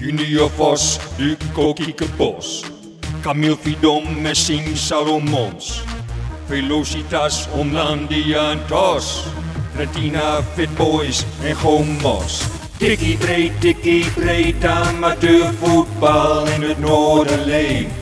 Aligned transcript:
Junior 0.00 0.48
Vos, 0.56 0.98
Duco 1.18 1.74
Kiekebos. 1.74 2.64
Camille 3.22 3.56
Fidon, 3.56 4.22
Messing 4.22 4.74
Salomons. 4.74 5.82
Velocitas, 6.48 7.48
Omlandia 7.52 8.52
en 8.52 8.60
Tos. 8.66 9.26
Retina, 9.76 10.42
Fit 10.56 10.70
Boys 10.76 11.26
en 11.44 11.54
Gomos. 11.54 12.42
Tikkie 12.78 13.18
breed, 13.18 13.52
tikkie 13.60 14.06
breed, 14.14 14.64
amateurvoetbal 14.64 16.46
in 16.46 16.62
het 16.62 16.78
noorden 16.78 17.44
leeft. 17.44 17.92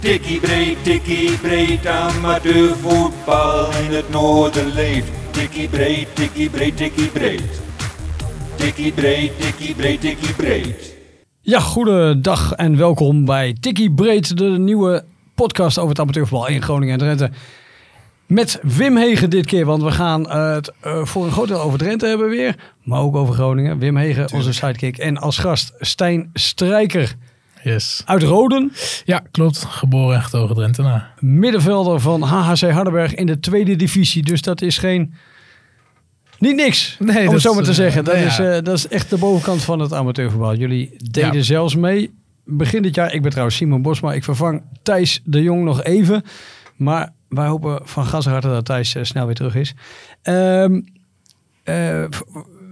Tikkie 0.00 0.40
breed, 0.40 0.84
tikkie 0.84 1.38
breed, 1.38 1.86
amateurvoetbal 1.86 3.70
in 3.84 3.94
het 3.94 4.10
noorden 4.10 4.74
leeft. 4.74 5.08
Tikkie 5.30 5.68
breed, 5.68 6.14
tikkie 6.14 6.50
breed, 6.50 6.76
tikkie 6.76 7.08
breed. 7.08 7.62
Tikkie 8.56 8.92
breed, 8.92 9.40
tikkie 9.40 9.74
breed, 9.74 10.00
tikkie 10.00 10.34
breed. 10.34 10.94
Ja, 11.40 11.60
goedendag 11.60 12.52
en 12.52 12.76
welkom 12.76 13.24
bij 13.24 13.56
Tikkie 13.60 13.90
Breed, 13.92 14.36
de 14.36 14.44
nieuwe 14.44 15.04
podcast 15.34 15.78
over 15.78 15.90
het 15.90 16.00
amateurvoetbal 16.00 16.48
in 16.48 16.62
Groningen 16.62 16.92
en 16.92 16.98
Drenthe. 16.98 17.30
Met 18.26 18.58
Wim 18.62 18.96
Hegen 18.96 19.30
dit 19.30 19.46
keer, 19.46 19.64
want 19.64 19.82
we 19.82 19.90
gaan 19.90 20.30
eh, 20.30 20.52
het 20.54 20.72
eh, 20.80 21.04
voor 21.04 21.24
een 21.24 21.32
groot 21.32 21.48
deel 21.48 21.60
over 21.60 21.78
Drenthe 21.78 22.06
hebben 22.06 22.28
weer. 22.28 22.56
Maar 22.82 23.00
ook 23.00 23.16
over 23.16 23.34
Groningen. 23.34 23.78
Wim 23.78 23.96
Hegen, 23.96 24.32
onze 24.32 24.52
sidekick. 24.52 24.98
En 24.98 25.18
als 25.18 25.38
gast 25.38 25.72
Stijn 25.78 26.30
Strijker 26.32 27.14
Yes. 27.62 28.02
uit 28.04 28.22
Roden. 28.22 28.72
Ja, 29.04 29.22
klopt. 29.30 29.58
Geboren 29.68 30.16
en 30.16 30.22
getogen 30.22 30.54
Drentenaar. 30.54 31.12
Middenvelder 31.18 32.00
van 32.00 32.22
HHC 32.22 32.70
Hardenberg 32.70 33.14
in 33.14 33.26
de 33.26 33.40
tweede 33.40 33.76
divisie. 33.76 34.22
Dus 34.22 34.42
dat 34.42 34.62
is 34.62 34.78
geen... 34.78 35.14
Niet 36.44 36.56
niks, 36.56 36.96
Nee, 36.98 37.26
om 37.28 37.32
het 37.32 37.42
zo 37.42 37.54
maar 37.54 37.62
te 37.62 37.68
eh, 37.68 37.74
zeggen. 37.74 38.04
Dat, 38.04 38.14
nou 38.14 38.26
is, 38.26 38.38
eh, 38.38 38.52
dat 38.62 38.76
is 38.78 38.88
echt 38.88 39.10
de 39.10 39.16
bovenkant 39.18 39.62
van 39.62 39.78
het 39.78 39.92
amateurvoetbal. 39.92 40.54
Jullie 40.54 40.90
deden 41.10 41.34
Ja. 41.34 41.42
zelfs 41.42 41.76
mee. 41.76 42.14
Begin 42.44 42.82
dit 42.82 42.94
jaar, 42.94 43.14
ik 43.14 43.22
ben 43.22 43.30
trouwens 43.30 43.56
Simon 43.56 43.82
Bosma. 43.82 44.12
Ik 44.12 44.24
vervang 44.24 44.62
Thijs 44.82 45.20
de 45.24 45.42
Jong 45.42 45.64
nog 45.64 45.82
even. 45.82 46.22
Maar 46.76 47.12
wij 47.28 47.46
hopen 47.46 47.80
van 47.84 48.06
Gazerharte 48.06 48.48
dat 48.48 48.64
Thijs 48.64 48.94
eh, 48.94 49.04
snel 49.04 49.26
weer 49.26 49.34
terug 49.34 49.54
is. 49.54 49.74
Ehm, 50.22 50.80
eh, 51.64 52.04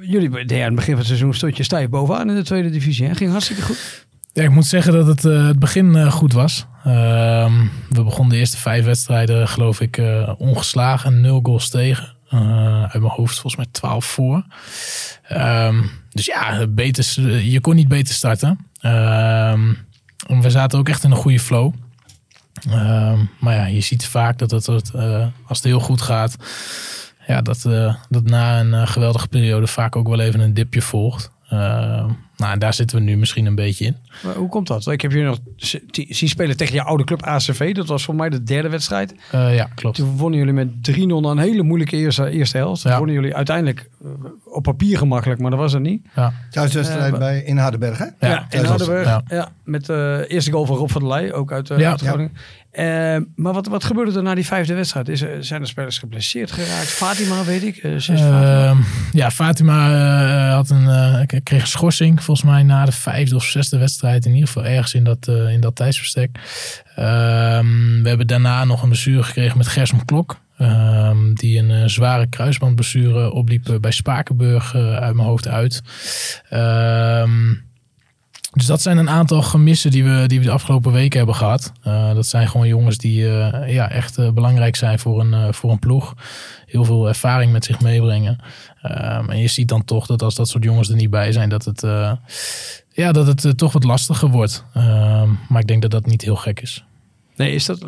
jullie, 0.01 0.31
ja, 0.47 0.57
aan 0.59 0.65
het 0.65 0.75
begin 0.75 0.91
van 0.91 0.99
het 0.99 1.07
seizoen 1.07 1.35
stond 1.35 1.57
je 1.57 1.63
stijf 1.63 1.89
bovenaan 1.89 2.29
in 2.29 2.35
de 2.35 2.43
tweede 2.43 2.71
divisie. 2.71 3.07
Hè? 3.07 3.15
Ging 3.15 3.31
hartstikke 3.31 3.63
goed. 3.63 4.07
Ja, 4.33 4.43
ik 4.43 4.51
moet 4.51 4.67
zeggen 4.67 4.93
dat 4.93 5.07
het, 5.07 5.23
het 5.23 5.59
begin 5.59 6.11
goed 6.11 6.33
was. 6.33 6.67
Ehm, 6.85 7.53
we 7.89 8.03
begonnen 8.05 8.33
de 8.33 8.39
eerste 8.39 8.57
vijf 8.57 8.85
wedstrijden, 8.85 9.49
geloof 9.49 9.81
ik, 9.81 10.03
ongeslagen. 10.39 11.21
Nul 11.21 11.41
goals 11.43 11.69
tegen. 11.69 12.17
Eh, 12.33 12.83
uit 12.83 13.01
mijn 13.01 13.13
hoofd 13.13 13.33
volgens 13.33 13.57
mij 13.57 13.67
12 13.71 14.05
voor. 14.05 14.45
Ehm, 15.23 15.83
dus 16.11 16.27
ja, 16.27 16.67
beter, 16.67 17.39
je 17.41 17.61
kon 17.61 17.75
niet 17.75 17.89
beter 17.89 18.15
starten. 18.15 18.59
Ehm, 18.81 19.73
we 20.27 20.51
zaten 20.51 20.79
ook 20.79 20.89
echt 20.89 21.05
in 21.05 21.11
een 21.11 21.17
goede 21.17 21.41
flow. 21.41 21.75
Ehm, 22.71 23.19
maar 23.39 23.55
ja, 23.55 23.67
je 23.67 23.81
ziet 23.81 24.07
vaak 24.07 24.39
dat 24.39 24.51
het, 24.51 24.91
eh, 24.95 25.27
als 25.47 25.59
het 25.59 25.67
heel 25.67 25.81
goed 25.81 26.03
gaat, 26.03 26.37
ja, 27.27 27.43
dat, 27.43 27.65
eh, 27.65 27.95
dat 28.09 28.25
na 28.25 28.61
een 28.61 28.89
geweldige 28.89 29.29
periode 29.29 29.67
vaak 29.67 29.97
ook 29.97 30.09
wel 30.09 30.21
even 30.21 30.41
een 30.41 30.55
dipje 30.55 30.83
volgt. 30.83 31.31
Nou, 32.43 32.59
daar 32.59 32.75
zitten 32.75 32.97
we 32.97 33.03
nu 33.03 33.17
misschien 33.17 33.47
een 33.47 33.55
beetje 33.55 33.85
in. 33.85 33.97
Maar 34.25 34.35
hoe 34.35 34.49
komt 34.49 34.67
dat? 34.67 34.87
Ik 34.87 35.01
heb 35.01 35.11
jullie 35.13 35.27
nog 35.27 35.39
zien 36.09 36.29
spelen 36.29 36.57
tegen 36.57 36.75
je 36.75 36.83
oude 36.83 37.05
club 37.05 37.23
ACV. 37.23 37.75
Dat 37.75 37.87
was 37.87 38.05
voor 38.05 38.15
mij 38.15 38.29
de 38.29 38.43
derde 38.43 38.69
wedstrijd. 38.69 39.15
Eh, 39.31 39.55
ja, 39.55 39.69
klopt. 39.75 39.97
Toen 39.97 40.17
wonnen 40.17 40.39
jullie 40.39 40.55
met 40.55 40.69
3-0 40.83 41.21
na 41.21 41.29
een 41.31 41.39
hele 41.39 41.63
moeilijke 41.63 41.97
eerste, 41.97 42.31
eerste 42.31 42.57
helft. 42.57 42.83
Toen 42.83 42.91
Ja. 42.91 42.97
wonnen 42.97 43.15
jullie 43.17 43.35
uiteindelijk 43.35 43.91
eh, 44.05 44.09
op 44.45 44.63
papier 44.63 44.99
gemakkelijk, 44.99 45.41
maar 45.41 45.51
dat 45.51 45.59
was 45.61 45.73
het 45.73 45.83
niet. 45.83 46.07
Ja, 46.15 46.33
Thuiswedstrijd 46.51 47.13
Eh, 47.13 47.19
bij 47.19 47.43
in 47.43 47.57
Hardenberg, 47.59 47.99
hè? 47.99 48.29
Ja, 48.29 48.47
in 48.51 48.65
Hardenberg. 48.65 49.21
Ja. 49.29 49.53
met 49.65 49.87
de 49.87 50.25
eerste 50.29 50.51
goal 50.51 50.67
van 50.67 50.77
Rob 50.77 50.91
van 50.91 51.01
der 51.01 51.11
Leij, 51.11 51.33
ook 51.33 51.53
uit, 51.53 51.71
eh, 51.71 51.79
Ja. 51.79 51.97
Eh, 52.73 52.85
maar 53.37 53.53
wat, 53.53 53.67
wat 53.67 53.85
gebeurde 53.85 54.17
er 54.17 54.23
na 54.23 54.35
die 54.35 54.47
vijfde 54.47 54.75
wedstrijd? 54.75 55.09
Is, 55.09 55.21
er- 55.23 55.45
zijn 55.45 55.61
er 55.61 55.67
spelers 55.69 55.99
geblesseerd 55.99 56.53
geraakt? 56.53 56.87
Fatima, 56.89 57.45
weet 57.45 57.63
ik. 57.63 57.77
eh. 57.77 58.09
Ehm, 58.09 58.77
ja 59.13 59.31
Fatima 59.31 59.91
eh, 60.49 60.55
had 60.55 60.71
een, 60.71 61.27
kreeg 61.43 61.61
een 61.61 61.67
schorsing 61.67 62.23
volgens 62.23 62.47
mij 62.47 62.63
na 62.63 62.85
de 62.85 62.93
vijfde 62.93 63.35
of 63.35 63.45
zesde 63.45 63.79
wedstrijd. 63.79 64.25
In 64.27 64.33
ieder 64.33 64.47
geval 64.47 64.65
ergens 64.65 64.95
in 64.95 65.05
dat, 65.05 65.29
in 65.29 65.61
dat 65.61 65.77
tijdsverstek. 65.77 66.39
Ehm, 66.97 68.03
we 68.03 68.09
hebben 68.09 68.27
daarna 68.27 68.65
nog 68.65 68.83
een 68.83 68.89
blessure 68.89 69.23
gekregen 69.23 69.59
met 69.59 69.67
Gersom 69.69 70.05
Klok. 70.05 70.41
ehm, 70.59 71.35
die 71.35 71.59
een 71.59 71.91
zware 71.91 72.27
kruisbandblessure 72.29 73.33
opliep 73.33 73.79
bij 73.81 73.91
Spakenburg 73.91 74.75
uit 74.77 75.15
mijn 75.15 75.29
hoofd 75.29 75.49
uit. 75.49 75.83
Ehm, 76.49 77.31
dus 78.53 78.67
dat 78.67 78.83
zijn 78.83 78.97
een 78.97 79.11
aantal 79.11 79.43
gemissen 79.43 79.91
die 79.91 80.05
we, 80.05 80.25
die 80.27 80.39
we 80.39 80.45
de 80.45 80.51
afgelopen 80.51 80.93
weken 80.93 81.17
hebben 81.19 81.37
gehad. 81.37 81.73
Eh, 81.83 82.15
dat 82.15 82.27
zijn 82.27 82.49
gewoon 82.49 82.69
jongens 82.69 82.99
die 82.99 83.29
eh, 83.29 83.73
ja, 83.75 83.91
echt 83.91 84.19
eh, 84.19 84.31
belangrijk 84.31 84.77
zijn 84.77 84.99
voor 84.99 85.21
een, 85.21 85.55
voor 85.55 85.71
een 85.71 85.79
ploeg. 85.79 86.15
Heel 86.67 86.85
veel 86.85 87.09
ervaring 87.09 87.53
met 87.53 87.65
zich 87.65 87.81
meebrengen. 87.81 88.39
Ehm, 88.83 89.31
en 89.31 89.39
je 89.39 89.49
ziet 89.49 89.69
dan 89.69 89.85
toch 89.85 90.07
dat 90.07 90.23
als 90.23 90.35
dat 90.35 90.49
soort 90.49 90.65
jongens 90.65 90.89
er 90.89 90.97
niet 90.97 91.11
bij 91.11 91.33
zijn, 91.33 91.49
dat 91.49 91.65
het, 91.65 91.81
ja, 92.89 93.13
dat 93.13 93.43
het 93.43 93.59
toch 93.59 93.73
wat 93.73 93.85
lastiger 93.85 94.29
wordt. 94.29 94.65
Ehm, 94.75 95.31
maar 95.49 95.61
ik 95.61 95.67
denk 95.67 95.83
dat 95.83 95.91
dat 95.91 96.07
niet 96.07 96.23
heel 96.23 96.37
gek 96.37 96.61
is. 96.61 96.85
Nee, 97.37 97.55
is 97.55 97.67
dat... 97.67 97.87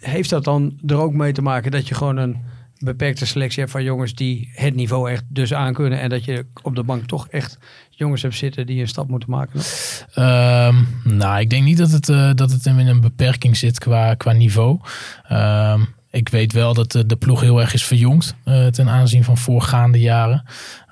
Heeft 0.00 0.30
dat 0.30 0.44
dan 0.44 0.78
er 0.86 0.96
ook 0.96 1.12
mee 1.12 1.32
te 1.32 1.42
maken 1.42 1.70
dat 1.70 1.88
je 1.88 1.94
gewoon 1.94 2.16
een 2.16 2.36
beperkte 2.78 3.26
selectie 3.26 3.60
hebt 3.60 3.72
van 3.72 3.82
jongens 3.82 4.14
die 4.14 4.50
het 4.52 4.74
niveau 4.74 5.10
echt 5.10 5.24
dus 5.28 5.54
aankunnen 5.54 6.00
en 6.00 6.08
dat 6.08 6.24
je 6.24 6.46
op 6.62 6.74
de 6.74 6.82
bank 6.82 7.04
toch 7.04 7.28
echt 7.28 7.58
jongens 7.90 8.22
hebt 8.22 8.34
zitten 8.34 8.66
die 8.66 8.80
een 8.80 8.88
stap 8.88 9.08
moeten 9.08 9.30
maken? 9.30 9.60
Ehm, 10.14 10.76
nou, 11.04 11.40
ik 11.40 11.50
denk 11.50 11.64
niet 11.64 11.78
dat 11.78 11.90
het, 11.90 12.08
eh, 12.08 12.30
dat 12.34 12.50
het 12.50 12.66
in 12.66 12.78
een 12.78 13.00
beperking 13.00 13.56
zit 13.56 13.78
qua, 13.78 14.14
qua 14.14 14.32
niveau. 14.32 14.80
Ehm, 15.28 15.80
ik 16.10 16.28
weet 16.28 16.52
wel 16.52 16.74
dat 16.74 16.92
de, 16.92 17.16
ploeg 17.18 17.40
heel 17.40 17.60
erg 17.60 17.74
is 17.74 17.84
verjongd 17.84 18.34
eh, 18.44 18.66
ten 18.66 18.88
aanzien 18.88 19.24
van 19.24 19.36
voorgaande 19.36 20.00
jaren. 20.00 20.44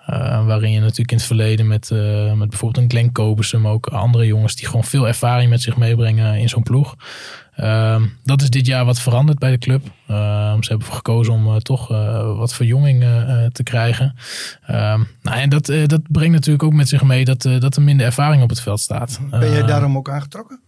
Eh, 0.06 0.46
waarin 0.46 0.70
je 0.70 0.80
natuurlijk 0.80 1.10
in 1.10 1.16
het 1.16 1.26
verleden 1.26 1.66
met, 1.66 1.90
eh, 1.90 2.32
met 2.32 2.48
bijvoorbeeld 2.48 2.84
een 2.84 2.90
Glenn 2.90 3.12
Kobersen, 3.12 3.60
maar 3.60 3.72
ook 3.72 3.86
andere 3.86 4.26
jongens 4.26 4.56
die 4.56 4.66
gewoon 4.66 4.84
veel 4.84 5.06
ervaring 5.06 5.50
met 5.50 5.62
zich 5.62 5.76
meebrengen 5.76 6.38
in 6.38 6.48
zo'n 6.48 6.62
ploeg. 6.62 6.96
Ehm, 7.56 8.03
dat 8.25 8.42
is 8.42 8.50
dit 8.50 8.66
jaar 8.66 8.84
wat 8.84 9.00
veranderd 9.00 9.38
bij 9.38 9.50
de 9.50 9.59
club. 9.59 9.82
Ehm, 10.09 10.62
ze 10.62 10.69
hebben 10.70 10.87
gekozen 10.92 11.32
om 11.32 11.47
eh, 11.47 11.56
toch 11.56 11.91
eh, 11.91 12.37
wat 12.37 12.54
verjonging 12.54 13.03
eh, 13.03 13.44
te 13.53 13.62
krijgen. 13.62 14.15
Ehm, 14.66 15.03
nou, 15.22 15.38
en 15.38 15.48
dat, 15.48 15.66
dat 15.87 16.00
brengt 16.09 16.32
natuurlijk 16.34 16.62
ook 16.64 16.72
met 16.72 16.88
zich 16.88 17.03
mee 17.03 17.25
dat, 17.25 17.43
dat 17.43 17.76
er 17.76 17.82
minder 17.82 18.06
ervaring 18.06 18.43
op 18.43 18.48
het 18.48 18.60
veld 18.60 18.81
staat. 18.81 19.20
Ben 19.31 19.50
jij 19.50 19.62
daarom 19.62 19.97
ook 19.97 20.10
aangetrokken? 20.10 20.60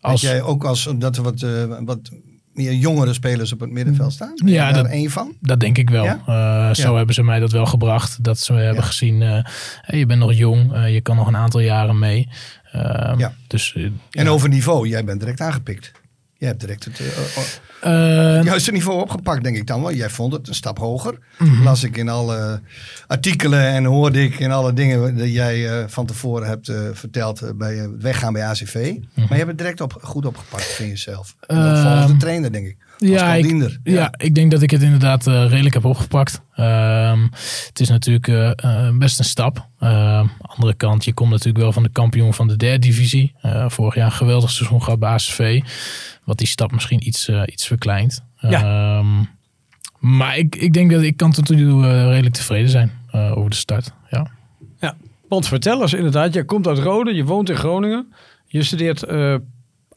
als, 0.00 0.20
Dat 0.20 0.30
jij 0.30 0.42
ook 0.42 0.64
als 0.64 0.88
dat 0.98 1.16
er 1.16 1.22
wat, 1.22 1.46
wat 1.84 2.10
meer 2.52 2.72
jongere 2.74 3.12
spelers 3.12 3.52
op 3.52 3.60
het 3.60 3.70
middenveld 3.70 4.12
staan? 4.12 4.32
Ben 4.44 4.52
Ja, 4.52 4.72
daar 4.72 4.82
dat- 4.82 4.92
één 4.92 5.10
van? 5.10 5.32
Dat 5.40 5.60
denk 5.60 5.78
ik 5.78 5.90
wel. 5.90 6.04
Ja? 6.04 6.74
Zo 6.74 6.90
Ja. 6.90 6.96
hebben 6.96 7.14
ze 7.14 7.22
mij 7.22 7.40
dat 7.40 7.52
wel 7.52 7.66
gebracht. 7.66 8.24
Dat 8.24 8.38
ze 8.38 8.52
hebben 8.52 8.74
Ja. 8.82 8.82
gezien, 8.82 9.20
hey, 9.20 9.98
je 9.98 10.06
bent 10.06 10.20
nog 10.20 10.32
jong, 10.32 10.86
je 10.86 11.00
kan 11.00 11.16
nog 11.16 11.26
een 11.26 11.36
aantal 11.36 11.60
jaren 11.60 11.98
mee. 11.98 12.28
Ja. 13.16 13.32
Dus, 13.46 13.76
En 14.10 14.28
over 14.28 14.48
niveau, 14.48 14.88
jij 14.88 15.04
bent 15.04 15.20
direct 15.20 15.40
aangepikt. 15.40 15.92
Je 16.42 16.48
hebt 16.48 16.60
direct 16.60 16.84
het 16.84 17.00
eh, 17.00 17.06
Eh, 17.80 18.38
uh, 18.38 18.44
juiste 18.44 18.72
niveau 18.72 19.00
opgepakt, 19.00 19.42
denk 19.42 19.56
ik 19.56 19.66
dan 19.66 19.82
wel. 19.82 19.92
Jij 19.92 20.10
vond 20.10 20.32
het 20.32 20.48
een 20.48 20.54
stap 20.54 20.78
hoger. 20.78 21.18
Mhm. 21.38 21.62
Las 21.62 21.82
ik 21.82 21.96
in 21.96 22.08
alle 22.08 22.60
artikelen 23.06 23.66
en 23.66 23.84
hoorde 23.84 24.22
ik 24.22 24.38
in 24.38 24.52
alle 24.52 24.72
dingen 24.72 25.16
die 25.16 25.32
jij 25.32 25.68
eh, 25.68 25.84
van 25.88 26.06
tevoren 26.06 26.48
hebt 26.48 26.68
eh, 26.68 26.80
verteld 26.92 27.58
bij 27.58 27.74
het 27.74 27.90
weggaan 28.02 28.32
bij 28.32 28.46
ACV. 28.46 28.74
Maar 29.14 29.26
je 29.28 29.34
hebt 29.34 29.48
het 29.48 29.58
direct 29.58 29.80
op, 29.80 29.98
goed 30.00 30.26
opgepakt 30.26 30.64
van 30.64 30.88
jezelf. 30.88 31.36
En 31.46 31.56
ook 31.56 31.62
Ehm, 31.62 31.82
volgens 31.82 32.06
de 32.06 32.16
trainer, 32.16 32.52
denk 32.52 32.66
ik. 32.66 32.76
Ja, 33.08 33.34
ik, 33.34 33.78
ja. 33.82 34.14
ik 34.16 34.34
denk 34.34 34.50
dat 34.50 34.62
ik 34.62 34.70
het 34.70 34.82
inderdaad 34.82 35.26
eh, 35.26 35.48
redelijk 35.48 35.74
heb 35.74 35.84
opgepakt. 35.84 36.42
Ehm, 36.54 37.22
het 37.66 37.80
is 37.80 37.88
natuurlijk 37.88 38.28
eh, 38.28 38.50
eh, 38.56 38.96
best 38.96 39.18
een 39.18 39.24
stap. 39.24 39.68
Ehm 39.78 40.26
andere 40.40 40.74
kant, 40.74 41.04
je 41.04 41.12
komt 41.12 41.30
natuurlijk 41.30 41.58
wel 41.58 41.72
van 41.72 41.82
de 41.82 41.88
kampioen 41.88 42.34
van 42.34 42.48
de 42.48 42.56
derde 42.56 42.78
divisie. 42.78 43.34
Vorig 43.66 43.94
jaar 43.94 44.06
een 44.06 44.12
geweldig 44.12 44.50
seizoen 44.50 44.82
gehad 44.82 44.98
bij 44.98 45.10
ACV. 45.10 45.60
Wat 46.24 46.38
die 46.38 46.46
stap 46.46 46.72
misschien 46.72 47.06
iets, 47.06 47.30
iets 47.46 47.66
verkleint. 47.66 48.24
Ja. 48.36 48.62
Ehm, 48.98 49.24
maar 49.98 50.38
ik, 50.38 50.56
ik 50.56 50.72
denk 50.72 50.90
dat 50.90 51.02
ik 51.02 51.16
kan 51.16 51.32
tot 51.32 51.48
nu 51.48 51.56
toe 51.56 52.08
redelijk 52.08 52.34
tevreden 52.34 52.68
zijn 52.68 52.92
over 53.12 53.50
de 53.50 53.56
start. 53.56 53.92
Ja. 54.10 54.30
Ja, 54.80 54.96
want 55.28 55.48
vertel 55.48 55.82
eens 55.82 55.94
inderdaad, 55.94 56.34
jij 56.34 56.44
komt 56.44 56.66
uit 56.66 56.78
Rode, 56.78 57.14
je 57.14 57.24
woont 57.24 57.50
in 57.50 57.56
Groningen, 57.56 58.12
je 58.46 58.62
studeert 58.62 59.04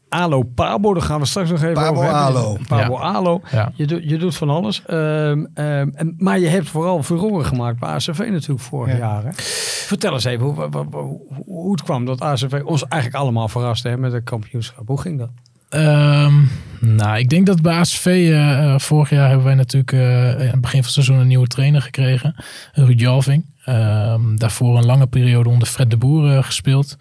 ALO 0.10 0.44
Pabo, 0.44 0.94
daar 0.94 1.04
gaan 1.04 1.20
we 1.20 1.26
straks 1.26 1.50
nog 1.50 1.62
even 1.62 1.74
Pabo 1.74 1.90
over 1.90 2.04
hebben. 2.04 2.22
ALO. 2.22 2.58
Pabo 2.68 2.94
Ja. 2.94 3.00
ALO. 3.00 3.42
Ja. 3.52 3.72
Je, 3.76 3.88
doet 3.88 4.10
je 4.10 4.18
doet 4.18 4.36
van 4.36 4.50
alles. 4.50 4.84
Ehm, 4.86 5.46
ehm, 5.54 5.90
en, 5.94 6.16
maar 6.18 6.40
je 6.40 6.48
hebt 6.48 6.70
vooral 6.70 7.04
furoren 7.04 7.46
gemaakt 7.46 7.80
bij 7.80 7.90
ACV 7.90 8.20
natuurlijk 8.32 8.60
vorig 8.62 8.94
Ja. 8.94 9.00
jaar. 9.00 9.24
Hè? 9.24 9.30
Vertel 9.86 10.14
eens 10.14 10.24
even 10.24 10.46
hoe, 10.46 10.54
hoe, 10.72 10.86
hoe, 10.92 11.20
hoe 11.46 11.72
het 11.72 11.84
kwam 11.84 12.06
dat 12.06 12.22
ACV 12.22 12.62
ons 12.66 12.88
eigenlijk 12.88 13.24
allemaal 13.24 13.48
verraste 13.48 13.88
hè, 13.90 13.98
met 13.98 14.12
het 14.14 14.24
kampioenschap. 14.24 14.88
Hoe 14.88 15.02
ging 15.02 15.20
dat? 15.20 15.30
Ehm, 15.70 16.34
nou, 16.80 17.18
ik 17.18 17.30
denk 17.30 17.46
dat 17.46 17.62
bij 17.62 17.74
ASV 17.74 18.06
eh, 18.06 18.74
eh, 18.74 18.80
vorig 18.80 19.10
jaar 19.10 19.28
hebben 19.28 19.46
wij 19.46 19.56
natuurlijk 19.56 19.92
eh, 19.92 20.30
aan 20.30 20.38
het 20.40 20.62
begin 20.62 20.62
van 20.62 20.80
het 20.80 20.92
seizoen 20.92 21.18
een 21.18 21.28
nieuwe 21.28 21.48
trainer 21.48 21.82
gekregen. 21.82 22.36
Ruud 22.74 23.00
Jalving. 23.00 23.46
Ehm, 23.66 24.36
daarvoor 24.36 24.78
een 24.78 24.86
lange 24.86 25.08
periode 25.08 25.50
onder 25.50 25.68
Fred 25.68 25.90
de 25.90 25.98
Boer 25.98 26.44
gespeeld. 26.44 26.98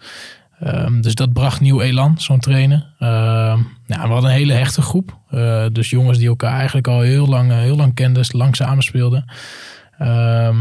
Ehm, 0.59 1.01
dus 1.01 1.15
dat 1.15 1.33
bracht 1.33 1.61
nieuw 1.61 1.81
elan, 1.81 2.15
zo'n 2.17 2.39
trainer. 2.39 2.93
Ehm, 2.99 3.59
ja, 3.85 4.01
we 4.01 4.13
hadden 4.13 4.29
een 4.29 4.35
hele 4.35 4.53
hechte 4.53 4.81
groep. 4.81 5.17
Eh, 5.29 5.65
dus 5.71 5.89
jongens 5.89 6.17
die 6.17 6.27
elkaar 6.27 6.57
eigenlijk 6.57 6.87
al 6.87 7.01
heel 7.01 7.27
lang, 7.27 7.51
eh, 7.51 7.57
heel 7.57 7.75
lang 7.75 7.93
kenden, 7.93 8.25
lang 8.31 8.55
samenspeelden. 8.55 9.25
Ehm 9.97 10.57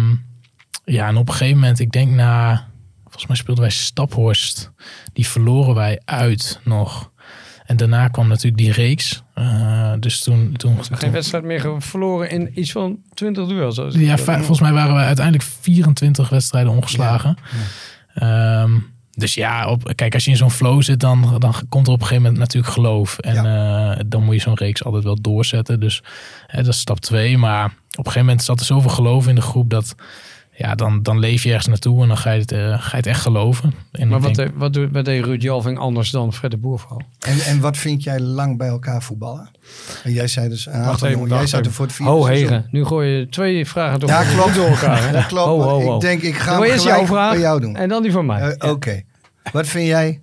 ja, 0.85 1.09
en 1.09 1.17
op 1.17 1.29
een 1.29 1.35
gegeven 1.35 1.59
moment, 1.59 1.79
ik 1.79 1.93
denk 1.93 2.11
na, 2.11 2.67
volgens 3.03 3.27
mij 3.27 3.37
speelden 3.37 3.65
wij 3.65 3.73
Staphorst. 3.73 4.71
Die 5.13 5.27
verloren 5.27 5.75
wij 5.75 6.01
uit 6.05 6.61
nog. 6.65 7.13
En 7.65 7.77
daarna 7.77 8.09
kwam 8.09 8.29
natuurlijk 8.29 8.57
die 8.57 8.73
reeks. 8.73 9.23
Eh, 9.35 9.93
dus 10.01 10.23
toen... 10.23 10.53
toen, 10.57 10.79
Geen 10.91 11.11
wedstrijd 11.11 11.45
meer 11.45 11.83
verloren 11.83 12.31
in 12.31 12.61
iets 12.61 12.73
van 12.73 12.99
20 13.15 13.47
duels. 13.47 13.77
ja, 13.91 14.19
volgens 14.19 14.61
mij 14.61 14.73
waren 14.73 14.95
we 14.95 15.01
uiteindelijk 15.01 15.45
24 15.61 16.29
wedstrijden 16.29 16.73
ongeslagen. 16.73 17.37
Ehm, 18.15 18.79
dus 19.17 19.35
ja, 19.35 19.69
op, 19.69 19.93
kijk, 19.95 20.15
als 20.15 20.25
je 20.25 20.31
in 20.31 20.37
zo'n 20.37 20.51
flow 20.51 20.83
zit, 20.83 21.01
dan, 21.01 21.37
dan 21.39 21.55
komt 21.69 21.87
er 21.87 21.93
op 21.93 22.01
een 22.01 22.07
gegeven 22.07 22.23
moment 22.23 22.41
natuurlijk 22.41 22.73
geloof. 22.73 23.19
En 23.19 23.37
eh, 23.37 24.01
dan 24.07 24.25
moet 24.25 24.35
je 24.35 24.41
zo'n 24.41 24.55
reeks 24.55 24.85
altijd 24.85 25.05
wel 25.05 25.21
doorzetten. 25.21 25.81
Dus 25.81 26.03
hè, 26.47 26.63
dat 26.63 26.73
is 26.73 26.81
stap 26.81 27.01
twee. 27.01 27.39
Maar 27.39 27.65
op 27.65 27.73
een 27.73 28.05
gegeven 28.05 28.21
moment 28.21 28.43
zat 28.43 28.61
er 28.61 28.67
zoveel 28.67 28.91
geloof 28.91 29.29
in 29.29 29.35
de 29.35 29.41
groep 29.41 29.71
dat... 29.71 29.95
Ja, 30.57 30.75
dan, 30.75 31.03
dan 31.03 31.19
leef 31.19 31.43
je 31.43 31.49
ergens 31.49 31.67
naartoe 31.67 32.03
en 32.03 32.09
dan 32.09 32.17
ga 32.17 32.31
je 32.31 32.41
het, 32.41 32.53
eh, 32.53 32.59
ga 32.83 32.91
je 32.91 32.97
het 32.97 33.07
echt 33.07 33.21
geloven. 33.21 33.75
En 33.93 34.09
Maar 34.09 34.21
wat, 34.21 34.35
denk- 34.35 34.49
deed- 34.51 34.59
wat, 34.61 34.73
doet, 34.73 34.89
wat 34.93 35.05
deed 35.05 35.25
Ruud 35.25 35.43
Jalving 35.43 35.79
anders 35.79 36.11
dan 36.11 36.33
Fred 36.33 36.51
de 36.51 36.57
Boer 36.57 36.79
vooral? 36.79 37.01
En, 37.27 37.39
en 37.41 37.61
wat 37.61 37.77
vind 37.77 38.03
jij 38.03 38.21
lang 38.21 38.59
bij 38.59 38.69
elkaar 38.69 39.03
voetballen? 39.03 39.49
En 40.05 40.13
jij 40.13 40.27
zei 40.27 40.49
dus, 40.49 40.65
Wacht 40.65 41.03
even, 41.03 41.19
jongen, 41.19 41.37
jij 41.37 41.47
zat 41.47 41.67
er 41.67 41.73
voor 41.73 41.85
het 41.87 41.95
vierde 41.95 42.13
Ho, 42.13 42.25
heren. 42.27 42.67
Nu 42.71 42.85
gooi 42.85 43.09
je 43.11 43.29
twee 43.29 43.67
vragen 43.67 44.01
door, 44.01 44.09
Ja, 44.09 44.25
klopt. 44.25 44.55
door 44.55 44.67
elkaar. 44.69 45.03
Hè? 45.07 45.13
Dat 45.13 45.27
klopt, 45.33 45.47
Ho, 45.49 45.57
maar 45.59 45.67
ho, 45.67 45.81
ho. 45.83 45.95
ik 45.95 46.01
denk 46.01 46.23
ik 46.23 46.35
ga 46.37 46.53
hem 46.55 46.63
eerst 46.63 46.81
gelijk 46.83 46.97
jouw 46.99 47.07
vraag 47.07 47.31
bij 47.33 47.41
jou 47.41 47.61
doen. 47.61 47.77
en 47.77 47.89
dan 47.89 48.03
die 48.03 48.13
van 48.13 48.27
mij. 48.27 48.41
Eh. 48.57 48.71
Oké. 48.71 49.03
Wat 49.53 49.67
vind 49.67 49.87
jij 49.87 50.21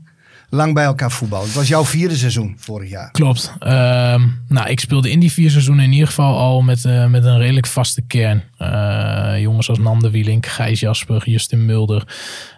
lang 0.51 0.74
bij 0.74 0.83
elkaar 0.83 1.12
voetballen? 1.12 1.45
Het 1.45 1.56
was 1.56 1.68
jouw 1.68 1.86
vierde 1.86 2.15
seizoen 2.15 2.56
vorig 2.57 2.89
jaar. 2.89 3.12
Klopt. 3.12 3.53
Ehm, 3.59 4.27
nou, 4.48 4.69
ik 4.69 4.80
speelde 4.80 5.12
in 5.12 5.19
die 5.19 5.31
vier 5.31 5.50
seizoenen 5.50 5.86
in 5.86 5.92
ieder 5.92 6.07
geval 6.07 6.38
al 6.38 6.62
met, 6.62 6.86
eh, 6.86 7.06
met 7.06 7.25
een 7.25 7.38
redelijk 7.38 7.68
vaste 7.68 8.01
kern. 8.01 8.44
Eh, 8.57 9.33
jongens 9.39 9.69
als 9.69 9.80
Nam 9.80 10.01
de 10.01 10.09
Wielink, 10.09 10.45
Gijs 10.45 10.80
Jasper, 10.80 11.30
Justin 11.30 11.65
Mulder. 11.65 12.03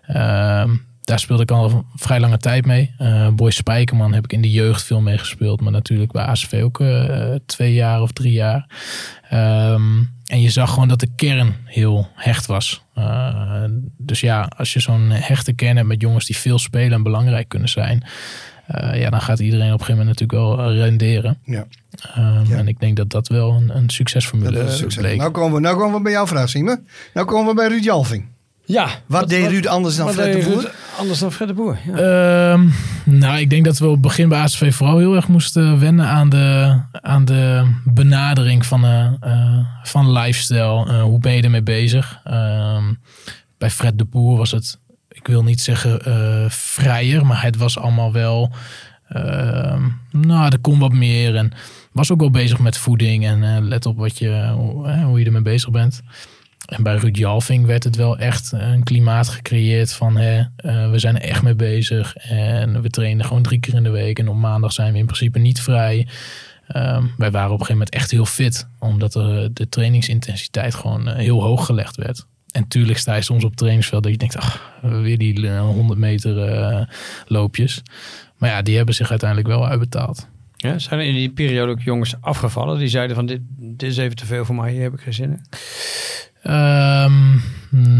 Ehm, 0.07 0.69
daar 1.03 1.19
speelde 1.19 1.43
ik 1.43 1.51
al 1.51 1.85
vrij 1.95 2.19
lange 2.19 2.37
tijd 2.37 2.65
mee. 2.65 2.93
Eh 2.97 3.27
Boy 3.29 3.51
Spijkerman 3.51 4.13
heb 4.13 4.23
ik 4.23 4.33
in 4.33 4.41
de 4.41 4.51
jeugd 4.51 4.83
veel 4.83 5.01
mee 5.01 5.17
gespeeld. 5.17 5.61
Maar 5.61 5.71
natuurlijk 5.71 6.11
bij 6.11 6.23
ASV 6.23 6.59
ook 6.63 6.79
eh, 6.79 7.35
twee 7.45 7.73
jaar 7.73 8.01
of 8.01 8.11
drie 8.11 8.31
jaar. 8.33 8.67
Ehm, 9.29 9.83
en 10.25 10.41
je 10.41 10.49
zag 10.49 10.69
gewoon 10.69 10.87
dat 10.87 10.99
de 10.99 11.09
kern 11.15 11.55
heel 11.65 12.07
hecht 12.15 12.45
was. 12.45 12.83
Eh, 12.93 13.63
dus 13.97 14.19
ja, 14.19 14.49
als 14.57 14.73
je 14.73 14.79
zo'n 14.79 15.09
hechte 15.09 15.53
kern 15.53 15.75
hebt 15.75 15.87
met 15.87 16.01
jongens 16.01 16.25
die 16.25 16.37
veel 16.37 16.59
spelen 16.59 16.91
en 16.91 17.03
belangrijk 17.03 17.49
kunnen 17.49 17.69
zijn. 17.69 18.03
eh, 18.67 18.99
ja, 18.99 19.09
dan 19.09 19.21
gaat 19.21 19.39
iedereen 19.39 19.73
op 19.73 19.79
een 19.79 19.85
gegeven 19.85 20.05
moment 20.05 20.19
natuurlijk 20.19 20.57
wel 20.57 20.73
renderen. 20.73 21.37
Ja. 21.45 21.65
Ehm, 22.15 22.49
Ja. 22.49 22.57
En 22.57 22.67
ik 22.67 22.79
denk 22.79 22.97
dat 22.97 23.09
dat 23.09 23.27
wel 23.27 23.51
een, 23.51 23.75
een 23.77 23.89
succesformule 23.89 24.59
is 24.63 24.77
succes. 24.77 25.15
Nou 25.17 25.31
komen, 25.31 25.53
we, 25.53 25.59
nou 25.59 25.77
komen 25.77 25.95
we 25.97 26.01
bij 26.01 26.11
jouw 26.11 26.27
vraag, 26.27 26.49
Simon. 26.49 26.87
Nou 27.13 27.27
komen 27.27 27.47
we 27.47 27.53
bij 27.55 27.67
Ruud 27.67 27.83
Jalving. 27.83 28.25
Ja. 28.65 28.87
Wat, 29.05 29.29
deed 29.29 29.47
Ruud 29.49 29.65
anders 29.65 29.95
dan 29.95 30.13
Fred 30.13 30.25
de 30.33 30.39
deed 30.39 30.43
Boer? 30.49 30.61
Ruud 30.61 30.73
anders 30.97 31.19
dan 31.19 31.31
Fred 31.31 31.47
de 31.47 31.53
Boer? 31.53 31.77
Ja. 31.85 31.93
Ehm, 31.93 32.67
nou, 33.05 33.39
ik 33.39 33.49
denk 33.49 33.65
dat 33.65 33.79
we 33.79 33.87
op 33.87 34.01
begin 34.01 34.29
bij 34.29 34.39
ASV 34.39 34.73
vooral 34.73 34.97
heel 34.97 35.15
erg 35.15 35.27
moesten 35.27 35.79
wennen 35.79 36.05
aan 36.07 36.29
de, 36.29 36.79
aan 36.91 37.25
de 37.25 37.71
benadering 37.85 38.65
van, 38.65 38.85
eh, 38.85 39.13
eh, 39.19 39.65
van 39.83 40.11
lifestyle. 40.11 40.85
Eh, 40.87 41.01
hoe 41.01 41.19
ben 41.19 41.33
je 41.33 41.41
ermee 41.41 41.63
bezig? 41.63 42.19
Ehm, 42.23 42.93
bij 43.57 43.69
Fred 43.69 43.97
de 43.97 44.05
Boer 44.05 44.37
was 44.37 44.51
het, 44.51 44.79
ik 45.09 45.27
wil 45.27 45.43
niet 45.43 45.61
zeggen 45.61 46.01
vrijer, 46.51 47.25
maar 47.25 47.43
het 47.43 47.57
was 47.57 47.77
allemaal 47.77 48.11
wel, 48.11 48.51
ehm, 49.07 49.81
nou, 50.11 50.45
er 50.45 50.59
kon 50.59 50.79
wat 50.79 50.93
meer. 50.93 51.35
En 51.35 51.51
was 51.91 52.11
ook 52.11 52.19
wel 52.19 52.31
bezig 52.31 52.59
met 52.59 52.77
voeding 52.77 53.25
en 53.25 53.67
let 53.67 53.85
op 53.85 53.97
wat 53.97 54.17
je, 54.17 54.51
hoe 55.05 55.19
je 55.19 55.25
ermee 55.25 55.41
bezig 55.41 55.69
bent. 55.69 56.01
En 56.65 56.83
bij 56.83 56.95
Ruud 56.95 57.17
Jalving 57.17 57.65
werd 57.65 57.83
het 57.83 57.95
wel 57.95 58.17
echt 58.17 58.51
een 58.51 58.83
klimaat 58.83 59.29
gecreëerd 59.29 59.93
van 59.93 60.17
hè, 60.17 60.43
eh, 60.55 60.91
we 60.91 60.99
zijn 60.99 61.15
er 61.15 61.29
echt 61.29 61.41
mee 61.41 61.55
bezig 61.55 62.15
en 62.15 62.81
we 62.81 62.89
trainen 62.89 63.25
gewoon 63.25 63.43
drie 63.43 63.59
keer 63.59 63.73
in 63.73 63.83
de 63.83 63.89
week 63.89 64.19
en 64.19 64.27
op 64.27 64.35
maandag 64.35 64.73
zijn 64.73 64.93
we 64.93 64.99
in 64.99 65.05
principe 65.05 65.39
niet 65.39 65.61
vrij. 65.61 66.07
Ehm, 66.67 67.05
wij 67.17 67.31
waren 67.31 67.51
op 67.51 67.59
een 67.59 67.65
gegeven 67.65 67.73
moment 67.73 67.89
echt 67.89 68.11
heel 68.11 68.25
fit, 68.25 68.67
omdat 68.79 69.15
er, 69.15 69.53
de 69.53 69.69
trainingsintensiteit 69.69 70.75
gewoon 70.75 71.07
eh, 71.07 71.15
heel 71.15 71.41
hoog 71.41 71.65
gelegd 71.65 71.95
werd. 71.95 72.25
En 72.51 72.67
tuurlijk 72.67 72.99
sta 72.99 73.15
je 73.15 73.21
soms 73.21 73.43
op 73.43 73.55
trainingsveld 73.55 74.03
dat 74.03 74.11
je 74.11 74.17
denkt, 74.17 74.37
ach, 74.37 74.71
weer 74.81 75.17
die 75.17 75.47
eh, 75.47 75.59
100 75.59 75.99
meter 75.99 76.43
eh, 76.43 76.81
loopjes. 77.27 77.81
Maar 78.37 78.49
ja, 78.49 78.61
die 78.61 78.75
hebben 78.75 78.95
zich 78.95 79.09
uiteindelijk 79.09 79.49
wel 79.49 79.67
uitbetaald. 79.67 80.27
Ja, 80.55 80.79
zijn 80.79 80.99
er 80.99 81.05
in 81.05 81.13
die 81.13 81.31
periode 81.31 81.71
ook 81.71 81.81
jongens 81.81 82.15
afgevallen 82.21 82.79
die 82.79 82.87
zeiden 82.87 83.15
van 83.15 83.25
dit, 83.25 83.41
dit 83.57 83.89
is 83.89 83.97
even 83.97 84.15
te 84.15 84.25
veel 84.25 84.45
voor 84.45 84.55
mij, 84.55 84.71
hier 84.71 84.81
heb 84.81 84.93
ik 84.93 84.99
geen 84.99 85.13
zin 85.13 85.31
in? 85.31 85.45
Ehm, 86.43 87.37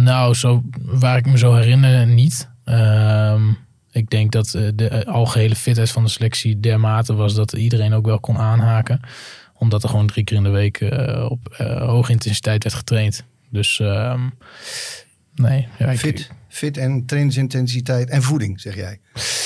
nou, 0.04 0.34
zo, 0.34 0.64
waar 0.82 1.18
ik 1.18 1.26
me 1.26 1.38
zo 1.38 1.54
herinner, 1.56 2.08
niet. 2.08 2.50
Ehm, 2.64 3.42
ik 3.92 4.10
denk 4.10 4.32
dat 4.32 4.54
eh, 4.54 4.68
de 4.76 4.88
eh, 4.88 5.14
algehele 5.14 5.56
fitheid 5.56 5.92
van 5.92 6.04
de 6.04 6.10
selectie 6.10 6.60
dermate 6.60 7.14
was 7.14 7.34
dat 7.36 7.54
iedereen 7.54 7.94
ook 7.94 8.06
wel 8.06 8.20
kon 8.20 8.38
aanhaken. 8.38 9.00
Omdat 9.58 9.84
er 9.84 9.90
gewoon 9.90 10.08
drie 10.08 10.24
keer 10.24 10.38
in 10.38 10.44
de 10.44 10.50
week 10.50 10.78
eh, 10.82 11.26
op 11.30 11.56
hoge 11.80 12.12
intensiteit 12.12 12.64
werd 12.64 12.76
getraind. 12.76 13.24
Dus 13.50 13.80
ehm, 13.80 14.22
nee. 15.36 15.68
Ja, 15.80 15.86
ik- 15.92 16.30
Fit, 16.54 16.78
en 16.78 17.06
trainingsintensiteit 17.06 18.10
en 18.10 18.22
voeding, 18.22 18.62
zeg 18.62 18.76
jij. 18.76 19.00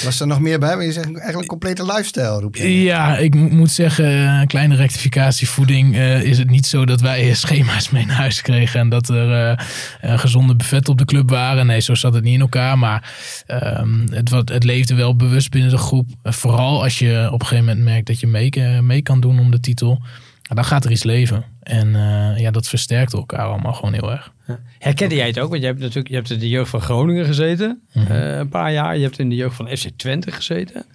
Was 0.04 0.20
er 0.20 0.28
nog 0.28 0.40
meer 0.40 0.60
bij? 0.60 0.76
Maar 0.76 0.86
je 0.86 0.92
zegt 0.92 1.18
eigenlijk 1.18 1.48
complete 1.48 1.86
lifestyle, 1.86 2.40
roep 2.40 2.56
je. 2.56 2.82
Ja, 2.84 3.18
ik 3.18 3.36
mo- 3.36 3.50
moet 3.50 3.72
zeggen, 3.72 4.26
eh, 4.28 4.48
kleine 4.48 4.76
rectificatie. 4.76 5.50
Voeding 5.50 5.96
eh, 5.96 6.24
is 6.24 6.38
het 6.38 6.50
niet 6.50 6.66
zo 6.66 6.86
dat 6.86 7.02
wij 7.02 7.34
schema's 7.34 7.90
mee 7.90 8.06
naar 8.06 8.16
huis 8.16 8.42
kregen. 8.42 8.80
En 8.80 8.90
dat 8.90 9.10
er 9.10 9.60
een 10.02 10.20
gezonde 10.20 10.56
buffet 10.56 10.90
op 10.90 10.98
de 10.98 11.06
club 11.06 11.30
waren. 11.30 11.66
Nee, 11.66 11.80
zo 11.80 11.96
zat 11.96 12.14
het 12.14 12.24
niet 12.24 12.34
in 12.34 12.42
elkaar. 12.42 12.78
Maar 12.78 13.14
ehm, 13.46 14.08
het, 14.12 14.30
wat, 14.30 14.50
het 14.50 14.64
leefde 14.64 14.96
wel 14.96 15.16
bewust 15.16 15.50
binnen 15.50 15.70
de 15.72 15.78
groep. 15.78 16.10
Vooral 16.24 16.84
als 16.84 17.00
je 17.00 17.28
op 17.32 17.42
een 17.42 17.48
gegeven 17.48 17.66
moment 17.70 17.86
merkt 17.86 18.08
dat 18.08 18.20
je 18.20 18.28
mee, 18.28 18.50
mee 18.82 19.02
kan 19.02 19.20
doen 19.20 19.40
om 19.40 19.52
de 19.52 19.60
titel. 19.60 20.02
Dan 20.42 20.66
gaat 20.66 20.86
er 20.86 20.92
iets 20.92 21.04
leven. 21.04 21.44
En 21.64 21.92
ja, 22.38 22.52
dat 22.52 22.68
versterkt 22.68 23.14
elkaar 23.14 23.46
allemaal 23.48 23.74
gewoon 23.74 23.94
heel 23.94 24.12
erg. 24.12 24.32
Herkende 24.80 25.16
jij 25.16 25.28
het 25.28 25.40
ook? 25.40 25.50
Want 25.50 25.62
je 25.62 25.68
hebt 25.68 25.80
natuurlijk 25.80 26.08
je 26.08 26.16
hebt 26.16 26.30
in 26.32 26.40
de 26.40 26.50
jeugd 26.50 26.70
van 26.70 26.82
Groningen 26.82 27.26
gezeten, 27.26 27.82
Mhm. 27.94 28.12
eh, 28.12 28.38
een 28.38 28.50
paar 28.50 28.72
jaar. 28.74 28.96
Je 28.98 29.04
hebt 29.04 29.20
in 29.20 29.30
de 29.30 29.36
jeugd 29.36 29.56
van 29.56 29.68
FC 29.78 29.88
Twente 29.96 30.32
gezeten. 30.32 30.86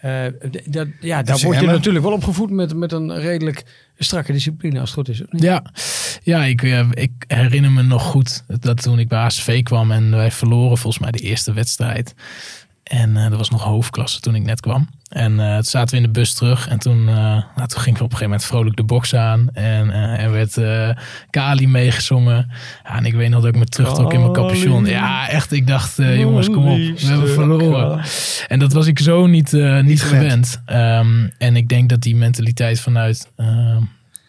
Eh, 0.00 0.24
dat, 0.66 0.88
ja, 1.00 1.22
daar 1.22 1.38
word 1.38 1.60
je 1.60 1.66
natuurlijk 1.66 2.04
wel 2.04 2.12
opgevoed 2.14 2.50
met, 2.50 2.74
met 2.76 2.92
een 2.92 3.18
redelijk 3.20 3.62
strakke 3.98 4.32
discipline, 4.32 4.80
als 4.80 4.90
het 4.94 4.98
goed 4.98 5.08
is. 5.08 5.22
Ja, 5.30 5.64
ja 6.22 6.44
ik, 6.44 6.62
eh, 6.62 6.88
ik 6.90 7.10
herinner 7.26 7.70
me 7.72 7.82
nog 7.82 8.02
goed 8.02 8.44
dat 8.60 8.82
toen 8.82 8.98
ik 8.98 9.08
bij 9.08 9.18
ASV 9.18 9.62
kwam 9.62 9.90
en 9.90 10.10
wij 10.10 10.30
verloren 10.30 10.78
volgens 10.78 11.02
mij 11.02 11.10
de 11.10 11.18
eerste 11.18 11.52
wedstrijd. 11.52 12.14
En 12.84 13.16
eh 13.16 13.28
dat 13.28 13.38
was 13.38 13.50
nog 13.50 13.62
hoofdklasse 13.62 14.20
toen 14.20 14.34
ik 14.34 14.42
net 14.42 14.60
kwam. 14.60 14.88
En 15.08 15.36
toen 15.36 15.62
zaten 15.62 15.90
we 15.90 15.96
in 15.96 16.12
de 16.12 16.18
bus 16.18 16.34
terug. 16.34 16.68
En 16.68 16.78
toen, 16.78 17.08
eh, 17.08 17.14
nou, 17.14 17.66
toen 17.66 17.80
gingen 17.80 17.98
we 17.98 18.04
op 18.04 18.12
een 18.12 18.16
gegeven 18.16 18.24
moment 18.24 18.44
vrolijk 18.44 18.76
de 18.76 18.84
box 18.84 19.14
aan. 19.14 19.48
En 19.52 19.90
er 20.18 20.30
werd 20.30 20.58
Kali 21.30 21.68
meegezongen. 21.68 22.50
Ja, 22.84 22.96
en 22.96 23.04
ik 23.04 23.14
weet 23.14 23.30
nog 23.30 23.42
dat 23.42 23.54
ik 23.54 23.58
me 23.58 23.64
terugtrok 23.64 24.12
in 24.12 24.20
mijn 24.20 24.32
capuchon. 24.32 24.82
Kali. 24.82 24.94
Ja, 24.94 25.28
echt. 25.28 25.52
Ik 25.52 25.66
dacht, 25.66 25.96
jongens, 25.96 26.50
kom 26.50 26.68
op. 26.68 26.78
We 26.78 27.06
hebben 27.06 27.30
verloren. 27.30 28.04
En 28.48 28.58
dat 28.58 28.72
was 28.72 28.86
ik 28.86 28.98
zo 28.98 29.26
niet, 29.26 29.52
eh, 29.52 29.80
niet 29.80 30.02
gewend. 30.02 30.62
Ehm, 30.66 31.28
en 31.38 31.56
ik 31.56 31.68
denk 31.68 31.88
dat 31.88 32.02
die 32.02 32.16
mentaliteit 32.16 32.80
vanuit 32.80 33.30
ehm, 33.36 33.82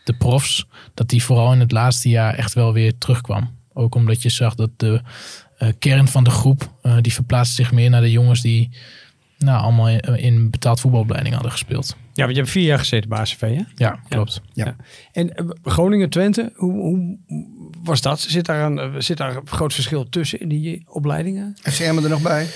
de 0.03 0.13
profs, 0.13 0.67
dat 0.93 1.09
die 1.09 1.23
vooral 1.23 1.53
in 1.53 1.59
het 1.59 1.71
laatste 1.71 2.09
jaar 2.09 2.33
echt 2.33 2.53
wel 2.53 2.73
weer 2.73 2.97
terugkwam. 2.97 3.49
Ook 3.73 3.95
omdat 3.95 4.21
je 4.21 4.29
zag 4.29 4.55
dat 4.55 4.69
de 4.77 5.01
kern 5.79 6.07
van 6.07 6.23
de 6.23 6.29
groep, 6.29 6.71
eh, 6.81 6.97
die 7.01 7.13
verplaatst 7.13 7.55
zich 7.55 7.71
meer 7.71 7.89
naar 7.89 8.01
de 8.01 8.11
jongens 8.11 8.41
die 8.41 8.69
nou, 9.37 9.61
allemaal 9.63 9.89
in, 9.89 9.99
in 10.17 10.49
betaald 10.49 10.79
voetbalopleiding 10.79 11.33
hadden 11.33 11.51
gespeeld. 11.51 11.95
Ja, 12.13 12.23
want 12.23 12.35
je 12.35 12.41
hebt 12.41 12.53
vier 12.53 12.65
jaar 12.65 12.79
gezeten 12.79 13.09
bij 13.09 13.19
ACV, 13.19 13.41
hè? 13.41 13.61
Ja, 13.75 13.99
klopt. 14.09 14.41
En 15.11 15.35
eh, 15.35 15.45
Groningen-Twente, 15.63 16.51
hoe, 16.55 16.81
hoe 16.81 17.17
was 17.83 18.01
dat? 18.01 18.19
Zit 18.19 18.45
daar, 18.45 18.65
een, 18.65 18.79
eh, 18.79 18.89
zit 18.97 19.17
daar 19.17 19.35
een 19.35 19.47
groot 19.47 19.73
verschil 19.73 20.09
tussen 20.09 20.39
in 20.39 20.47
die 20.47 20.83
opleidingen? 20.87 21.57
FC 21.61 21.79
Emmen 21.79 22.03
er 22.03 22.09
nog 22.09 22.21
bij? 22.21 22.47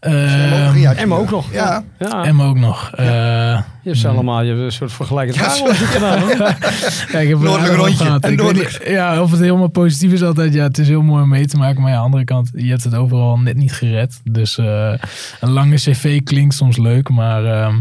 Emmen 0.00 1.18
ook 1.18 1.24
een 1.24 1.30
nog. 1.30 1.52
Ja. 1.52 1.82
ja. 1.98 2.24
Emma 2.24 2.44
ook 2.44 2.58
nog. 2.58 2.90
Eh, 2.94 3.06
Je 3.06 3.62
hebt 3.82 3.98
ze 3.98 4.08
allemaal, 4.08 4.42
je 4.42 4.48
hebt 4.50 4.60
een 4.62 4.72
soort 4.72 4.92
vergelijkend 4.92 5.36
Ja, 5.36 5.74
gedaan. 5.74 6.28
Ja, 7.12 7.18
ik 7.18 7.28
heb 7.28 7.38
Noordelijk 7.38 7.74
rondje. 7.76 8.04
gehad. 8.04 8.24
Een 8.24 8.30
Ik 8.32 8.36
weet 8.38 8.46
noordelijk- 8.46 8.78
niet- 8.78 8.88
Ja, 8.88 9.22
of 9.22 9.30
het 9.30 9.40
helemaal 9.40 9.68
positief 9.68 10.12
is 10.12 10.22
altijd. 10.22 10.54
Ja, 10.54 10.62
het 10.62 10.78
is 10.78 10.88
heel 10.88 11.02
mooi 11.02 11.22
om 11.22 11.28
mee 11.28 11.46
te 11.46 11.56
maken. 11.56 11.80
Maar 11.82 11.90
ja, 11.90 11.96
aan 11.96 12.02
de 12.02 12.06
andere 12.06 12.24
kant, 12.24 12.50
je 12.54 12.68
hebt 12.70 12.84
het 12.84 12.94
overal 12.94 13.38
net 13.38 13.56
niet 13.56 13.72
gered. 13.72 14.20
Dus 14.24 14.58
eh, 14.58 14.92
een 15.40 15.50
lange 15.50 15.74
cv 15.76 16.22
klinkt 16.22 16.54
soms 16.54 16.76
leuk. 16.76 17.08
Maar 17.08 17.44
ehm, 17.44 17.80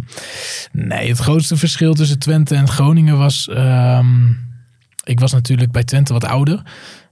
nee, 0.72 1.08
het 1.10 1.20
grootste 1.20 1.58
verschil 1.58 1.94
tussen 1.94 2.20
Twente 2.20 2.56
en 2.56 2.68
Groningen 2.68 3.18
was... 3.18 3.48
ehm, 3.54 4.08
ik 5.04 5.20
was 5.20 5.32
natuurlijk 5.34 5.72
bij 5.72 5.84
Twente 5.84 6.14
wat 6.14 6.26
ouder. 6.26 6.62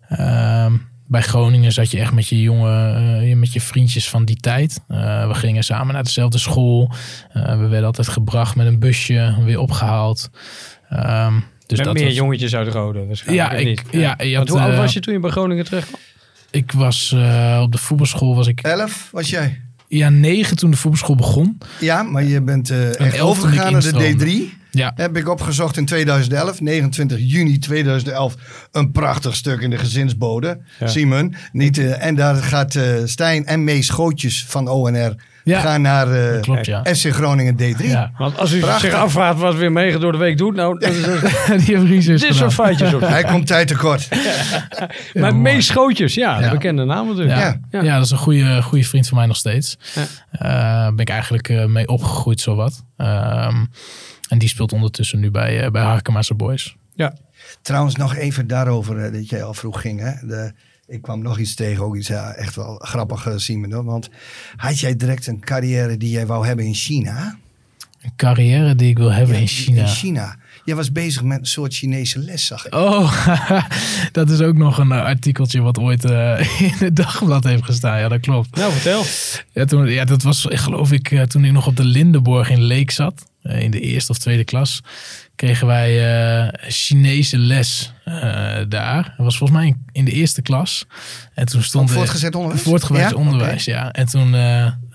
Ehm, 0.09 0.73
bij 1.07 1.21
Groningen 1.21 1.71
zat 1.71 1.91
je 1.91 1.99
echt 1.99 2.13
met 2.13 2.27
je 2.27 2.41
jonge, 2.41 2.91
eh, 3.29 3.35
met 3.35 3.53
je 3.53 3.61
vriendjes 3.61 4.09
van 4.09 4.25
die 4.25 4.35
tijd. 4.35 4.79
Eh, 4.87 5.27
we 5.27 5.33
gingen 5.33 5.63
samen 5.63 5.93
naar 5.93 6.03
dezelfde 6.03 6.37
school. 6.37 6.91
Eh, 7.31 7.59
we 7.59 7.67
werden 7.67 7.85
altijd 7.85 8.07
gebracht 8.07 8.55
met 8.55 8.67
een 8.67 8.79
busje, 8.79 9.35
weer 9.43 9.59
opgehaald. 9.59 10.29
Ehm, 10.89 11.33
dus 11.65 11.77
Met 11.77 11.87
dat 11.87 11.95
meer 11.95 12.05
was- 12.05 12.15
jongetjes 12.15 12.55
uit 12.55 12.67
Rode 12.67 13.05
waarschijnlijk. 13.05 13.51
Ja, 13.51 13.57
ik- 13.57 13.65
niet? 13.67 13.83
ja, 13.91 14.15
je 14.23 14.35
Want 14.35 14.49
had, 14.49 14.57
hoe 14.59 14.67
oud 14.67 14.77
was 14.77 14.93
je 14.93 14.99
toen 14.99 15.13
je 15.13 15.19
bij 15.19 15.29
Groningen 15.29 15.65
terecht 15.65 15.87
kwam? 15.87 15.99
Ik 16.51 16.71
was 16.71 17.11
eh, 17.15 17.59
op 17.63 17.71
de 17.71 17.77
voetbalschool, 17.77 18.35
was 18.35 18.47
ik 18.47 18.59
Elf 18.61 19.09
was 19.11 19.29
jij? 19.29 19.61
ja, 19.87 20.09
negen 20.09 20.57
toen 20.57 20.71
de 20.71 20.77
voetbalschool 20.77 21.15
begon. 21.15 21.57
Ja, 21.79 22.03
maar 22.03 22.23
je 22.23 22.41
bent 22.41 22.69
eh 22.69 22.99
echt 22.99 23.19
overgegaan 23.19 23.71
naar 23.71 23.81
de 23.81 23.87
instroomde. 23.87 24.25
D3. 24.25 24.56
Ja, 24.71 24.91
Heb 24.95 25.17
ik 25.17 25.29
opgezocht 25.29 25.77
in 25.77 25.85
2011, 25.85 26.61
29 26.61 27.17
juni 27.19 27.57
2011. 27.59 28.35
Een 28.71 28.91
prachtig 28.91 29.35
stuk 29.35 29.61
in 29.61 29.69
de 29.69 29.77
gezinsbode. 29.77 30.59
Ja. 30.79 30.87
Simon. 30.87 31.35
Niet, 31.51 31.77
eh, 31.77 32.05
en 32.05 32.15
daar 32.15 32.35
gaat 32.35 32.75
eh, 32.75 32.83
Stijn 33.05 33.45
en 33.45 33.63
Mees 33.63 33.89
Gootjes 33.89 34.45
van 34.47 34.67
ONR 34.67 35.15
Ja. 35.43 35.59
gaan 35.59 35.81
naar 35.81 36.11
eh, 36.11 36.41
klopt 36.41 36.65
ja. 36.65 36.83
FC 36.83 37.05
Groningen 37.13 37.55
D3. 37.55 37.85
ja. 37.85 38.11
Want 38.17 38.37
als 38.37 38.51
u 38.53 38.59
Prachtig. 38.59 38.81
zich 38.91 38.99
afvraagt 38.99 39.39
wat 39.39 39.55
weer 39.55 39.71
mega 39.71 39.97
door 39.97 40.11
de 40.11 40.17
week 40.17 40.37
doet, 40.37 40.55
nou, 40.55 40.79
dat 40.79 40.89
is, 40.89 41.65
Die 41.65 42.17
dit 42.17 42.35
soort 42.35 42.53
feitjes 42.53 42.93
op. 42.93 43.01
Hij 43.01 43.23
komt 43.23 43.47
tijd 43.47 43.67
tekort. 43.67 44.07
maar. 45.13 45.35
Mees 45.35 45.65
Schootjes, 45.65 46.13
ja, 46.13 46.39
Ja. 46.39 46.51
bekende 46.51 46.83
naam 46.85 47.07
natuurlijk. 47.07 47.37
Ja. 47.39 47.59
Ja. 47.71 47.81
Ja. 47.81 47.95
dat 47.95 48.05
is 48.05 48.11
een 48.11 48.17
goede, 48.17 48.61
goede 48.61 48.83
vriend 48.83 49.07
van 49.07 49.17
mij 49.17 49.27
nog 49.27 49.37
steeds. 49.37 49.77
Ja. 49.95 50.05
Eh, 50.31 50.87
ben 50.89 50.99
ik 50.99 51.09
eigenlijk 51.09 51.49
eh, 51.49 51.65
mee 51.65 51.87
opgegroeid, 51.87 52.41
zowat. 52.41 52.83
Ehm 52.97 53.65
en 54.27 54.37
die 54.37 54.49
speelt 54.49 54.73
ondertussen 54.73 55.19
nu 55.19 55.31
bij, 55.31 55.61
eh 55.63 55.71
bij 55.71 55.83
Harkema's 55.83 56.35
Boys. 56.35 56.75
Ja. 56.95 57.17
Trouwens, 57.61 57.95
nog 57.95 58.15
even 58.15 58.47
daarover 58.47 59.05
eh, 59.05 59.13
dat 59.13 59.29
jij 59.29 59.43
al 59.43 59.53
vroeg 59.53 59.81
ging. 59.81 59.99
Hè? 59.99 60.27
De, 60.27 60.53
ik 60.87 61.01
kwam 61.01 61.21
nog 61.21 61.39
iets 61.39 61.55
tegen, 61.55 61.83
ook 61.83 61.95
iets 61.95 62.07
ja, 62.07 62.33
echt 62.33 62.55
wel 62.55 62.75
grappig, 62.83 63.27
eh, 63.27 63.33
Simon. 63.37 63.85
Want 63.85 64.09
had 64.55 64.79
jij 64.79 64.95
direct 64.95 65.27
een 65.27 65.39
carrière 65.39 65.97
die 65.97 66.09
jij 66.09 66.25
wou 66.25 66.45
hebben 66.45 66.65
in 66.65 66.73
China? 66.73 67.37
Een 68.01 68.15
carrière 68.15 68.75
die 68.75 68.89
ik 68.89 68.97
wil 68.97 69.11
hebben 69.11 69.35
in 69.35 69.41
Ja, 69.41 69.47
China. 69.47 69.81
In 69.81 69.87
China. 69.87 70.35
Jij 70.65 70.75
was 70.75 70.91
bezig 70.91 71.23
met 71.23 71.39
een 71.39 71.45
soort 71.45 71.73
Chinese 71.73 72.19
les, 72.19 72.45
zag 72.45 72.65
ik. 72.65 72.75
Oh, 72.75 73.27
dat 74.11 74.29
is 74.29 74.41
ook 74.41 74.55
nog 74.55 74.77
een 74.77 74.91
artikeltje 74.91 75.61
wat 75.61 75.79
ooit 75.79 76.05
eh, 76.05 76.61
in 76.61 76.73
het 76.77 76.95
dagblad 76.95 77.43
heeft 77.43 77.63
gestaan. 77.63 77.99
Ja, 77.99 78.07
dat 78.07 78.19
klopt. 78.19 78.55
Nou, 78.55 78.71
vertel. 78.71 79.03
Ja, 79.51 79.65
toen, 79.65 79.87
ja 79.87 80.05
dat 80.05 80.23
was 80.23 80.45
geloof 80.49 80.91
ik 80.91 81.11
eh, 81.11 81.21
toen 81.21 81.45
ik 81.45 81.51
nog 81.51 81.67
op 81.67 81.75
de 81.75 81.85
Lindenborg 81.85 82.49
in 82.49 82.61
Leek 82.61 82.91
zat. 82.91 83.25
Eh, 83.47 83.61
in 83.61 83.71
de 83.71 83.79
eerste 83.79 84.11
of 84.11 84.17
tweede 84.17 84.43
klas. 84.43 84.81
Kregen 85.35 85.67
wij 85.67 85.89
eh, 86.45 86.53
Chinese 86.71 87.37
les 87.37 87.91
eh, 88.03 88.13
daar. 88.67 89.03
Dat 89.03 89.25
was 89.25 89.37
volgens 89.37 89.59
mij 89.59 89.75
in, 89.91 90.05
de 90.05 90.11
eerste 90.11 90.41
klas. 90.41 90.85
En 91.33 91.45
toen 91.45 91.63
stond 91.63 91.83
Van 91.87 91.93
er- 91.93 91.97
voortgezet 91.97 92.35
onderwijs? 92.35 92.61
Voortgezet 92.63 93.09
Ja? 93.09 93.15
onderwijs, 93.15 93.65
ja. 93.65 93.91
En 93.91 94.05
toen, 94.05 94.35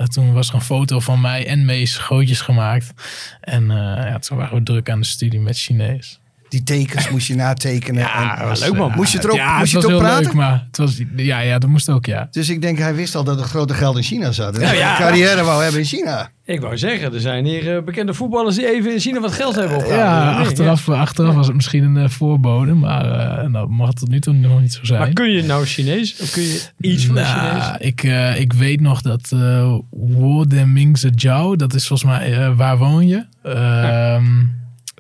toen 0.04 0.32
was 0.32 0.49
er 0.49 0.54
een 0.54 0.61
foto 0.61 1.00
van 1.00 1.21
mij 1.21 1.47
en 1.47 1.64
Mees 1.64 1.97
Gootjes 1.97 2.40
gemaakt. 2.40 2.92
En 3.40 3.66
ja, 3.66 4.18
toen 4.18 4.37
waren 4.38 4.59
we 4.59 4.62
druk 4.62 4.90
aan 4.90 5.00
de 5.00 5.06
studie 5.06 5.40
met 5.40 5.59
Chinees. 5.59 6.21
Die 6.52 6.62
tekens 6.62 7.11
moest 7.11 7.26
je 7.26 7.35
natekenen. 7.35 8.00
Ja, 8.12 8.40
en- 8.40 8.49
was, 8.49 8.61
leuk, 8.61 8.76
man. 8.76 8.90
eh, 8.90 8.97
Moest 8.97 9.11
je 9.12 9.16
het 9.18 9.26
er 9.26 9.32
ook- 9.32 9.37
ja, 9.38 9.59
moest 9.59 9.71
je 9.73 9.76
het 9.78 9.87
het 9.87 9.92
was 9.97 10.00
ook 10.02 10.06
heel 10.06 10.16
praten? 10.16 10.25
leuk, 10.25 10.35
maar 10.35 10.64
het 10.66 10.76
was, 10.76 11.00
ja, 11.16 11.38
ja, 11.38 11.59
dat 11.59 11.71
moest 11.71 11.88
ook, 11.88 12.06
ja. 12.06 12.28
Dus 12.30 12.49
ik 12.49 12.62
denk, 12.62 12.78
hij 12.78 12.94
wist 12.94 13.14
al 13.14 13.25
dat 13.25 13.38
het 13.38 13.49
grote 13.49 13.75
geld 13.75 13.97
in 13.97 14.02
China 14.02 14.32
zat. 14.32 14.54
En 14.54 14.61
dat 14.61 14.68
hij 14.68 14.78
ja. 14.78 14.90
een 14.90 15.06
carrière 15.06 15.42
wou 15.44 15.62
hebben 15.62 15.80
in 15.80 15.87
China. 15.87 16.30
Ik 16.44 16.61
wou 16.61 16.78
zeggen, 16.78 17.14
er 17.14 17.21
zijn 17.21 17.44
hier 17.44 17.76
eh, 17.76 17.82
bekende 17.82 18.14
voetballers 18.14 18.56
die 18.56 18.75
even 18.75 18.92
in 18.92 19.00
China 19.00 19.21
wat 19.21 19.32
geld 19.32 19.54
hebben 19.54 19.76
opgehaald. 19.76 20.25
Ja, 20.25 20.37
Nee, 20.38 20.47
achteraf, 20.47 20.88
achteraf 20.88 21.35
was 21.35 21.47
het 21.47 21.54
misschien 21.56 21.85
een 21.85 21.97
eh, 21.97 22.09
voorbode, 22.09 22.75
maar 22.75 23.04
eh 23.40 23.49
nou, 23.49 23.68
mag 23.68 23.87
het 23.88 23.97
tot 23.97 24.09
nu 24.09 24.21
toe 24.21 24.35
nog 24.35 24.61
niet 24.61 24.73
zo 24.73 24.78
ja. 24.80 24.87
zijn. 24.87 25.00
Maar 25.00 25.12
kun 25.12 25.30
je 25.30 25.42
nou 25.42 25.64
Chinees? 25.66 26.21
Of 26.21 26.30
kun 26.30 26.42
je 26.42 26.61
iets 26.80 27.06
van 27.06 27.14
Nou, 27.14 27.26
Chinees? 27.61 27.76
ik, 27.78 28.02
eh, 28.02 28.40
ik 28.40 28.52
weet 28.52 28.80
nog 28.80 29.02
dat 29.02 29.30
uh, 29.35 29.75
Wo 29.90 30.44
de 30.47 30.66
Ming 30.66 30.99
Zhejiao, 30.99 31.56
dat 31.56 31.75
is 31.75 31.87
volgens 31.87 32.11
mij 32.11 32.32
eh, 32.38 32.56
waar 32.56 32.78
woon 32.78 33.06
je? 33.06 33.25
Ehm 33.42 34.25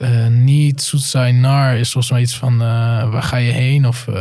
eh, 0.02 0.26
niet 0.26 0.92
Nar 1.40 1.76
is 1.76 1.92
volgens 1.92 2.12
mij 2.12 2.22
iets 2.22 2.36
van 2.36 2.52
eh, 2.52 3.10
waar 3.10 3.22
ga 3.22 3.36
je 3.36 3.52
heen? 3.52 3.86
Of 3.86 4.08
eh, 4.08 4.14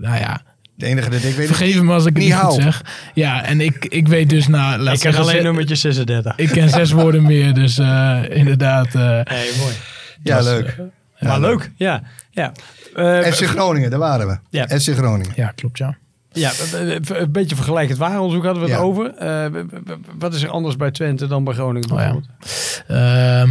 nou 0.00 0.16
ja, 0.18 0.42
De 0.74 0.86
enige 0.86 1.10
dat 1.10 1.22
ik 1.22 1.34
weet. 1.34 1.46
vergeef 1.46 1.82
me 1.82 1.92
als 1.92 2.02
ik 2.06 2.08
het 2.14 2.18
Ni 2.18 2.24
niet 2.24 2.34
goed 2.34 2.62
zeg. 2.62 2.82
Ja, 3.14 3.44
en 3.44 3.60
ik, 3.60 3.84
ik 3.84 4.08
weet 4.08 4.28
dus 4.30 4.46
na. 4.48 4.78
laat 4.78 4.94
Ik 4.94 5.00
ken 5.00 5.12
zeggen, 5.12 5.22
alleen 5.30 5.42
nummertje 5.42 5.74
36. 5.74 6.36
Ik 6.36 6.48
ken 6.48 6.68
zes 6.68 6.90
woorden 6.92 7.22
meer, 7.22 7.54
dus 7.54 7.78
eh, 7.78 8.20
inderdaad. 8.28 8.86
eh, 8.94 9.00
Nee, 9.02 9.50
mooi. 9.58 9.74
Ja, 10.22 10.34
was, 10.36 10.44
leuk. 10.44 10.76
maar 11.20 11.40
leuk, 11.40 11.70
ja. 11.76 12.02
ja. 12.30 12.52
Eh, 12.94 13.20
FC 13.20 13.42
Groningen, 13.46 13.90
daar 13.90 13.98
waren 13.98 14.26
we. 14.26 14.38
Ja. 14.50 14.66
FC 14.66 14.88
Groningen. 14.94 15.32
ja, 15.36 15.52
klopt 15.54 15.78
ja. 15.78 15.96
Ja, 16.32 16.50
eh, 16.72 16.94
eh, 16.94 17.00
een 17.08 17.32
beetje 17.32 17.54
vergelijkend 17.56 17.98
waaronderzoek 17.98 18.44
hadden 18.44 18.62
we 18.62 18.68
het 18.70 18.78
Ja. 18.78 18.84
over. 18.84 19.14
Eh, 19.14 19.62
wat 20.18 20.34
is 20.34 20.42
er 20.42 20.48
anders 20.50 20.76
bij 20.76 20.90
Twente 20.90 21.26
dan 21.26 21.44
bij 21.44 21.54
Groningen 21.54 21.90
Oh 21.92 21.98
ja. 22.00 22.16
Ehm, 22.86 23.50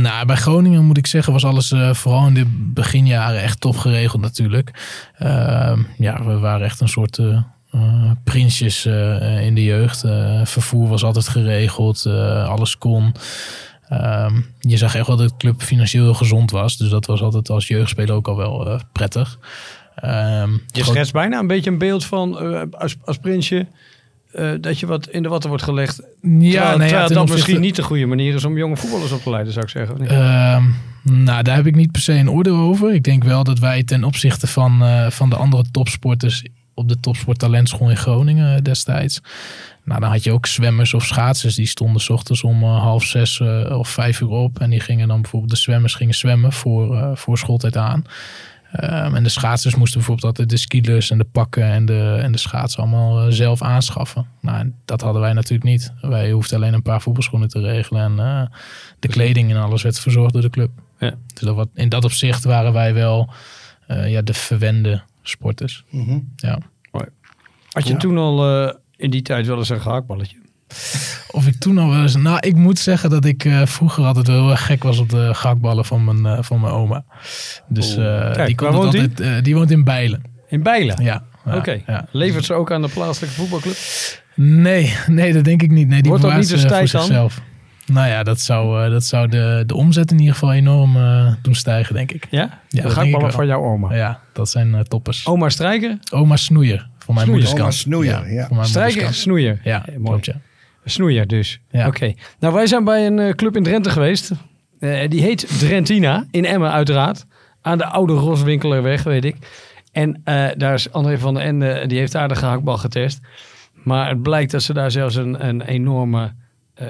nou, 0.00 0.26
bij 0.26 0.36
Groningen 0.36 0.84
moet 0.84 0.96
ik 0.98 1.06
zeggen, 1.06 1.32
was 1.32 1.44
alles 1.44 1.72
eh, 1.72 1.94
vooral 1.94 2.26
in 2.26 2.34
de 2.34 2.46
beginjaren 2.74 3.42
echt 3.42 3.60
top 3.60 3.76
geregeld 3.76 4.22
natuurlijk. 4.22 4.70
Ehm, 5.18 5.80
ja, 5.98 6.24
we 6.24 6.38
waren 6.38 6.66
echt 6.66 6.80
een 6.80 6.88
soort 6.88 7.18
eh, 7.18 7.38
eh, 7.70 8.10
prinsjes 8.24 8.84
eh, 8.84 9.46
in 9.46 9.54
de 9.54 9.64
jeugd. 9.64 10.04
Eh, 10.04 10.40
vervoer 10.44 10.88
was 10.88 11.04
altijd 11.04 11.28
geregeld, 11.28 12.04
eh, 12.06 12.48
alles 12.48 12.78
kon. 12.78 13.14
Ehm, 13.88 14.40
je 14.60 14.76
zag 14.76 14.94
echt 14.94 15.06
wel 15.06 15.16
dat 15.16 15.28
de 15.28 15.36
club 15.36 15.62
financieel 15.62 16.14
gezond 16.14 16.50
was. 16.50 16.76
Dus 16.76 16.88
dat 16.88 17.06
was 17.06 17.20
altijd 17.22 17.50
als 17.50 17.66
jeugdspeler 17.68 18.14
ook 18.14 18.28
al 18.28 18.36
wel 18.36 18.70
eh, 18.70 18.80
prettig. 18.92 19.38
Ehm, 20.00 20.50
Je 20.66 20.84
schetst 20.84 21.12
bijna 21.12 21.38
een 21.38 21.46
beetje 21.46 21.70
een 21.70 21.78
beeld 21.78 22.04
van 22.04 22.38
eh, 22.40 22.62
als, 22.70 22.96
als 23.04 23.18
prinsje... 23.18 23.66
eh, 24.32 24.50
dat 24.60 24.78
je 24.78 24.86
wat 24.86 25.08
in 25.08 25.22
de 25.22 25.28
watten 25.28 25.48
wordt 25.48 25.64
gelegd. 25.64 25.96
ja, 25.96 26.06
terwijl 26.20 26.50
ja, 26.50 26.70
terwijl 26.70 26.88
ten 26.88 26.98
dat 26.98 27.08
opzichte- 27.08 27.32
misschien 27.32 27.60
niet 27.60 27.76
de 27.76 27.82
goede 27.82 28.06
manier 28.06 28.34
is 28.34 28.44
om 28.44 28.56
jonge 28.56 28.76
voetballers 28.76 29.12
op 29.12 29.22
te 29.22 29.30
leiden, 29.30 29.52
zou 29.52 29.64
ik 29.64 29.70
zeggen. 29.70 30.08
Ehm, 30.08 30.64
nou, 31.22 31.42
daar 31.42 31.56
heb 31.56 31.66
ik 31.66 31.74
niet 31.74 31.92
per 31.92 32.00
se 32.00 32.12
een 32.12 32.30
oordeel 32.30 32.56
over. 32.56 32.94
Ik 32.94 33.02
denk 33.04 33.24
wel 33.24 33.44
dat 33.44 33.58
wij 33.58 33.82
ten 33.84 34.04
opzichte 34.04 34.46
van, 34.46 34.82
eh, 34.82 35.10
van 35.10 35.30
de 35.30 35.36
andere 35.36 35.64
topsporters 35.70 36.44
op 36.74 36.88
de 36.88 37.00
topsporttalentschool 37.00 37.90
in 37.90 37.96
Groningen 37.96 38.64
destijds. 38.64 39.20
Nou, 39.84 40.00
dan 40.00 40.10
had 40.10 40.24
je 40.24 40.32
ook 40.32 40.46
zwemmers 40.46 40.94
of 40.94 41.04
schaatsers 41.04 41.54
die 41.54 41.66
stonden 41.66 42.00
's 42.00 42.08
ochtends 42.10 42.42
om 42.42 42.62
half 42.64 43.04
zes 43.04 43.40
of 43.70 43.88
vijf 43.88 44.20
uur 44.20 44.28
op. 44.28 44.60
En 44.60 44.70
die 44.70 44.80
gingen 44.80 45.08
dan 45.08 45.20
bijvoorbeeld, 45.20 45.50
de 45.52 45.56
zwemmers 45.58 45.94
gingen 45.94 46.14
zwemmen 46.14 46.52
voor, 46.52 47.10
voor 47.18 47.38
schooltijd 47.38 47.76
aan. 47.76 48.04
Ehm, 48.72 49.14
en 49.14 49.22
de 49.22 49.28
schaatsers 49.28 49.74
moesten 49.74 49.98
bijvoorbeeld 49.98 50.26
altijd 50.26 50.50
de 50.50 50.56
skilers 50.56 51.10
en 51.10 51.18
de 51.18 51.24
pakken 51.24 51.64
en 51.64 51.86
de, 51.86 52.18
en 52.22 52.32
de 52.32 52.38
schaatsen 52.38 52.80
allemaal 52.82 53.20
eh, 53.26 53.32
zelf 53.32 53.62
aanschaffen. 53.62 54.26
Nou, 54.40 54.72
dat 54.84 55.00
hadden 55.00 55.22
wij 55.22 55.32
natuurlijk 55.32 55.70
niet. 55.70 55.92
Wij 56.00 56.30
hoefden 56.30 56.56
alleen 56.56 56.74
een 56.74 56.82
paar 56.82 57.00
voetbalschoenen 57.00 57.48
te 57.48 57.60
regelen 57.60 58.02
en 58.02 58.18
eh, 58.26 58.46
de 58.98 59.08
kleding 59.08 59.50
en 59.50 59.56
alles 59.56 59.82
werd 59.82 60.00
verzorgd 60.00 60.32
door 60.32 60.42
de 60.42 60.50
club. 60.50 60.70
Ja. 60.98 61.14
Dus 61.34 61.42
dat 61.42 61.54
wat, 61.54 61.68
in 61.74 61.88
dat 61.88 62.04
opzicht 62.04 62.44
waren 62.44 62.72
wij 62.72 62.94
wel 62.94 63.30
eh, 63.86 64.10
ja, 64.10 64.22
de 64.22 64.34
verwende 64.34 65.02
sporters. 65.22 65.84
Mhm. 65.90 66.18
Ja. 66.36 66.58
Had 67.68 67.86
je 67.86 67.92
Ja. 67.92 67.98
toen 67.98 68.18
al 68.18 68.66
eh, 68.68 68.74
in 68.96 69.10
die 69.10 69.22
tijd 69.22 69.46
wel 69.46 69.58
eens 69.58 69.68
een 69.68 69.80
gehaktballetje? 69.80 70.36
Of 71.30 71.46
ik 71.46 71.58
toen 71.58 71.78
al 71.78 71.88
wel 71.88 72.02
eens... 72.02 72.16
Nou, 72.16 72.38
ik 72.40 72.54
moet 72.54 72.78
zeggen 72.78 73.10
dat 73.10 73.24
ik 73.24 73.44
eh, 73.44 73.66
vroeger 73.66 74.04
altijd 74.04 74.26
wel 74.26 74.36
heel 74.40 74.50
erg 74.50 74.66
gek 74.66 74.82
was 74.82 74.98
op 74.98 75.08
de 75.08 75.30
gakballen 75.34 75.84
van 75.84 76.04
mijn, 76.04 76.26
eh, 76.26 76.42
van 76.42 76.60
mijn 76.60 76.72
oma. 76.72 77.04
Dus 77.68 77.96
eh, 77.96 78.32
Kijk, 78.32 78.46
die, 78.46 78.54
kon 78.54 78.70
woont 78.70 78.92
die? 78.92 79.00
altijd, 79.00 79.44
die 79.44 79.54
woont 79.54 79.70
in 79.70 79.84
Bijlen. 79.84 80.22
In 80.48 80.62
Bijlen? 80.62 81.04
Ja. 81.04 81.22
ja, 81.44 81.56
Oké. 81.56 81.80
ja. 81.86 82.06
Levert 82.10 82.44
ze 82.44 82.54
ook 82.54 82.72
aan 82.72 82.82
de 82.82 82.88
plaatselijke 82.88 83.36
voetbalclub? 83.36 83.76
Nee, 84.34 84.94
nee, 85.06 85.32
dat 85.32 85.44
denk 85.44 85.62
ik 85.62 85.70
niet. 85.70 85.88
Nee, 85.88 86.00
die 86.02 86.10
Wordt 86.10 86.24
dat 86.26 86.36
niet 86.36 86.50
voor 86.50 86.68
tijd 86.68 86.90
dan? 86.90 87.02
zichzelf. 87.02 87.40
Nou 87.86 88.08
ja, 88.08 88.22
dat 88.22 88.40
zou, 88.40 88.84
eh, 88.84 88.90
dat 88.90 89.04
zou 89.04 89.28
de, 89.28 89.62
de 89.66 89.74
omzet 89.74 90.10
in 90.10 90.18
ieder 90.18 90.34
geval 90.34 90.52
enorm 90.52 90.96
doen 91.42 91.54
stijgen, 91.54 91.94
denk 91.94 92.12
ik. 92.12 92.26
Ja? 92.30 92.60
dat 92.68 92.94
de 92.94 93.10
wel. 93.10 93.30
van 93.30 93.46
jouw 93.46 93.62
oma. 93.62 93.94
Ja, 93.94 94.20
dat 94.32 94.50
zijn 94.50 94.84
toppers. 94.88 95.26
Oma 95.26 95.48
Strijker? 95.48 95.98
Oma 96.12 96.36
Snoeier, 96.36 96.88
voor 96.98 97.14
mijn 97.14 97.28
moeders 97.28 97.48
kant. 97.48 97.62
Oma 97.62 97.70
Snoeier, 97.70 98.32
ja. 98.32 98.48
mijn 98.50 98.66
Strijker, 98.66 99.14
Snoeier. 99.14 99.60
Ja, 99.64 99.84
mooi. 99.86 100.02
klopt 100.02 100.26
ja. 100.26 100.34
Snoeier 100.88 101.26
dus. 101.26 101.60
Ja. 101.70 101.86
Oké. 101.86 102.12
Nou, 102.38 102.54
wij 102.54 102.66
zijn 102.66 102.84
bij 102.84 103.06
een 103.06 103.18
eh, 103.18 103.30
club 103.30 103.56
in 103.56 103.62
Drenthe 103.62 103.90
geweest. 103.90 104.30
Eh, 104.78 105.08
die 105.08 105.22
heet 105.22 105.58
Drentina, 105.58 106.26
in 106.30 106.44
Emmen 106.44 106.72
uiteraard. 106.72 107.26
Aan 107.62 107.78
de 107.78 107.86
oude 107.86 108.12
Roswinkelerweg, 108.12 109.02
weet 109.02 109.24
ik. 109.24 109.36
En 109.92 110.20
eh, 110.24 110.46
daar 110.56 110.74
is 110.74 110.92
André 110.92 111.18
van 111.18 111.34
der 111.34 111.42
Ende, 111.42 111.86
die 111.86 111.98
heeft 111.98 112.12
daar 112.12 112.28
de 112.28 112.34
gehaktbal 112.34 112.76
getest. 112.76 113.20
Maar 113.72 114.08
het 114.08 114.22
blijkt 114.22 114.50
dat 114.50 114.62
ze 114.62 114.72
daar 114.72 114.90
zelfs 114.90 115.14
een, 115.14 115.46
een 115.46 115.62
enorme 115.62 116.32
uh, 116.82 116.88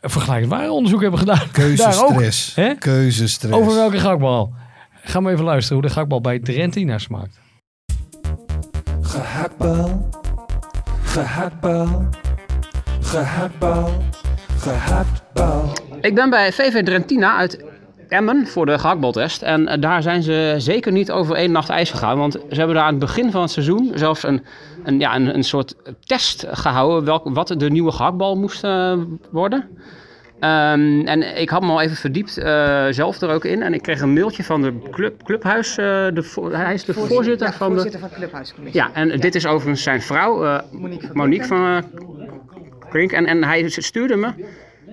vergelijkend 0.00 0.52
ware 0.52 0.70
onderzoek 0.70 1.00
hebben 1.00 1.18
gedaan. 1.18 1.36
Daar 1.36 1.46
ook. 1.46 1.52
Keuzestress. 1.52 2.54
Keuzestress. 2.78 3.56
Over 3.56 3.74
welke 3.74 3.98
gehaktbal? 3.98 4.54
Ga 5.02 5.20
maar 5.20 5.32
even 5.32 5.44
luisteren 5.44 5.78
hoe 5.78 5.86
de 5.86 5.92
gehaktbal 5.92 6.20
bij 6.20 6.38
Drentina 6.38 6.98
smaakt. 6.98 7.40
Gehaktbal, 9.00 10.08
gehaktbal, 11.04 12.08
gehaktbal, 13.16 13.88
gehaktbal. 14.58 15.72
Ik 16.00 16.14
ben 16.14 16.30
bij 16.30 16.52
VV 16.52 16.84
Drentina 16.84 17.36
uit 17.36 17.64
Emmen 18.08 18.46
voor 18.46 18.66
de 18.66 18.78
gehaktbaltest. 18.78 19.42
En 19.42 19.68
eh, 19.68 19.80
daar 19.80 20.02
zijn 20.02 20.22
ze 20.22 20.54
zeker 20.58 20.92
niet 20.92 21.10
over 21.10 21.36
één 21.36 21.52
nacht 21.52 21.68
ijs 21.68 21.90
gegaan. 21.90 22.18
Want 22.18 22.32
ze 22.32 22.56
hebben 22.56 22.74
daar 22.74 22.84
aan 22.84 22.90
het 22.90 22.98
begin 22.98 23.30
van 23.30 23.40
het 23.40 23.50
seizoen 23.50 23.90
zelfs 23.94 24.22
een, 24.22 24.44
een, 24.84 25.00
ja, 25.00 25.14
een, 25.14 25.34
een 25.34 25.44
soort 25.44 25.74
test 26.04 26.46
gehouden. 26.50 27.04
Welk, 27.04 27.28
wat 27.34 27.54
de 27.56 27.70
nieuwe 27.70 27.92
gehaktbal 27.92 28.36
moest 28.36 28.64
eh, 28.64 28.98
worden. 29.30 29.68
Ehm, 30.40 31.00
en 31.06 31.40
ik 31.40 31.48
had 31.48 31.62
me 31.62 31.68
al 31.68 31.80
even 31.80 31.96
verdiept 31.96 32.38
eh, 32.38 32.86
zelf 32.90 33.20
er 33.20 33.30
ook 33.30 33.44
in. 33.44 33.62
En 33.62 33.74
ik 33.74 33.82
kreeg 33.82 34.00
een 34.00 34.12
mailtje 34.12 34.44
van 34.44 34.62
de 34.62 34.78
club, 34.90 35.22
clubhuis. 35.22 35.70
eh, 35.70 35.84
de, 35.86 36.48
hij 36.52 36.74
is 36.74 36.84
de 36.84 36.94
voorzitter, 36.94 37.46
ja, 37.46 37.52
van 37.52 37.68
de... 37.68 37.74
voorzitter 37.74 38.00
van 38.00 38.08
de 38.08 38.14
Clubhuiscommissie. 38.14 38.82
Ja, 38.82 38.90
en 38.92 39.20
dit 39.20 39.34
is 39.34 39.46
overigens 39.46 39.82
zijn 39.82 40.02
vrouw, 40.02 40.60
Monique 40.72 41.06
van 41.06 41.16
Monique 41.16 41.46
van 41.46 41.84
Krink. 42.88 43.12
En, 43.12 43.26
en 43.26 43.44
hij 43.44 43.68
stuurde 43.68 44.16
me, 44.16 44.32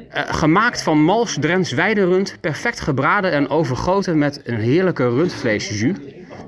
eh, 0.10 0.24
gemaakt 0.34 0.84
van 0.84 1.04
mals 1.04 1.38
Drents 1.40 1.72
weiderund, 1.72 2.38
perfect 2.42 2.80
gebraden 2.80 3.32
en 3.32 3.50
overgoten 3.50 4.18
met 4.18 4.42
een 4.44 4.60
heerlijke 4.60 5.10
rundvleesjus. 5.10 5.98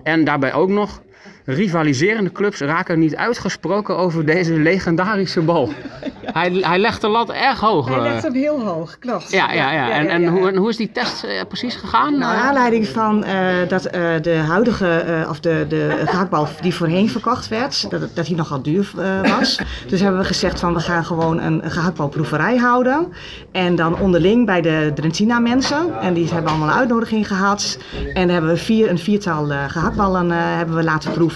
En 0.04 0.24
daarbij 0.24 0.54
ook 0.54 0.70
nog, 0.70 1.02
rivaliserende 1.46 2.32
clubs 2.32 2.60
raken 2.60 3.00
niet 3.00 3.16
uitgesproken 3.16 3.98
over 3.98 4.26
deze 4.26 4.54
legendarische 4.54 5.42
bal. 5.42 5.70
Hij, 6.26 6.52
hij 6.52 6.80
legt 6.80 7.02
de 7.02 7.08
lat 7.08 7.32
erg 7.32 7.60
hoog. 7.60 7.88
Hij 7.88 7.98
eh. 7.98 8.02
legt 8.04 8.24
hem 8.24 8.34
heel 8.34 8.60
hoog, 8.66 9.00
klopt. 9.00 9.32
ja, 9.32 9.54
ja, 9.54 9.72
ja. 9.72 9.92
En, 9.92 10.08
en 10.08 10.22
ja. 10.22 10.30
Hoe, 10.30 10.48
en 10.48 10.56
hoe 10.56 10.70
is 10.70 10.78
die 10.78 10.92
test 10.92 11.24
eh, 11.24 11.42
precies 11.48 11.76
gegaan? 11.76 12.18
Nou, 12.18 12.36
Eh, 12.36 12.48
aanleiding 12.48 12.88
van 12.88 13.24
eh, 13.24 13.46
dat 13.68 13.86
eh, 13.86 14.02
de 14.22 14.34
huidige, 14.36 14.88
eh, 14.88 15.30
of 15.30 15.40
de, 15.40 15.66
de 15.70 16.02
gehaktbal 16.06 16.48
die 16.62 16.76
voorheen 16.76 17.10
verkocht 17.10 17.48
werd, 17.48 17.90
dat, 17.90 18.16
dat 18.16 18.26
die 18.26 18.36
nogal 18.36 18.62
duur 18.62 18.92
was. 19.38 19.60
dus 19.88 20.02
hebben 20.02 20.20
we 20.20 20.26
gezegd 20.26 20.60
van 20.60 20.74
we 20.74 20.80
gaan 20.80 21.06
gewoon 21.06 21.42
een, 21.42 21.62
gehaktbalproeverij 21.66 22.58
houden. 22.58 23.14
En 23.52 23.76
dan 23.76 24.00
onderling 24.00 24.46
bij 24.46 24.62
de 24.62 24.92
Drentina 24.96 25.40
mensen. 25.40 26.02
En 26.02 26.14
die 26.14 26.30
hebben 26.30 26.52
allemaal 26.52 26.70
een 26.70 26.76
uitnodiging 26.76 27.28
gehad. 27.28 27.78
En 28.14 28.22
dan 28.22 28.30
hebben 28.30 28.52
we 28.52 28.58
vier, 28.58 28.90
een 28.90 28.98
viertal 28.98 29.52
eh, 29.52 29.64
gehaktballen 29.68 30.32
eh, 30.32 30.38
hebben 30.40 30.76
we 30.76 30.84
laten 30.84 31.12
proeven. 31.12 31.35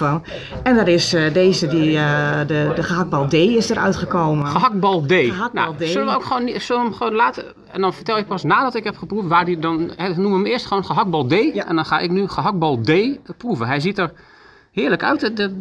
En 0.64 0.76
daar 0.76 0.88
is 0.88 1.14
eh, 1.14 1.34
deze, 1.34 1.68
die, 1.68 1.98
eh, 1.98 2.40
de, 2.48 2.72
de 2.76 2.84
gehaktbal 2.84 3.28
D 3.28 3.34
is 3.34 3.70
eruit 3.70 3.96
gekomen. 3.96 4.48
Gehaktbal 4.48 5.02
D. 5.06 5.12
Gehaktbal 5.12 5.64
nou, 5.64 5.76
D. 5.78 5.88
Zullen 5.88 6.08
we 6.08 6.14
ook 6.16 6.24
gewoon, 6.24 6.44
niet- 6.44 6.62
zullen 6.62 6.82
we 6.82 6.88
hem 6.88 6.98
gewoon 6.98 7.14
laten? 7.16 7.44
En 7.72 7.82
dan 7.82 7.94
vertel 7.94 8.18
ik 8.18 8.28
pas 8.28 8.44
nadat 8.44 8.76
ik 8.76 8.84
heb 8.84 8.98
geproefd 8.98 9.28
waar 9.28 9.46
die 9.46 9.60
dan. 9.60 9.92
Hè, 9.96 10.16
noem 10.16 10.34
hem 10.34 10.46
eerst 10.46 10.66
gewoon 10.66 10.86
gehaktbal 10.86 11.26
D. 11.26 11.32
Ja. 11.54 11.66
En 11.68 11.76
dan 11.76 11.86
ga 11.86 12.00
ik 12.00 12.12
nu 12.12 12.28
gehaktbal 12.28 12.82
D 12.82 12.92
proeven. 13.38 13.68
Hij 13.68 13.80
ziet 13.80 13.98
er 13.98 14.12
heerlijk 14.72 15.04
uit. 15.04 15.40
Er, 15.40 15.52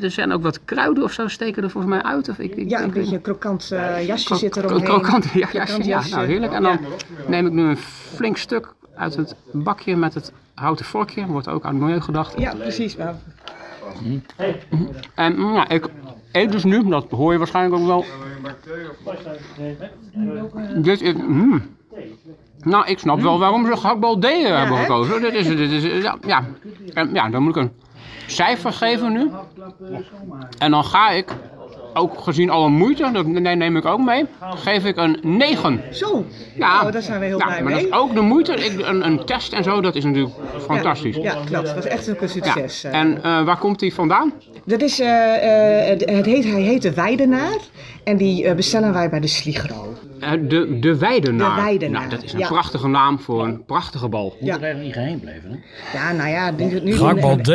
er, 0.00 0.10
zijn 0.10 0.32
ook 0.32 0.42
wat 0.42 0.64
kruiden 0.64 1.02
of 1.04 1.12
zo 1.12 1.28
steken 1.28 1.62
er 1.62 1.70
volgens 1.70 1.92
mij 1.92 2.02
uit. 2.02 2.28
Of 2.28 2.38
ik, 2.38 2.54
ik, 2.54 2.70
Ja, 2.70 2.82
een 2.82 2.90
beetje 2.90 3.14
een 3.14 3.22
krokant 3.22 3.70
eh, 3.72 4.06
jasje 4.06 4.34
zit 4.36 4.56
er 4.56 4.62
kro- 4.62 4.74
omheen. 4.74 4.88
krokant, 4.88 5.24
ja, 5.32 5.46
Krokant 5.46 5.84
jasje, 5.84 6.08
ja, 6.10 6.16
nou 6.16 6.26
heerlijk. 6.28 6.52
En 6.52 6.62
dan 6.62 6.78
neem 7.26 7.46
ik 7.46 7.52
nu 7.52 7.62
een 7.62 7.78
flink 8.14 8.36
stuk 8.36 8.72
uit 8.96 9.16
het 9.16 9.34
bakje 9.52 9.96
met 9.96 10.14
het 10.14 10.32
houten 10.54 10.84
vorkje. 10.84 11.26
Wordt 11.26 11.48
ook 11.48 11.64
aan 11.64 11.74
het 11.74 11.82
milieu 11.82 12.00
gedacht. 12.00 12.34
Ja, 12.38 12.54
precies. 12.54 12.96
Maar 12.96 13.14
En 15.14 15.36
mm, 15.38 15.64
ik 15.68 15.88
eet 16.32 16.52
dus 16.52 16.64
nu, 16.64 16.88
dat 16.88 17.06
hoor 17.10 17.32
je 17.32 17.38
waarschijnlijk 17.38 17.82
ook 17.82 17.86
wel. 17.86 18.04
Dit 20.82 21.00
is. 21.00 21.12
mm. 21.14 21.78
Nou, 22.62 22.86
ik 22.86 22.98
snap 22.98 23.20
wel 23.20 23.38
waarom 23.38 23.66
ze 23.66 23.76
gehaktbal 23.76 24.18
D 24.18 24.24
eh, 24.24 24.56
hebben 24.56 24.78
gekozen. 24.78 25.20
Dit 25.20 25.34
is, 25.34 25.46
dit 25.46 25.70
is, 25.70 26.02
ja, 26.02 26.16
ja. 26.26 26.44
En, 26.94 27.14
ja, 27.14 27.28
dan 27.28 27.42
moet 27.42 27.56
ik 27.56 27.62
een 27.62 27.72
cijfer 28.26 28.72
geven 28.72 29.12
nu. 29.12 29.30
En 30.58 30.70
dan 30.70 30.84
ga 30.84 31.10
ik, 31.10 31.32
ook 31.94 32.18
gezien 32.20 32.50
alle 32.50 32.68
moeite, 32.68 33.10
dat 33.12 33.26
nee, 33.26 33.56
neem 33.56 33.76
ik 33.76 33.84
ook 33.84 34.00
mee, 34.00 34.26
geef 34.40 34.84
ik 34.84 34.96
een 34.96 35.18
9. 35.22 35.80
Zo, 35.90 36.24
Ja, 36.56 36.86
oh, 36.86 36.92
daar 36.92 37.02
zijn 37.02 37.20
we 37.20 37.26
heel 37.26 37.38
ja, 37.38 37.44
blij 37.46 37.62
maar 37.62 37.72
mee. 37.72 37.82
dat 37.82 37.92
is 37.92 37.98
ook 37.98 38.14
de 38.14 38.20
moeite. 38.20 38.52
Ik, 38.54 38.86
een, 38.86 39.06
een 39.06 39.24
test 39.24 39.52
en 39.52 39.62
zo, 39.64 39.80
dat 39.80 39.94
is 39.94 40.04
natuurlijk 40.04 40.34
fantastisch. 40.66 41.16
Ja, 41.16 41.32
klopt. 41.32 41.50
Dat 41.50 41.74
was 41.74 41.84
echt 41.84 42.10
ook 42.10 42.20
een 42.20 42.28
Ja. 42.34 42.52
succes. 42.52 42.84
eh. 42.84 42.98
En 43.00 43.22
eh, 43.22 43.42
waar 43.44 43.58
komt 43.58 43.78
die 43.78 43.94
vandaan? 43.94 44.32
Dat 44.64 44.82
is, 44.82 45.00
eh, 45.00 45.90
eh, 45.92 45.98
het 46.16 46.26
heet, 46.26 46.44
hij 46.44 46.60
heet 46.60 46.82
de 46.82 46.94
Weidenaar 46.94 47.56
en 48.04 48.16
die 48.16 48.54
bestellen 48.54 48.92
wij 48.92 49.10
bij 49.10 49.20
de 49.20 49.26
Sligro. 49.26 49.94
Eh, 50.20 50.30
de, 50.48 50.78
de 50.78 50.98
Weidenaar. 50.98 51.56
De 51.56 51.62
Weidenaar, 51.62 52.00
Nou, 52.00 52.10
dat 52.10 52.22
is 52.22 52.32
een 52.32 52.38
ja. 52.38 52.46
prachtige 52.48 52.88
naam 52.88 53.20
voor 53.20 53.44
een 53.44 53.64
prachtige 53.64 54.08
bal. 54.08 54.36
Ja. 54.40 54.58
Ja, 55.92 56.12
nou 56.12 56.28
ja, 56.28 56.50
nu, 56.50 56.80
nu 56.80 56.92
Gehaktbal 56.92 57.36
D. 57.36 57.48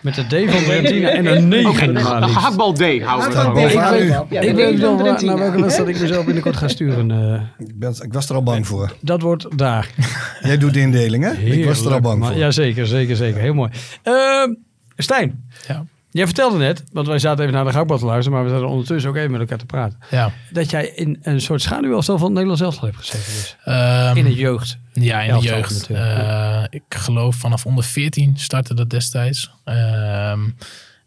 Met 0.00 0.14
de 0.14 0.22
D 0.22 0.50
van 0.50 0.62
Drentina 0.64 1.08
en 1.08 1.26
een 1.26 1.48
9. 1.48 1.96
Een 1.96 2.28
gehaktbal 2.28 2.72
D 2.72 2.78
houden 3.02 3.28
we 3.28 3.34
dan. 3.34 3.58
Ik 3.58 3.76
houden 3.78 4.08
we 4.30 4.54
weet, 4.54 4.78
wel 4.78 4.96
naar 4.96 5.38
welke 5.38 5.60
wedstrijd 5.60 5.88
ik 5.88 6.00
mezelf 6.00 6.24
binnenkort 6.24 6.56
ga 6.56 6.68
sturen. 6.68 7.10
eh. 7.10 7.66
Ik, 7.66 7.78
ben, 7.78 7.94
ik 8.02 8.12
was 8.12 8.28
er 8.28 8.34
al 8.34 8.42
bang 8.42 8.66
voor. 8.66 8.92
dat 9.00 9.20
wordt 9.22 9.58
daar. 9.58 9.90
Jij 10.42 10.58
doet 10.58 10.74
de 10.74 10.80
indeling, 10.80 11.24
hè? 11.24 11.30
Ik 11.32 11.64
was 11.64 11.84
er 11.84 11.92
al 11.92 12.00
bang 12.00 12.18
maar- 12.18 12.30
voor. 12.30 12.38
Ja, 12.40 12.50
zeker, 12.50 12.86
zeker, 12.86 13.16
zeker. 13.16 13.40
Heel 13.40 13.54
mooi. 13.54 13.70
Ehm, 14.02 14.54
Stijn, 14.96 15.48
Ja. 15.68 15.84
Jij 16.10 16.24
vertelde 16.26 16.58
net, 16.58 16.84
want 16.92 17.06
wij 17.06 17.18
zaten 17.18 17.40
even 17.42 17.54
naar 17.54 17.64
de 17.64 17.70
gehaktbal 17.70 17.98
te 17.98 18.04
luisteren, 18.04 18.38
maar 18.38 18.48
we 18.48 18.54
zaten 18.54 18.68
ondertussen 18.68 19.10
ook 19.10 19.16
even 19.16 19.30
met 19.30 19.40
elkaar 19.40 19.58
te 19.58 19.66
praten. 19.66 19.98
Ja. 20.10 20.32
Dat 20.50 20.70
jij 20.70 20.86
in 20.86 21.18
een 21.22 21.40
soort 21.40 21.62
schaduwelstel 21.62 22.14
van 22.14 22.24
het 22.24 22.32
Nederlands 22.34 22.62
elftal 22.62 22.84
hebt 22.84 22.96
gezeten. 22.96 23.32
Dus. 23.32 23.56
Ehm, 23.64 24.16
In 24.16 24.24
het 24.24 24.36
jeugd. 24.36 24.78
Ja, 24.92 25.20
in 25.20 25.34
de 25.34 25.40
jeugd. 25.40 25.88
Eh, 25.90 26.62
ik 26.70 26.82
geloof 26.88 27.36
vanaf 27.36 27.66
onder 27.66 27.84
14 27.84 28.38
startte 28.38 28.74
dat 28.74 28.90
destijds. 28.90 29.50
Ehm, 29.64 30.40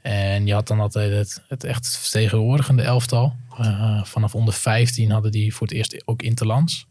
en 0.01 0.45
je 0.45 0.53
had 0.53 0.67
dan 0.67 0.79
altijd 0.79 1.11
het, 1.11 1.41
het 1.47 1.63
echt 1.63 1.97
vertegenwoordigende 1.97 2.81
elftal. 2.83 3.35
Eh, 3.57 4.03
vanaf 4.03 4.35
onder 4.35 4.53
15 4.53 5.11
hadden 5.11 5.31
die 5.31 5.55
voor 5.55 5.67
het 5.67 5.75
eerst 5.75 6.01
ook 6.05 6.21
interlands. 6.21 6.87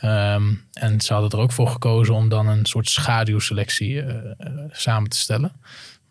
Ehm, 0.00 0.42
en 0.72 1.00
ze 1.00 1.12
hadden 1.12 1.30
er 1.30 1.38
ook 1.38 1.52
voor 1.52 1.68
gekozen 1.68 2.14
om 2.14 2.28
dan 2.28 2.46
een 2.48 2.66
soort 2.66 2.88
schaduwselectie 2.88 4.02
eh, 4.02 4.32
samen 4.70 5.10
te 5.10 5.16
stellen. 5.16 5.52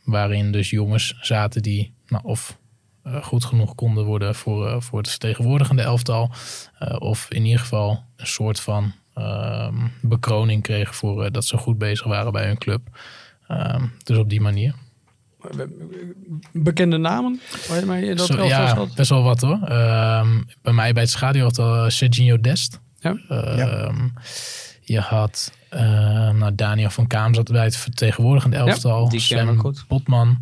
Waarin 0.06 0.52
dus 0.52 0.70
jongens 0.70 1.18
zaten 1.22 1.62
die 1.62 1.94
nou, 2.08 2.24
of 2.24 2.58
eh, 3.04 3.24
goed 3.24 3.46
genoeg 3.46 3.76
konden 3.76 4.06
worden 4.06 4.36
voor, 4.36 4.68
eh, 4.68 4.82
voor 4.82 4.98
het 4.98 5.10
vertegenwoordigende 5.10 5.82
elftal. 5.82 6.32
eh, 6.80 6.96
of 7.00 7.28
in 7.30 7.46
ieder 7.46 7.60
geval 7.60 8.04
een 8.15 8.28
soort 8.28 8.60
van 8.60 8.94
ehm, 9.13 9.76
bekroning 10.02 10.63
kregen 10.63 10.94
voor 10.94 11.32
dat 11.32 11.46
ze 11.46 11.58
goed 11.58 11.78
bezig 11.78 12.06
waren 12.06 12.32
bij 12.32 12.46
hun 12.46 12.58
club. 12.58 12.82
Ehm, 13.48 13.86
dus 14.04 14.18
op 14.18 14.30
die 14.30 14.41
manier. 14.41 14.76
Bekende 16.52 16.98
namen 16.98 17.41
waar 17.68 17.80
je 17.80 17.86
mee 17.86 18.06
in 18.06 18.15
dat 18.15 18.26
Zo, 18.26 18.44
ja, 18.44 18.86
best 18.96 19.10
wel 19.10 19.24
wat 19.24 19.41
hoor. 19.41 19.60
Ehm, 19.63 20.41
bij 20.62 20.74
mij 20.74 20.94
bij 20.94 21.02
het 21.02 21.12
schaduw 21.12 21.44
had 21.44 21.60
al 21.60 21.89
Serginho 21.89 22.41
Dest. 22.41 22.80
Ja. 23.00 23.18
Ehm, 23.28 24.08
Je 24.86 25.00
had 25.00 25.52
eh, 25.69 25.82
nou, 26.30 26.56
Daniel 26.56 26.89
van 26.89 27.08
Kaam 27.08 27.34
zat 27.34 27.52
bij 27.52 27.63
het 27.63 27.76
vertegenwoordigende 27.78 28.58
elftal. 28.58 29.13
ik 29.13 29.19
Sven. 29.19 29.76
Botman. 29.88 30.41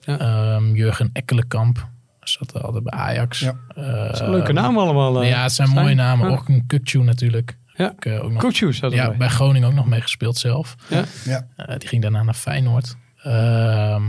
Ja. 0.00 0.18
Ehm, 0.18 0.74
Jurgen 0.74 1.10
Ekkelenkamp. 1.12 1.88
Zat 2.20 2.54
er 2.54 2.60
altijd 2.60 2.84
bij 2.84 2.98
Ajax. 2.98 3.38
Ja. 3.38 3.54
Eh, 3.68 3.84
Dat 4.06 4.12
is 4.14 4.20
een 4.20 4.30
leuke 4.30 4.52
naam 4.52 4.78
allemaal. 4.78 5.22
eh, 5.22 5.28
ja, 5.28 5.42
het 5.42 5.52
zijn 5.52 5.68
mooie 5.70 5.94
namen. 5.94 6.28
Ja. 6.30 6.36
Ook 6.36 6.48
een 6.48 6.64
Kukcu 6.66 6.98
natuurlijk. 7.02 7.56
Ja. 7.74 7.92
Ik, 7.98 8.06
ook 8.22 8.30
nog, 8.30 8.40
Coaches 8.42 8.76
zat 8.76 8.92
ja, 8.92 9.10
bij 9.10 9.28
Groningen 9.28 9.68
ook 9.68 9.74
nog 9.74 9.86
mee 9.86 10.00
gespeeld 10.00 10.36
zelf. 10.38 10.76
Ja. 10.88 11.04
Ja. 11.24 11.46
Die 11.78 11.88
ging 11.88 12.02
daarna 12.02 12.22
naar 12.22 12.34
Feyenoord. 12.34 12.96
Ehm, 13.22 14.02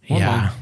ja, 0.00 0.52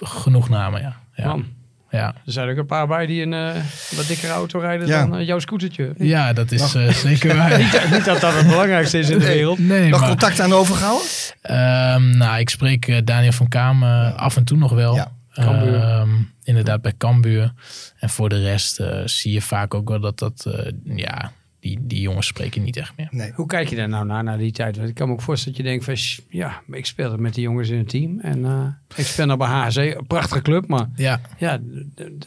genoeg 0.00 0.48
namen, 0.48 0.80
ja. 0.80 0.96
Ja, 1.14 1.26
Man, 1.26 1.46
ja. 1.92 2.06
er 2.26 2.32
zijn 2.32 2.50
ook 2.50 2.56
een 2.56 2.66
paar 2.66 2.86
bij 2.86 3.06
die 3.06 3.22
een 3.22 3.32
eh, 3.32 3.62
wat 3.96 4.06
dikkere 4.06 4.32
auto 4.32 4.58
rijden 4.58 4.86
Ja. 4.86 5.06
dan 5.06 5.16
eh, 5.18 5.26
jouw 5.26 5.38
scootertje. 5.38 5.94
ja 5.98 6.32
dat 6.32 6.52
is 6.52 6.74
eh, 6.74 6.88
zeker 6.88 7.36
waar. 7.36 7.58
Niet 7.90 8.04
dat 8.04 8.20
dat 8.20 8.34
het 8.34 8.46
belangrijkste 8.48 8.98
is 8.98 9.10
in 9.10 9.18
de 9.18 9.24
wereld. 9.26 9.58
Nee, 9.58 9.88
Nog 9.90 10.00
maar, 10.00 10.08
contact 10.08 10.40
aan 10.40 10.52
overgehouden? 10.52 11.06
ehm, 11.42 12.16
nou, 12.16 12.38
ik 12.38 12.50
spreek 12.50 13.06
Daniel 13.06 13.32
van 13.32 13.48
Kaam 13.48 13.82
af 14.16 14.36
en 14.36 14.44
toe 14.44 14.58
nog 14.58 14.72
wel. 14.72 14.94
Ja. 14.94 15.12
Ehm, 15.32 16.08
inderdaad, 16.44 16.82
bij 16.82 16.92
Cambuur. 16.98 17.52
En 17.98 18.08
voor 18.10 18.28
de 18.28 18.42
rest 18.42 18.80
eh, 18.80 19.00
zie 19.04 19.32
je 19.32 19.42
vaak 19.42 19.74
ook 19.74 19.88
wel 19.88 20.00
dat 20.00 20.18
dat, 20.18 20.46
eh, 20.46 20.72
ja, 20.96 21.32
die, 21.62 21.78
die 21.82 22.00
jongens 22.00 22.26
spreken 22.26 22.62
niet 22.62 22.76
echt 22.76 22.92
meer. 22.96 23.08
Nee. 23.10 23.32
Hoe 23.34 23.46
kijk 23.46 23.68
je 23.68 23.76
daar 23.76 23.88
nou 23.88 24.06
naar, 24.06 24.24
naar 24.24 24.38
die 24.38 24.52
tijd? 24.52 24.76
Want 24.76 24.88
ik 24.88 24.94
kan 24.94 25.08
me 25.08 25.12
ook 25.12 25.22
voorstellen 25.22 25.58
dat 25.58 25.66
je 25.66 25.72
denkt 25.72 25.84
van... 25.84 26.24
Ja, 26.38 26.62
ik 26.70 26.86
speelde 26.86 27.18
met 27.18 27.34
die 27.34 27.42
jongens 27.42 27.68
in 27.68 27.78
het 27.78 27.88
team. 27.88 28.20
En 28.20 28.44
eh, 28.44 28.66
ik 28.96 29.06
speel 29.06 29.26
nou 29.26 29.38
bij 29.38 29.48
HC. 29.48 29.76
Een 29.76 30.06
prachtige 30.06 30.42
club, 30.42 30.66
maar 30.66 30.88
Ja, 30.94 31.20
ja, 31.38 31.60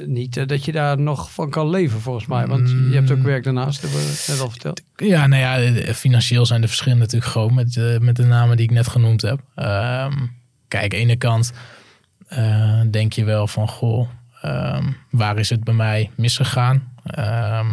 niet 0.06 0.38
eh, 0.38 0.48
dat 0.48 0.65
je 0.65 0.71
daar 0.71 1.00
nog 1.00 1.32
van 1.32 1.50
kan 1.50 1.69
leven 1.69 2.02
volgens 2.02 2.26
mij. 2.26 2.48
Want 2.48 2.69
je 2.69 2.93
hebt 2.93 3.12
ook 3.12 3.24
werk 3.24 3.43
daarnaast, 3.43 3.82
hebben 3.82 4.00
we 4.00 4.26
net 4.28 4.39
al 4.39 4.50
verteld. 4.50 4.82
Ja, 4.95 5.28
nou 5.28 5.41
ja, 5.41 5.74
financieel 5.93 6.45
zijn 6.45 6.62
de 6.62 6.67
verschillen 6.67 6.98
natuurlijk 6.98 7.32
groot 7.32 7.52
met, 7.52 7.78
eh, 7.78 7.98
met 7.98 8.15
de 8.15 8.26
namen 8.26 8.58
die 8.58 8.65
ik 8.65 8.71
net 8.71 8.88
genoemd 8.88 9.21
heb. 9.21 9.39
Ehm, 9.56 10.13
kijk, 10.67 10.84
aan 10.84 10.89
de 10.89 10.95
ene 10.95 11.15
kant 11.15 11.54
eh, 12.28 12.82
denk 12.91 13.13
je 13.13 13.24
wel 13.24 13.48
van, 13.48 13.67
goh, 13.67 14.10
ehm, 14.41 14.91
waar 15.10 15.38
is 15.38 15.50
het 15.50 15.63
bij 15.63 15.74
mij 15.74 16.12
misgegaan? 16.15 16.93
Ehm, 17.04 17.67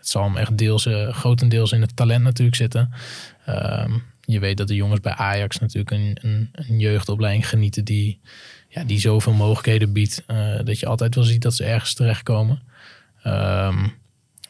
het 0.00 0.08
zal 0.08 0.24
hem 0.24 0.36
echt 0.36 0.58
deels, 0.58 0.86
eh, 0.86 1.08
grotendeels 1.12 1.72
in 1.72 1.80
het 1.80 1.96
talent 1.96 2.22
natuurlijk 2.22 2.56
zitten. 2.56 2.90
Ehm, 3.46 3.92
je 4.20 4.38
weet 4.38 4.56
dat 4.56 4.68
de 4.68 4.74
jongens 4.74 5.00
bij 5.00 5.12
Ajax 5.14 5.58
natuurlijk 5.58 5.90
een, 5.90 6.16
een, 6.20 6.48
een 6.52 6.78
jeugdopleiding 6.78 7.48
genieten 7.48 7.84
die, 7.84 8.20
ja, 8.68 8.84
die 8.84 8.98
zoveel 9.00 9.32
mogelijkheden 9.32 9.92
biedt. 9.92 10.22
eh, 10.26 10.58
dat 10.64 10.78
je 10.78 10.86
altijd 10.86 11.14
wel 11.14 11.24
ziet 11.24 11.42
dat 11.42 11.54
ze 11.54 11.64
ergens 11.64 11.94
terechtkomen. 11.94 12.62
Ehm 13.22 13.86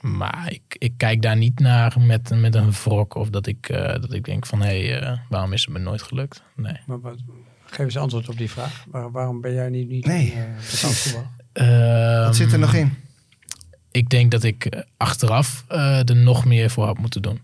Maar 0.00 0.52
ik, 0.52 0.62
ik 0.78 0.92
kijk 0.96 1.22
daar 1.22 1.36
niet 1.36 1.58
naar 1.58 2.00
met, 2.00 2.30
met 2.40 2.54
een 2.54 2.70
wrok 2.72 3.14
of 3.14 3.30
dat 3.30 3.46
ik, 3.46 3.68
eh, 3.68 3.92
dat 4.00 4.12
ik 4.12 4.24
denk 4.24 4.46
van 4.46 4.62
hé, 4.62 4.88
hey, 4.88 5.20
waarom 5.28 5.52
is 5.52 5.60
het 5.64 5.70
me 5.70 5.78
nooit 5.78 6.02
gelukt? 6.02 6.42
Nee. 6.56 6.76
Maar 6.86 7.00
wat, 7.00 7.16
geef 7.64 7.78
eens 7.84 7.96
antwoord 7.96 8.28
op 8.28 8.36
die 8.38 8.50
vraag. 8.50 8.84
Waar- 8.88 9.10
waarom 9.10 9.40
ben 9.40 9.52
jij 9.52 9.68
niet, 9.68 9.88
niet 9.88 10.06
Nee, 10.06 10.26
in, 10.26 10.38
eh, 10.38 10.58
voetbal? 10.58 11.30
Wat 12.24 12.36
zit 12.36 12.46
er 12.46 12.52
Ehm, 12.52 12.60
nog 12.60 12.74
in? 12.74 12.94
Ik 13.90 14.10
denk 14.10 14.30
dat 14.30 14.42
ik 14.42 14.64
eh, 14.64 14.80
achteraf 14.96 15.64
eh, 15.68 16.08
er 16.08 16.16
nog 16.16 16.44
meer 16.44 16.70
voor 16.70 16.84
had 16.84 16.98
moeten 16.98 17.22
doen. 17.22 17.40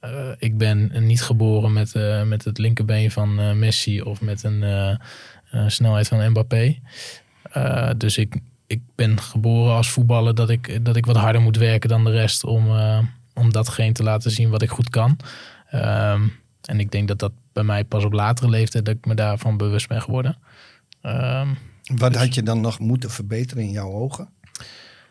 Eh, 0.00 0.28
ik 0.38 0.58
ben 0.58 1.06
niet 1.06 1.22
geboren 1.22 1.72
met, 1.72 1.94
met 2.24 2.44
het 2.44 2.58
linkerbeen 2.58 3.10
van 3.10 3.58
Messi 3.58 4.02
of 4.02 4.20
met 4.20 4.42
een 4.42 4.98
snelheid 5.66 6.08
van 6.08 6.30
Mbappé. 6.30 6.78
Dus 7.96 8.18
ik, 8.18 8.36
ik 8.66 8.80
ben 8.94 9.20
geboren 9.20 9.74
als 9.74 9.90
voetballer 9.90 10.34
dat 10.34 10.50
ik, 10.50 10.84
dat 10.84 10.96
ik 10.96 11.06
wat 11.06 11.16
harder 11.16 11.40
moet 11.40 11.56
werken 11.56 11.88
dan 11.88 12.04
de 12.04 12.10
rest 12.10 12.44
om, 12.44 12.68
om 13.34 13.52
datgene 13.52 13.92
te 13.92 14.02
laten 14.02 14.30
zien 14.30 14.50
wat 14.50 14.62
ik 14.62 14.70
goed 14.70 14.90
kan. 14.90 15.18
Ehm, 15.70 16.22
en 16.64 16.80
ik 16.80 16.90
denk 16.90 17.08
dat 17.08 17.18
dat 17.18 17.32
bij 17.52 17.62
mij 17.62 17.84
pas 17.84 18.04
op 18.04 18.12
latere 18.12 18.48
leeftijd 18.48 18.84
dat 18.84 18.94
ik 18.94 19.06
me 19.06 19.14
daarvan 19.14 19.56
bewust 19.56 19.88
ben 19.88 20.02
geworden. 20.02 20.36
Ehm, 21.02 21.48
Wat 21.96 22.16
had 22.16 22.34
je 22.34 22.42
dan 22.42 22.60
nog 22.60 22.78
moeten 22.78 23.10
verbeteren 23.10 23.62
in 23.62 23.70
jouw 23.70 23.90
ogen? 23.90 24.28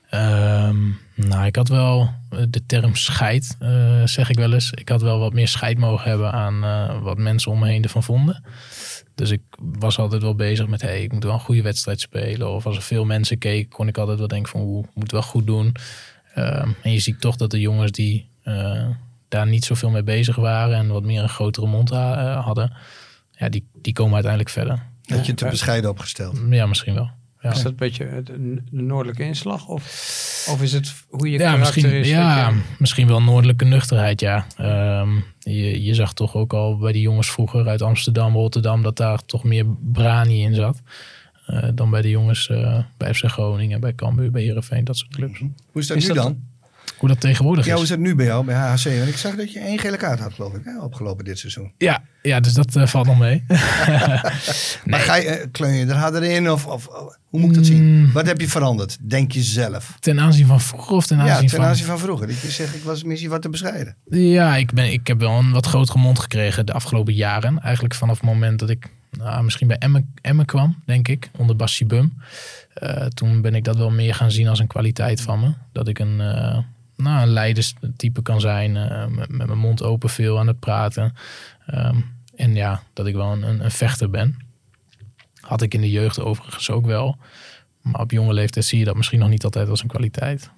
Ehm, 0.10 0.78
nou, 1.16 1.46
ik 1.46 1.56
had 1.56 1.68
wel 1.68 2.10
eh, 2.30 2.40
de 2.50 2.66
term 2.66 2.96
scheid, 2.96 3.56
eh, 3.60 4.04
zeg 4.06 4.30
ik 4.30 4.36
wel 4.38 4.54
eens. 4.54 4.72
Ik 4.72 4.90
had 4.90 5.02
wel 5.02 5.20
wat 5.20 5.34
meer 5.34 5.48
scheid 5.48 5.78
mogen 5.78 6.10
hebben 6.10 6.32
aan 6.32 6.64
eh, 6.64 7.02
wat 7.02 7.18
mensen 7.18 7.52
om 7.52 7.60
me 7.60 7.68
heen 7.68 7.84
ervan 7.84 8.04
vonden. 8.04 8.44
Dus 9.16 9.30
ik 9.30 9.42
was 9.58 9.98
altijd 10.00 10.22
wel 10.22 10.36
bezig 10.36 10.68
met, 10.68 10.82
hey, 10.82 11.04
ik 11.04 11.12
moet 11.12 11.24
wel 11.24 11.34
een 11.34 11.40
goede 11.40 11.62
wedstrijd 11.62 12.00
spelen. 12.00 12.50
Of 12.54 12.66
als 12.66 12.76
er 12.76 12.82
veel 12.82 13.06
mensen 13.06 13.38
keken, 13.38 13.70
kon 13.70 13.88
ik 13.88 13.98
altijd 13.98 14.20
wel 14.20 14.28
denken 14.28 14.52
van, 14.52 14.80
ik 14.84 14.90
moet 14.94 15.12
wel 15.12 15.22
goed 15.22 15.48
doen. 15.48 15.76
Ehm, 16.34 16.70
en 16.84 16.92
je 16.92 17.00
ziet 17.00 17.22
toch 17.22 17.36
dat 17.36 17.52
de 17.52 17.60
jongens 17.60 17.92
die 17.92 18.28
daar 19.28 19.48
niet 19.48 19.66
zoveel 19.66 19.90
mee 19.90 20.04
bezig 20.04 20.36
waren 20.36 20.78
en 20.78 20.88
wat 20.88 21.04
meer 21.04 21.22
een 21.22 21.30
grotere 21.30 21.68
mond 21.68 21.90
ha- 21.90 22.40
hadden, 22.42 22.74
ja, 23.32 23.50
die, 23.50 23.68
die 23.82 23.94
komen 23.94 24.14
uiteindelijk 24.14 24.52
verder. 24.54 24.84
Dat 25.02 25.26
je 25.26 25.34
te 25.34 25.46
bescheiden 25.48 25.90
opgesteld. 25.90 26.42
Ja, 26.50 26.66
misschien 26.66 26.94
wel. 26.94 27.10
Ja. 27.42 27.50
Is 27.52 27.58
dat 27.62 27.72
een 27.72 27.76
beetje 27.78 28.22
de, 28.24 28.62
de 28.72 28.82
noordelijke 28.82 29.24
inslag? 29.24 29.68
Of, 29.68 29.84
of 30.50 30.62
is 30.62 30.72
het 30.74 30.94
hoe 31.10 31.30
je 31.32 31.38
ja, 31.40 31.52
karakter 31.52 31.60
misschien, 31.82 32.00
is? 32.00 32.10
ja, 32.10 32.50
je- 32.50 32.56
misschien 32.80 33.08
wel 33.08 33.22
noordelijke 33.22 33.66
nuchterheid, 33.66 34.20
ja. 34.22 34.46
Ehm, 34.58 35.10
je, 35.40 35.84
je 35.84 35.94
zag 35.94 36.14
toch 36.14 36.36
ook 36.36 36.54
al 36.54 36.78
bij 36.78 36.92
die 36.92 37.02
jongens 37.02 37.32
vroeger 37.32 37.68
uit 37.68 37.82
Amsterdam, 37.82 38.34
Rotterdam, 38.34 38.84
dat 38.84 38.98
daar 38.98 39.26
toch 39.26 39.44
meer 39.44 39.66
brani 39.92 40.42
in 40.42 40.56
zat. 40.56 40.82
eh, 41.46 41.70
dan 41.76 41.90
bij 41.90 42.02
de 42.02 42.10
jongens 42.10 42.50
eh, 42.50 42.80
bij 42.98 43.14
FC 43.14 43.24
Groningen, 43.26 43.80
bij 43.80 43.96
Cambuur, 43.96 44.32
bij 44.32 44.42
Heerenveen, 44.42 44.84
dat 44.84 44.98
soort 44.98 45.16
clubs. 45.16 45.40
Hoe 45.40 45.82
is 45.82 45.88
dat 45.88 45.98
Is 45.98 46.08
nu 46.08 46.14
dat- 46.14 46.24
dan? 46.24 46.48
Hoe 47.00 47.10
dat 47.10 47.20
tegenwoordig 47.20 47.66
Ja, 47.66 47.72
hoe 47.74 47.84
is. 47.84 47.90
is 47.90 47.96
het 47.96 48.06
nu 48.06 48.16
bij 48.16 48.26
jou, 48.26 48.46
bij 48.46 48.56
HHC? 48.56 48.84
Want 48.84 49.08
ik 49.08 49.18
zag 49.18 49.36
dat 49.36 49.54
je 49.54 49.60
één 49.60 49.80
gele 49.80 49.98
kaart 49.98 50.20
had, 50.20 50.34
geloof 50.34 50.54
ik, 50.54 50.62
hè, 50.64 50.80
opgelopen 50.80 51.26
dit 51.26 51.40
seizoen. 51.40 51.72
Ja, 51.78 52.04
ja, 52.22 52.40
dus 52.40 52.54
dat 52.54 52.76
eh, 52.76 52.88
valt 52.88 53.06
nog 53.06 53.18
mee. 53.18 53.44
Maar 54.86 55.00
ga 55.00 55.16
je, 55.16 55.28
eh, 55.28 55.48
kleun 55.52 55.74
je 55.74 55.86
er 55.86 55.96
harder 55.96 56.24
in? 56.24 56.52
Of, 56.52 56.66
of, 56.66 56.88
hoe 57.30 57.40
moet 57.40 57.50
ik 57.50 57.56
dat 57.56 57.66
zien? 57.66 58.12
Wat 58.12 58.26
heb 58.26 58.42
je 58.42 58.48
veranderd? 58.48 58.98
Denk 59.02 59.32
je 59.32 59.42
zelf? 59.42 59.96
Ten 60.00 60.20
aanzien 60.20 60.46
van 60.46 60.62
vroeger 60.62 60.96
of 60.96 61.08
ten 61.08 61.20
aanzien 61.20 61.34
Ja, 61.34 61.40
ten 61.40 61.50
van... 61.50 61.66
aanzien 61.66 61.86
van 61.86 62.00
vroeger. 62.00 62.28
Dat 62.28 62.40
je 62.40 62.52
zegt, 62.52 62.76
ik 62.76 62.84
was 62.84 63.04
misschien 63.04 63.30
wat 63.30 63.42
te 63.42 63.50
bescheiden. 63.50 63.96
Ja, 64.10 64.56
ik, 64.56 64.74
ben, 64.74 64.92
ik 64.92 65.08
heb 65.08 65.20
wel 65.20 65.38
een 65.38 65.52
wat 65.52 65.66
grotere 65.66 66.00
mond 66.00 66.20
gekregen 66.20 66.66
de 66.66 66.74
afgelopen 66.74 67.14
jaren. 67.14 67.60
Eigenlijk 67.62 67.96
vanaf 67.96 68.16
het 68.16 68.26
moment 68.26 68.60
dat 68.60 68.70
ik 68.70 68.90
nou, 69.12 69.44
misschien 69.44 69.68
bij 69.68 69.78
Emmen, 69.78 70.14
Emmen 70.22 70.46
kwam, 70.46 70.76
denk 70.86 71.08
ik, 71.08 71.30
onder 71.38 71.56
Bassi 71.56 71.86
Bum. 71.86 72.14
Eh, 72.80 73.06
toen 73.06 73.42
ben 73.42 73.56
ik 73.56 73.64
dat 73.64 73.78
wel 73.78 73.90
meer 73.90 74.16
gaan 74.16 74.32
zien 74.32 74.48
als 74.48 74.60
een 74.60 74.68
kwaliteit 74.68 75.22
van 75.22 75.40
me. 75.40 75.54
Dat 75.72 75.88
ik 75.88 76.00
een, 76.00 76.22
eh 76.22 76.58
nou, 76.96 77.22
een 77.22 77.28
leiderstype 77.28 78.22
kan 78.22 78.42
zijn, 78.42 78.78
eh, 78.78 79.06
met, 79.06 79.30
met 79.30 79.48
mijn 79.48 79.60
mond 79.60 79.84
open 79.84 80.10
veel 80.10 80.40
aan 80.40 80.48
het 80.48 80.60
praten. 80.60 81.14
Ehm, 81.66 81.96
en 82.36 82.56
ja, 82.56 82.84
dat 82.94 83.08
ik 83.08 83.16
wel 83.16 83.32
een, 83.32 83.44
een, 83.44 83.64
een 83.64 83.72
vechter 83.72 84.10
ben. 84.10 84.38
Had 85.42 85.62
ik 85.62 85.74
in 85.74 85.82
de 85.82 85.90
jeugd 85.90 86.20
overigens 86.20 86.70
ook 86.70 86.86
wel. 86.86 87.18
Maar 87.82 88.02
op 88.02 88.12
jonge 88.12 88.34
leeftijd 88.34 88.66
zie 88.66 88.80
je 88.80 88.86
dat 88.86 88.96
misschien 88.96 89.20
nog 89.20 89.30
niet 89.30 89.44
altijd 89.44 89.70
als 89.70 89.82
een 89.82 89.88
kwaliteit. 89.88 90.50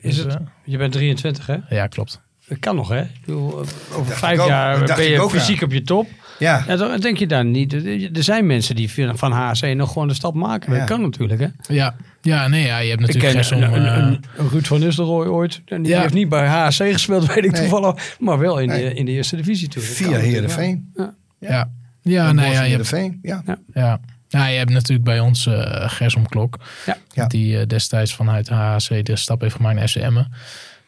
Is 0.00 0.16
Dus, 0.16 0.34
het, 0.34 0.42
je 0.64 0.76
bent 0.76 0.92
23, 0.92 1.46
hè? 1.46 1.56
ja, 1.68 1.86
klopt. 1.86 2.20
Dat 2.48 2.58
kan 2.58 2.76
nog, 2.76 2.88
hè? 2.88 3.00
Ik 3.00 3.20
bedoel, 3.24 3.58
over 3.58 4.06
dacht 4.06 4.18
vijf 4.18 4.34
ik 4.34 4.40
ook. 4.40 4.48
jaar 4.48 4.84
ben 4.84 5.04
je 5.04 5.20
ook, 5.20 5.32
ja. 5.32 5.38
fysiek 5.38 5.62
op 5.62 5.72
je 5.72 5.82
top. 5.82 6.08
Ja, 6.38 6.64
Ja, 6.66 6.76
dan 6.76 7.00
denk 7.00 7.16
je 7.18 7.26
daar 7.26 7.44
niet. 7.44 7.72
Er 8.16 8.22
zijn 8.22 8.46
mensen 8.46 8.74
die 8.76 8.90
van 9.14 9.32
HC 9.32 9.74
nog 9.74 9.92
gewoon 9.92 10.08
de 10.08 10.14
stap 10.14 10.34
maken. 10.34 10.72
Ja. 10.72 10.78
Dat 10.78 10.88
kan 10.88 11.00
natuurlijk, 11.00 11.40
hè? 11.40 11.46
Ja, 11.74 11.94
ja 12.20 12.48
nee, 12.48 12.64
ja, 12.66 12.78
je 12.78 12.90
hebt 12.90 13.00
Ik 13.00 13.06
natuurlijk 13.06 13.34
ken 13.34 13.44
Gersom, 13.44 13.62
een, 13.62 13.86
een, 13.86 13.86
eh, 14.14 14.18
een- 14.36 14.48
Ruud 14.48 14.64
van 14.66 14.80
Nistelrooy 14.80 15.26
ooit. 15.26 15.60
En 15.66 15.82
die 15.82 15.92
Ja. 15.92 16.00
heeft 16.00 16.14
niet 16.14 16.28
bij 16.28 16.46
HC 16.46 16.72
gespeeld, 16.92 17.26
weet 17.34 17.44
ik 17.44 17.50
Nee. 17.50 17.60
toevallig. 17.60 18.16
Maar 18.20 18.38
wel 18.38 18.58
in, 18.58 18.68
Nee. 18.68 18.88
de, 18.88 18.94
in 18.94 19.04
de 19.04 19.12
eerste 19.12 19.36
divisie 19.36 19.68
toen. 19.68 19.82
Via 19.82 20.16
Heerenveen. 20.16 20.92
Ja, 21.38 21.68
ja, 22.02 22.28
En 22.28 22.34
nee, 22.34 22.50
ja, 22.50 22.62
Heerenveen, 22.62 23.18
ja. 23.22 23.42
ja. 23.74 24.00
ja, 24.28 24.46
je 24.46 24.58
hebt 24.58 24.70
natuurlijk 24.70 25.04
bij 25.04 25.20
ons 25.20 25.46
eh 25.46 25.90
Gersom 25.90 26.28
Klok. 26.28 26.58
Ja. 26.86 26.96
Ja. 27.12 27.26
Die 27.26 27.58
eh, 27.58 27.66
destijds 27.66 28.14
vanuit 28.14 28.48
HHC 28.48 29.04
de 29.04 29.16
stap 29.16 29.40
heeft 29.40 29.54
gemaakt 29.54 29.76
naar 29.76 29.88
FCM. 29.88 30.22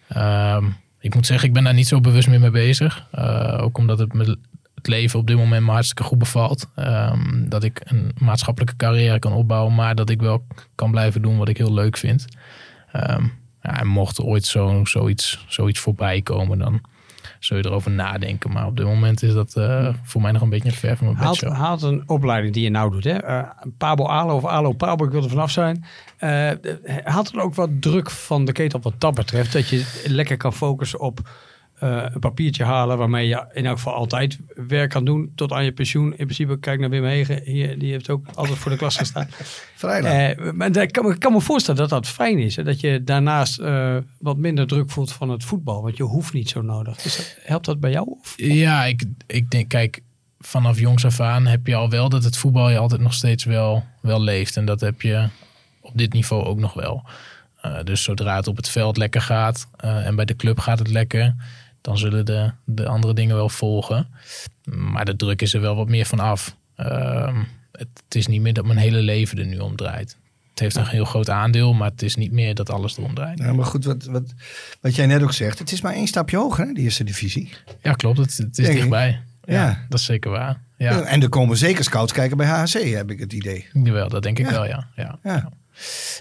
Ehm 0.09 0.65
ik 1.01 1.15
moet 1.15 1.27
zeggen, 1.27 1.49
ik 1.49 1.55
ben 1.55 1.65
daar 1.65 1.75
niet 1.75 1.89
zo 1.89 2.01
bewust 2.01 2.29
meer 2.29 2.41
mee 2.41 2.51
bezig. 2.51 3.07
Eh, 3.11 3.59
ook 3.63 3.79
omdat 3.79 3.99
het, 3.99 4.13
me, 4.13 4.39
leven 4.87 5.19
op 5.19 5.27
dit 5.27 5.37
moment 5.37 5.65
me 5.65 5.71
hartstikke 5.71 6.03
goed 6.03 6.19
bevalt. 6.19 6.69
Ehm, 6.75 7.49
dat 7.49 7.65
ik 7.65 7.81
een 7.85 8.13
maatschappelijke 8.19 8.77
carrière 8.77 9.19
kan 9.19 9.33
opbouwen. 9.33 9.75
Maar 9.75 9.95
dat 9.95 10.11
ik 10.11 10.21
wel 10.21 10.47
kan 10.75 10.91
blijven 10.91 11.23
doen 11.23 11.39
wat 11.39 11.49
ik 11.49 11.57
heel 11.57 11.73
leuk 11.73 11.97
vind. 11.97 12.25
Ehm, 12.93 13.25
ja, 13.63 13.81
en 13.81 13.87
mocht 13.87 14.21
ooit 14.21 14.45
zo, 14.45 14.85
zoiets, 14.85 15.45
zoiets 15.49 15.81
voorbij 15.81 16.23
komen, 16.23 16.59
dan 16.59 16.81
zul 17.39 17.57
je 17.57 17.67
erover 17.67 17.91
nadenken. 17.91 18.53
Maar 18.53 18.67
op 18.67 18.77
dit 18.77 18.87
moment 18.87 19.23
is 19.23 19.33
dat 19.33 19.57
eh, 19.57 19.89
voor 20.03 20.21
mij 20.21 20.33
nog 20.33 20.43
een 20.43 20.49
beetje 20.49 20.73
ver 20.73 20.97
van 20.97 21.07
mijn 21.07 21.53
Haalt, 21.53 21.83
een 21.83 22.03
opleiding 22.07 22.55
die 22.55 22.63
je 22.63 22.71
nou 22.71 22.91
doet, 22.91 23.05
hè? 23.05 23.17
Eh, 23.17 23.43
Pabo 23.79 24.07
Alo 24.07 24.37
of 24.37 24.45
Alo 24.45 24.73
Pabo, 24.73 25.05
ik 25.05 25.11
wil 25.11 25.23
er 25.23 25.29
vanaf 25.29 25.51
zijn. 25.51 25.85
Eh, 26.17 26.51
haalt 27.05 27.33
er 27.33 27.41
ook 27.41 27.55
wat 27.55 27.71
druk 27.81 28.11
van 28.11 28.45
de 28.45 28.53
ketel 28.53 28.81
wat 28.81 28.95
dat 28.99 29.15
betreft? 29.15 29.53
Dat 29.53 29.69
je 29.69 30.03
lekker 30.07 30.37
kan 30.37 30.53
focussen 30.53 31.01
op 31.01 31.21
eh, 31.85 32.05
een 32.13 32.21
papiertje 32.21 32.65
halen 32.65 32.99
waarmee 32.99 33.29
je 33.29 33.45
in 33.53 33.67
elk 33.67 33.77
geval 33.77 33.95
altijd 33.95 34.39
werk 34.69 34.91
kan 34.91 35.05
doen 35.05 35.33
tot 35.35 35.53
aan 35.53 35.65
je 35.65 35.73
pensioen. 35.73 36.11
In 36.11 36.25
principe, 36.25 36.59
kijk 36.59 36.81
naar 36.81 36.91
Wim 36.91 37.05
Hegen, 37.05 37.43
hier, 37.43 37.79
die 37.79 37.91
heeft 37.91 38.11
ook 38.11 38.27
altijd 38.35 38.59
voor 38.59 38.71
de 38.71 38.77
klas 38.77 38.97
gestaan. 38.97 39.29
Vrijdag. 39.75 40.13
Eh, 40.13 40.53
maar 40.53 40.77
ik 40.77 40.93
kan, 40.93 41.19
kan 41.19 41.33
me 41.33 41.41
voorstellen 41.41 41.81
dat 41.81 41.89
dat 41.89 42.09
fijn 42.09 42.39
is. 42.39 42.57
Hè? 42.57 42.63
Dat 42.63 42.81
je 42.81 43.05
daarnaast 43.05 43.59
eh, 43.59 43.97
wat 44.19 44.37
minder 44.37 44.67
druk 44.67 44.91
voelt 44.91 45.13
van 45.13 45.31
het 45.31 45.45
voetbal. 45.45 45.83
Want 45.83 45.97
je 45.97 46.03
hoeft 46.03 46.33
niet 46.33 46.49
zo 46.49 46.63
nodig. 46.63 46.97
Dat, 46.97 47.37
helpt 47.43 47.65
dat 47.65 47.81
bij 47.81 47.91
jou? 47.91 48.07
Of? 48.21 48.33
Ja, 48.37 48.85
ik, 48.85 49.05
ik 49.27 49.51
denk, 49.51 49.69
kijk, 49.69 50.01
vanaf 50.41 50.79
jongs 50.79 51.05
af 51.05 51.21
aan 51.21 51.47
heb 51.47 51.67
je 51.67 51.75
al 51.75 51.91
wel 51.91 52.09
dat 52.09 52.25
het 52.25 52.37
voetbal 52.37 52.71
je 52.71 52.79
altijd 52.79 53.01
nog 53.01 53.15
steeds 53.15 53.45
wel, 53.45 53.85
wel 54.01 54.21
leeft. 54.21 54.57
En 54.57 54.65
dat 54.65 54.81
heb 54.81 55.03
je 55.03 55.29
op 55.81 55.93
dit 55.95 56.13
niveau 56.13 56.45
ook 56.45 56.59
nog 56.59 56.75
wel. 56.75 57.05
Eh, 57.65 57.77
dus 57.85 58.03
zodra 58.03 58.37
het 58.37 58.47
op 58.47 58.57
het 58.57 58.69
veld 58.69 58.97
lekker 58.97 59.21
gaat 59.21 59.69
eh, 59.77 60.07
en 60.07 60.17
bij 60.17 60.25
de 60.25 60.37
club 60.37 60.59
gaat 60.59 60.79
het 60.79 60.89
lekker, 60.89 61.35
dan 61.85 61.99
zullen 61.99 62.27
de, 62.27 62.51
de 62.65 62.87
andere 62.87 63.15
dingen 63.15 63.37
wel 63.37 63.49
volgen. 63.49 64.07
Maar 64.65 65.05
de 65.05 65.17
druk 65.17 65.43
is 65.43 65.55
er 65.55 65.61
wel 65.61 65.77
wat 65.77 65.89
meer 65.89 66.07
van 66.07 66.21
af. 66.21 66.57
Ehm, 66.77 67.37
het, 67.73 67.89
het 68.05 68.15
is 68.15 68.27
niet 68.27 68.41
meer 68.41 68.53
dat 68.53 68.65
mijn 68.65 68.79
hele 68.79 68.99
leven 68.99 69.39
er 69.39 69.47
nu 69.47 69.59
om 69.59 69.77
draait. 69.77 70.17
Het 70.51 70.59
heeft 70.63 70.77
een 70.77 70.87
heel 70.87 71.05
groot 71.05 71.31
aandeel, 71.31 71.73
maar 71.75 71.91
het 71.91 72.03
is 72.03 72.17
niet 72.17 72.33
meer 72.33 72.55
dat 72.55 72.71
alles 72.71 72.97
erom 72.99 73.15
draait. 73.15 73.39
Ja, 73.39 73.53
maar 73.53 73.65
goed, 73.65 73.85
wat, 73.85 74.05
wat, 74.05 74.35
wat 74.81 74.95
jij 74.95 75.07
net 75.07 75.23
ook 75.23 75.33
zegt. 75.33 75.59
Het 75.59 75.73
is 75.73 75.81
maar 75.81 75.93
één 75.95 76.07
stapje 76.07 76.37
hoger, 76.37 76.67
hè, 76.67 76.73
de 76.73 76.81
eerste 76.81 77.05
divisie. 77.05 77.53
Ja, 77.83 77.93
klopt. 77.93 78.19
Het, 78.19 78.37
het 78.37 78.59
is 78.59 78.65
Denk 78.65 78.77
dichtbij. 78.79 79.21
Ja, 79.45 79.55
Ja. 79.67 79.85
dat 79.89 79.99
is 79.99 80.05
zeker 80.05 80.31
waar. 80.31 80.61
Ja, 80.79 81.01
En 81.03 81.23
er 81.23 81.29
komen 81.29 81.57
zeker 81.57 81.85
scouts 81.85 82.13
kijken 82.13 82.37
bij 82.37 82.47
HHC, 82.47 82.73
heb 82.83 83.11
ik 83.11 83.19
het 83.21 83.33
idee. 83.33 83.67
Jawel, 83.73 84.09
dat 84.09 84.23
denk 84.23 84.39
ik 84.39 84.45
Ja. 84.47 84.51
wel, 84.53 84.67
ja. 84.67 84.89
ja. 84.97 85.19
Ja. 85.23 85.49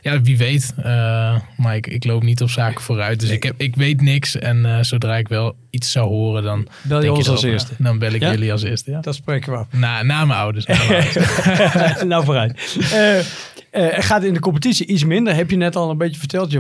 Ja, 0.02 0.22
wie 0.22 0.38
weet. 0.38 0.74
Eh, 0.78 1.40
maar 1.58 1.76
ik, 1.76 1.88
ik 1.88 2.04
loop 2.04 2.24
niet 2.24 2.42
op 2.42 2.50
zaken 2.50 2.82
vooruit. 2.82 3.20
Dus 3.20 3.30
ik, 3.30 3.44
heb, 3.44 3.54
ik 3.58 3.76
weet 3.76 4.02
niks. 4.02 4.40
En 4.40 4.66
eh, 4.66 4.78
zodra 4.82 5.16
ik 5.18 5.28
wel 5.28 5.56
iets 5.70 5.92
zou 5.92 6.08
horen, 6.08 6.44
dan 6.44 6.68
Bel 6.82 6.98
je 6.98 7.04
denk 7.04 7.18
ons 7.18 7.30
als 7.30 7.44
eerste? 7.44 7.74
Dan 7.78 8.00
bel 8.00 8.12
ik 8.12 8.22
Ja? 8.22 8.32
jullie 8.32 8.52
als 8.52 8.64
eerste, 8.64 8.92
ja. 8.92 9.00
Dat 9.00 9.16
spreken 9.16 9.52
we 9.52 9.58
af. 9.58 9.68
Na, 9.72 10.04
na 10.04 10.26
mijn 10.26 10.40
ouders. 10.40 10.66
na 10.66 10.78
mijn 10.88 11.04
ouders. 11.04 12.04
nou, 12.12 12.24
vooruit. 12.26 12.78
Eh 12.94 13.20
gaat 13.82 14.24
in 14.24 14.34
de 14.34 14.40
competitie 14.40 14.86
iets 14.86 15.06
minder. 15.06 15.36
Heb 15.36 15.50
je 15.50 15.56
net 15.56 15.76
al 15.76 15.90
een 15.90 15.98
beetje 15.98 16.20
verteld. 16.20 16.52
Je 16.52 16.60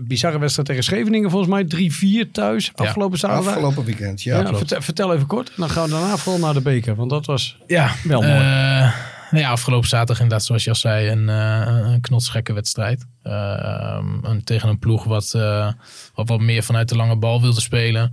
bizarre 0.00 0.38
wedstrijd 0.38 0.68
tegen 0.68 0.84
Scheveningen 0.84 1.30
volgens 1.30 1.50
mij. 1.50 1.90
3-4 2.26 2.30
thuis 2.32 2.64
Ja, 2.64 2.84
afgelopen 2.84 3.18
zaterdag. 3.18 3.46
Afgelopen 3.46 3.84
weekend, 3.84 4.22
ja. 4.22 4.56
Vertel, 4.56 4.82
vertel 4.82 5.14
even 5.14 5.26
kort. 5.26 5.52
Dan 5.56 5.70
gaan 5.70 5.84
we 5.84 5.90
daarna 5.90 6.16
vooral 6.16 6.40
naar 6.40 6.54
de 6.54 6.60
beker. 6.60 6.94
Want 6.94 7.10
dat 7.10 7.26
was 7.26 7.56
ja, 7.66 7.90
wel 8.02 8.22
mooi. 8.22 8.92
Nou 9.30 9.42
ja, 9.44 9.50
afgelopen 9.50 9.88
zaterdag 9.88 10.20
inderdaad, 10.20 10.46
zoals 10.46 10.64
je 10.64 10.70
al 10.70 10.76
zei, 10.76 11.08
een, 11.08 11.28
eh 11.28 11.90
een 11.92 12.00
knotsgekke 12.00 12.52
wedstrijd. 12.52 13.06
Eh, 13.22 13.98
een, 14.22 14.44
tegen 14.44 14.68
een 14.68 14.78
ploeg 14.78 15.04
wat, 15.04 15.34
eh, 15.34 15.72
wat 16.14 16.28
wat 16.28 16.40
meer 16.40 16.62
vanuit 16.62 16.88
de 16.88 16.96
lange 16.96 17.16
bal 17.16 17.40
wilde 17.40 17.60
spelen. 17.60 18.12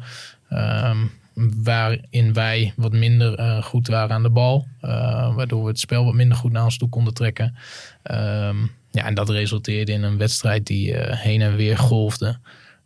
Ehm, 0.50 0.98
waarin 1.64 2.34
wij 2.34 2.74
wat 2.76 2.92
minder 2.92 3.36
eh, 3.36 3.64
goed 3.64 3.88
waren 3.88 4.16
aan 4.16 4.24
de 4.24 4.30
bal. 4.30 4.68
waardoor 5.36 5.62
we 5.64 5.70
het 5.70 5.80
spel 5.80 6.06
wat 6.06 6.14
minder 6.14 6.38
goed 6.38 6.52
naar 6.52 6.64
ons 6.64 6.78
toe 6.78 6.90
konden 6.90 7.14
trekken. 7.14 7.56
Ehm, 8.04 8.58
ja, 8.92 9.06
en 9.06 9.14
dat 9.14 9.30
resulteerde 9.30 9.92
in 9.92 10.04
een 10.04 10.18
wedstrijd 10.18 10.66
die 10.66 10.96
heen 10.98 11.42
en 11.42 11.56
weer 11.56 11.78
golfde. 11.78 12.38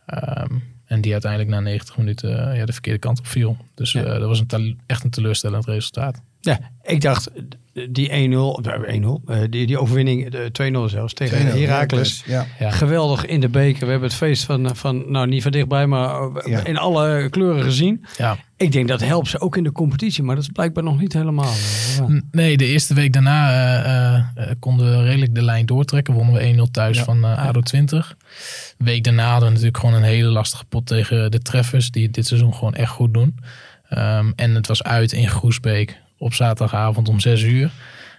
Ehm, 0.05 0.53
en 0.85 1.01
die 1.01 1.11
uiteindelijk 1.11 1.51
na 1.51 1.59
90 1.59 1.97
minuten 1.97 2.55
ja, 2.55 2.65
de 2.65 2.71
verkeerde 2.73 2.99
kant 2.99 3.19
op 3.19 3.27
viel. 3.27 3.57
Dus 3.75 3.91
Ja. 3.91 4.03
dat 4.03 4.27
was 4.27 4.43
een 4.47 4.79
echt 4.85 5.03
een 5.03 5.09
teleurstellend 5.09 5.65
resultaat. 5.65 6.21
Ja, 6.41 6.59
ik 6.83 7.01
dacht 7.01 7.29
die 7.89 8.09
1-0, 8.11 8.59
eh, 8.63 8.93
1-0, 8.95 9.21
eh, 9.27 9.37
die, 9.49 9.65
die 9.67 9.79
overwinning, 9.79 10.29
de 10.29 10.49
2-0 10.51 10.89
zelfs 10.89 11.13
tegen 11.13 11.37
2-0, 11.47 11.59
Heracles. 11.59 12.23
Ja. 12.25 12.45
Ja. 12.59 12.71
Geweldig 12.71 13.25
in 13.25 13.39
de 13.39 13.49
beker. 13.49 13.85
We 13.85 13.91
hebben 13.91 14.09
het 14.09 14.17
feest 14.17 14.43
van, 14.43 14.75
van 14.75 15.11
nou 15.11 15.27
niet 15.27 15.43
van 15.43 15.51
dichtbij, 15.51 15.87
maar 15.87 16.21
eh, 16.35 16.51
Ja. 16.51 16.65
in 16.65 16.77
alle 16.77 17.27
kleuren 17.29 17.63
gezien. 17.63 18.05
Ja. 18.17 18.37
Ik 18.57 18.71
denk 18.71 18.87
dat 18.87 19.01
helpt 19.01 19.27
ze 19.27 19.39
ook 19.39 19.57
in 19.57 19.63
de 19.63 19.71
competitie, 19.71 20.23
maar 20.23 20.35
dat 20.35 20.43
is 20.43 20.49
blijkbaar 20.53 20.83
nog 20.83 20.99
niet 20.99 21.13
helemaal. 21.13 21.51
eh, 21.53 21.97
ja. 21.97 22.21
Nee, 22.31 22.57
de 22.57 22.65
eerste 22.65 22.93
week 22.93 23.13
daarna 23.13 23.49
eh, 23.51 24.15
eh, 24.15 24.15
eh, 24.49 24.55
konden 24.59 24.85
we 24.97 25.03
redelijk 25.03 25.35
de 25.35 25.41
lijn 25.43 25.65
doortrekken. 25.65 26.13
Wonnen 26.13 26.33
we 26.35 26.41
1-0 26.67 26.71
thuis 26.71 26.97
Ja. 26.97 27.03
van 27.03 27.23
eh, 27.25 27.47
ADO 27.47 27.61
20. 27.61 28.15
De 28.77 28.83
week 28.85 29.03
daarna 29.03 29.23
hadden 29.29 29.43
we 29.47 29.49
natuurlijk 29.53 29.77
gewoon 29.77 29.95
een 29.95 30.03
hele 30.03 30.29
lastige 30.29 30.65
pot 30.65 30.85
tegen 30.85 31.31
de 31.31 31.39
Treffers. 31.39 31.91
Die 31.91 32.03
het 32.03 32.13
dit 32.13 32.27
seizoen 32.27 32.53
gewoon 32.53 32.73
echt 32.73 32.91
goed 32.91 33.13
doen. 33.13 33.37
Ehm, 33.89 34.31
en 34.35 34.55
het 34.55 34.67
was 34.67 34.83
uit 34.83 35.11
in 35.11 35.27
Groesbeek 35.29 35.97
op 36.19 36.33
zaterdagavond 36.33 37.09
om 37.09 37.19
6 37.19 37.41
uur. 37.41 37.71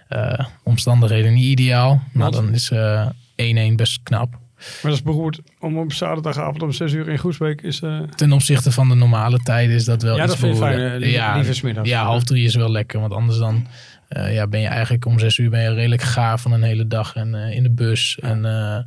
Eh, 0.07 0.45
omstandigheden 0.63 1.33
niet 1.33 1.45
ideaal. 1.59 2.01
Maar 2.13 2.31
dan 2.31 2.53
is 2.53 2.71
eh 2.71 3.07
1-1 3.35 3.75
best 3.75 3.99
knap. 4.03 4.31
Maar 4.31 4.39
dat 4.81 4.93
is 4.93 5.01
beroerd 5.03 5.39
om 5.59 5.77
op 5.77 5.93
zaterdagavond 5.93 6.61
om 6.61 6.71
6 6.71 6.91
uur 6.93 7.09
in 7.09 7.17
Groesbeek 7.17 7.61
is... 7.61 7.81
eh, 7.81 7.99
Ten 8.01 8.31
opzichte 8.31 8.71
van 8.71 8.89
de 8.89 8.95
normale 8.95 9.37
tijden 9.37 9.75
is 9.75 9.85
dat 9.85 10.01
wel 10.01 10.15
Ja, 10.15 10.23
iets 10.23 10.31
dat 10.31 10.39
vind 10.41 10.53
beroerder. 10.53 10.79
fijn, 10.79 10.91
eh, 10.93 10.99
liever- 10.99 11.19
ja, 11.19 11.35
liever 11.35 11.55
's 11.55 11.61
middags. 11.61 11.89
Ja, 11.89 12.03
half 12.03 12.23
drie 12.23 12.45
is 12.45 12.55
wel 12.55 12.71
lekker. 12.71 12.99
Want 12.99 13.13
anders 13.13 13.37
dan 13.37 13.67
eh, 14.07 14.33
ja, 14.33 14.47
ben 14.47 14.59
je 14.59 14.67
eigenlijk 14.67 15.05
om 15.05 15.19
zes 15.19 15.37
uur 15.37 15.49
ben 15.49 15.61
je 15.61 15.73
redelijk 15.73 16.01
gaar 16.01 16.39
van 16.39 16.51
een 16.51 16.63
hele 16.63 16.87
dag. 16.87 17.15
En 17.15 17.35
eh, 17.35 17.55
in 17.55 17.63
de 17.63 17.69
bus. 17.71 18.17
En 18.21 18.45
eh, 18.45 18.77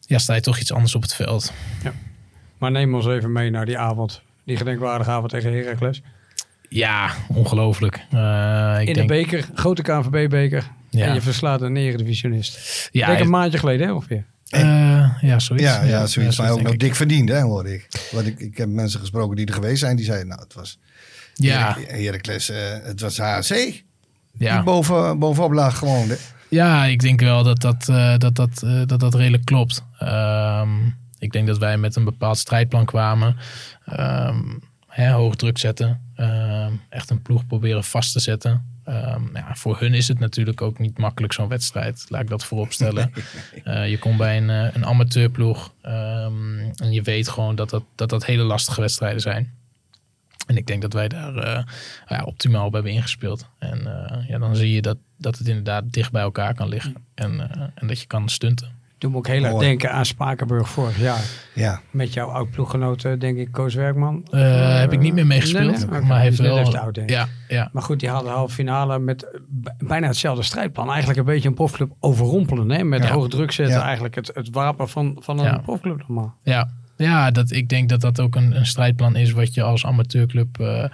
ja, 0.00 0.18
sta 0.18 0.34
je 0.34 0.40
toch 0.40 0.58
iets 0.58 0.72
anders 0.72 0.94
op 0.94 1.02
het 1.02 1.14
veld. 1.14 1.52
maar 2.58 2.70
neem 2.70 2.94
ons 2.94 3.06
even 3.06 3.32
mee 3.32 3.50
naar 3.50 3.66
die 3.66 3.78
avond. 3.78 4.22
Die 4.44 4.56
gedenkwaardige 4.56 5.10
avond 5.10 5.30
tegen 5.30 5.52
Heracles. 5.52 6.02
Ja, 6.68 7.10
ongelooflijk. 7.28 7.94
Eh, 8.10 8.76
ik 8.80 8.88
in 8.88 8.94
denk, 8.94 9.08
de 9.08 9.14
beker, 9.14 9.48
grote 9.54 9.82
KNVB-beker. 9.82 10.70
Ja. 10.90 11.06
En 11.06 11.14
je 11.14 11.20
verslaat 11.20 11.60
een 11.62 11.76
eredivisionist. 11.76 12.88
ja, 12.92 13.06
denk 13.06 13.20
een 13.20 13.30
maandje 13.30 13.58
geleden 13.58 13.86
hè, 13.86 13.92
ongeveer. 13.92 14.24
eh, 14.48 15.10
ja, 15.20 15.38
zoiets. 15.38 15.64
Ja, 15.66 15.82
ja, 15.84 16.06
zoiets. 16.06 16.38
maar 16.38 16.50
ook 16.50 16.62
nog 16.62 16.72
ik. 16.72 16.78
dik 16.80 16.94
verdiend, 16.94 17.28
hè, 17.28 17.40
hoor 17.40 17.66
ik. 17.66 17.88
Want 18.12 18.26
ik, 18.26 18.38
ik 18.40 18.56
heb 18.56 18.68
mensen 18.68 19.00
gesproken 19.00 19.36
die 19.36 19.46
er 19.46 19.54
geweest 19.54 19.78
zijn. 19.78 19.96
Die 19.96 20.04
zeiden, 20.04 20.28
nou, 20.28 20.40
het 20.40 20.54
was 20.54 20.78
Ja, 21.34 21.56
Heracles, 21.56 22.04
Heracles, 22.04 22.50
eh, 22.50 22.86
het 22.86 23.00
was 23.00 23.18
HC. 23.18 23.48
Die 23.48 23.84
ja. 24.48 24.62
boven, 24.62 25.18
bovenop 25.18 25.52
lag 25.52 25.78
gewoon. 25.78 26.08
hè. 26.08 26.14
Ja, 26.48 26.84
ik 26.84 27.00
denk 27.00 27.20
wel 27.20 27.42
dat 27.42 27.60
dat, 27.60 27.88
eh, 27.88 28.16
dat, 28.18 28.34
dat, 28.34 28.62
eh, 28.62 28.82
dat, 28.86 29.00
dat 29.00 29.14
redelijk 29.14 29.44
klopt. 29.44 29.84
Ehm, 29.98 30.68
ik 31.18 31.32
denk 31.32 31.46
dat 31.46 31.58
wij 31.58 31.76
met 31.78 31.96
een 31.96 32.04
bepaald 32.04 32.38
strijdplan 32.38 32.84
kwamen. 32.84 33.36
Ehm, 33.84 34.40
hè, 34.96 35.10
hoog 35.10 35.34
druk 35.34 35.58
zetten. 35.58 36.00
Ehm, 36.14 36.72
echt 36.88 37.10
een 37.10 37.22
ploeg 37.22 37.46
proberen 37.46 37.84
vast 37.84 38.12
te 38.12 38.20
zetten. 38.20 38.64
Ehm, 38.84 39.22
ja, 39.34 39.54
voor 39.54 39.80
hun 39.80 39.94
is 39.94 40.08
het 40.08 40.18
natuurlijk 40.18 40.62
ook 40.62 40.78
niet 40.78 40.98
makkelijk 40.98 41.32
zo'n 41.32 41.48
wedstrijd. 41.48 42.06
Laat 42.08 42.22
ik 42.22 42.28
dat 42.28 42.44
voorop 42.44 42.72
stellen. 42.72 43.12
Eh, 43.64 43.90
je 43.90 43.98
komt 43.98 44.16
bij 44.16 44.36
een, 44.36 44.50
eh, 44.50 44.74
een 44.74 44.86
amateurploeg. 44.86 45.72
ehm, 45.82 46.58
en 46.58 46.92
je 46.92 47.02
weet 47.02 47.28
gewoon 47.28 47.54
dat 47.56 47.70
dat, 47.70 47.82
dat 47.94 48.08
dat 48.08 48.24
hele 48.24 48.42
lastige 48.42 48.80
wedstrijden 48.80 49.20
zijn. 49.20 49.52
En 50.46 50.56
ik 50.56 50.66
denk 50.66 50.82
dat 50.82 50.92
wij 50.92 51.08
daar 51.08 51.36
eh, 51.36 51.64
ja, 52.08 52.22
optimaal 52.24 52.66
op 52.66 52.72
hebben 52.72 52.92
ingespeeld. 52.92 53.46
En 53.58 53.80
ja, 54.28 54.38
dan 54.38 54.56
zie 54.56 54.72
je 54.72 54.82
dat, 54.82 54.96
dat 55.16 55.38
het 55.38 55.48
inderdaad 55.48 55.92
dicht 55.92 56.12
bij 56.12 56.22
elkaar 56.22 56.54
kan 56.54 56.68
liggen. 56.68 56.94
En, 57.14 57.50
en 57.74 57.86
dat 57.86 58.00
je 58.00 58.06
kan 58.06 58.28
stunten. 58.28 58.75
Doe 58.98 59.10
me 59.10 59.16
ook 59.16 59.26
heel 59.26 59.44
erg 59.44 59.58
denken 59.58 59.92
aan 59.92 60.06
Spakenburg 60.06 60.68
vorig 60.68 60.98
jaar. 61.00 61.24
Ja, 61.54 61.80
Met 61.90 62.12
jouw 62.12 62.28
oud-ploeggenoot, 62.28 63.04
eh, 63.04 63.12
denk 63.18 63.38
ik, 63.38 63.52
Koos 63.52 63.74
Werkman. 63.74 64.26
Eh, 64.30 64.78
heb 64.78 64.92
ik 64.92 64.98
niet 65.00 65.14
meer 65.14 65.26
meegespeeld. 65.26 65.70
Nee, 65.70 65.76
nee? 65.76 65.86
Oké, 65.86 66.00
Maar 66.06 66.16
hij 66.16 66.20
heeft 66.24 66.38
net 66.40 66.48
wel... 66.68 66.76
oud, 66.78 66.94
denk 66.94 67.08
ik. 67.10 67.14
ja, 67.16 67.28
ja, 67.48 67.68
Maar 67.72 67.82
goed, 67.82 68.00
die 68.00 68.08
hadden 68.08 68.30
de 68.30 68.36
halve 68.36 68.54
finale 68.54 68.98
met 68.98 69.40
bijna 69.78 70.06
hetzelfde 70.06 70.42
strijdplan. 70.42 70.88
Eigenlijk 70.88 71.18
een 71.18 71.24
beetje 71.24 71.48
een 71.48 71.54
profclub 71.54 71.92
overrompelen. 72.00 72.70
Hè? 72.70 72.84
Met 72.84 73.02
Ja. 73.02 73.12
hoge 73.12 73.28
druk 73.28 73.52
zetten. 73.52 73.76
Ja. 73.76 73.82
Eigenlijk 73.84 74.14
het, 74.14 74.30
het 74.34 74.48
wapen 74.50 74.88
van, 74.88 75.16
van 75.20 75.38
een 75.38 75.44
Ja. 75.44 75.58
profclub 75.58 75.98
normaal. 76.08 76.34
ja. 76.42 76.70
Ja, 76.98 77.30
dat, 77.30 77.50
ik 77.50 77.68
denk 77.68 77.88
dat 77.88 78.00
dat 78.00 78.20
ook 78.20 78.34
een, 78.36 78.56
een 78.56 78.66
strijdplan 78.66 79.16
is 79.16 79.32
wat 79.32 79.54
je 79.54 79.62
als 79.62 79.86
amateurclub 79.86 80.60
eh, 80.60 80.84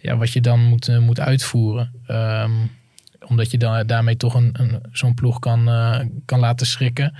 ja, 0.00 0.16
wat 0.16 0.32
je 0.32 0.40
dan 0.40 0.60
moet, 0.60 0.88
eh, 0.88 0.98
moet 0.98 1.20
uitvoeren. 1.20 1.92
Ehm, 2.06 2.50
omdat 3.28 3.50
je 3.50 3.84
daarmee 3.86 4.16
toch 4.16 4.34
een, 4.34 4.50
een, 4.52 4.80
zo'n 4.92 5.14
ploeg 5.14 5.38
kan, 5.38 5.68
eh, 5.68 6.00
kan 6.24 6.38
laten 6.38 6.66
schrikken. 6.66 7.14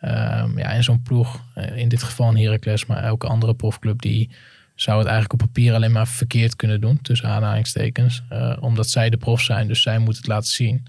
Ehm, 0.00 0.58
ja, 0.58 0.72
en 0.72 0.84
zo'n 0.84 1.02
ploeg, 1.02 1.42
eh, 1.54 1.76
in 1.76 1.88
dit 1.88 2.02
geval 2.02 2.28
een 2.28 2.38
Heracles, 2.38 2.86
maar 2.86 3.02
elke 3.02 3.26
andere 3.26 3.54
profclub, 3.54 4.02
die 4.02 4.30
zou 4.74 4.98
het 4.98 5.06
eigenlijk 5.06 5.42
op 5.42 5.48
papier 5.48 5.74
alleen 5.74 5.92
maar 5.92 6.06
verkeerd 6.06 6.56
kunnen 6.56 6.80
doen, 6.80 7.00
tussen 7.02 7.28
aanhalingstekens. 7.28 8.22
Eh, 8.28 8.56
omdat 8.60 8.88
zij 8.88 9.10
de 9.10 9.16
prof 9.16 9.40
zijn, 9.40 9.68
dus 9.68 9.82
zij 9.82 9.98
moeten 9.98 10.22
het 10.22 10.26
laten 10.26 10.50
zien. 10.50 10.86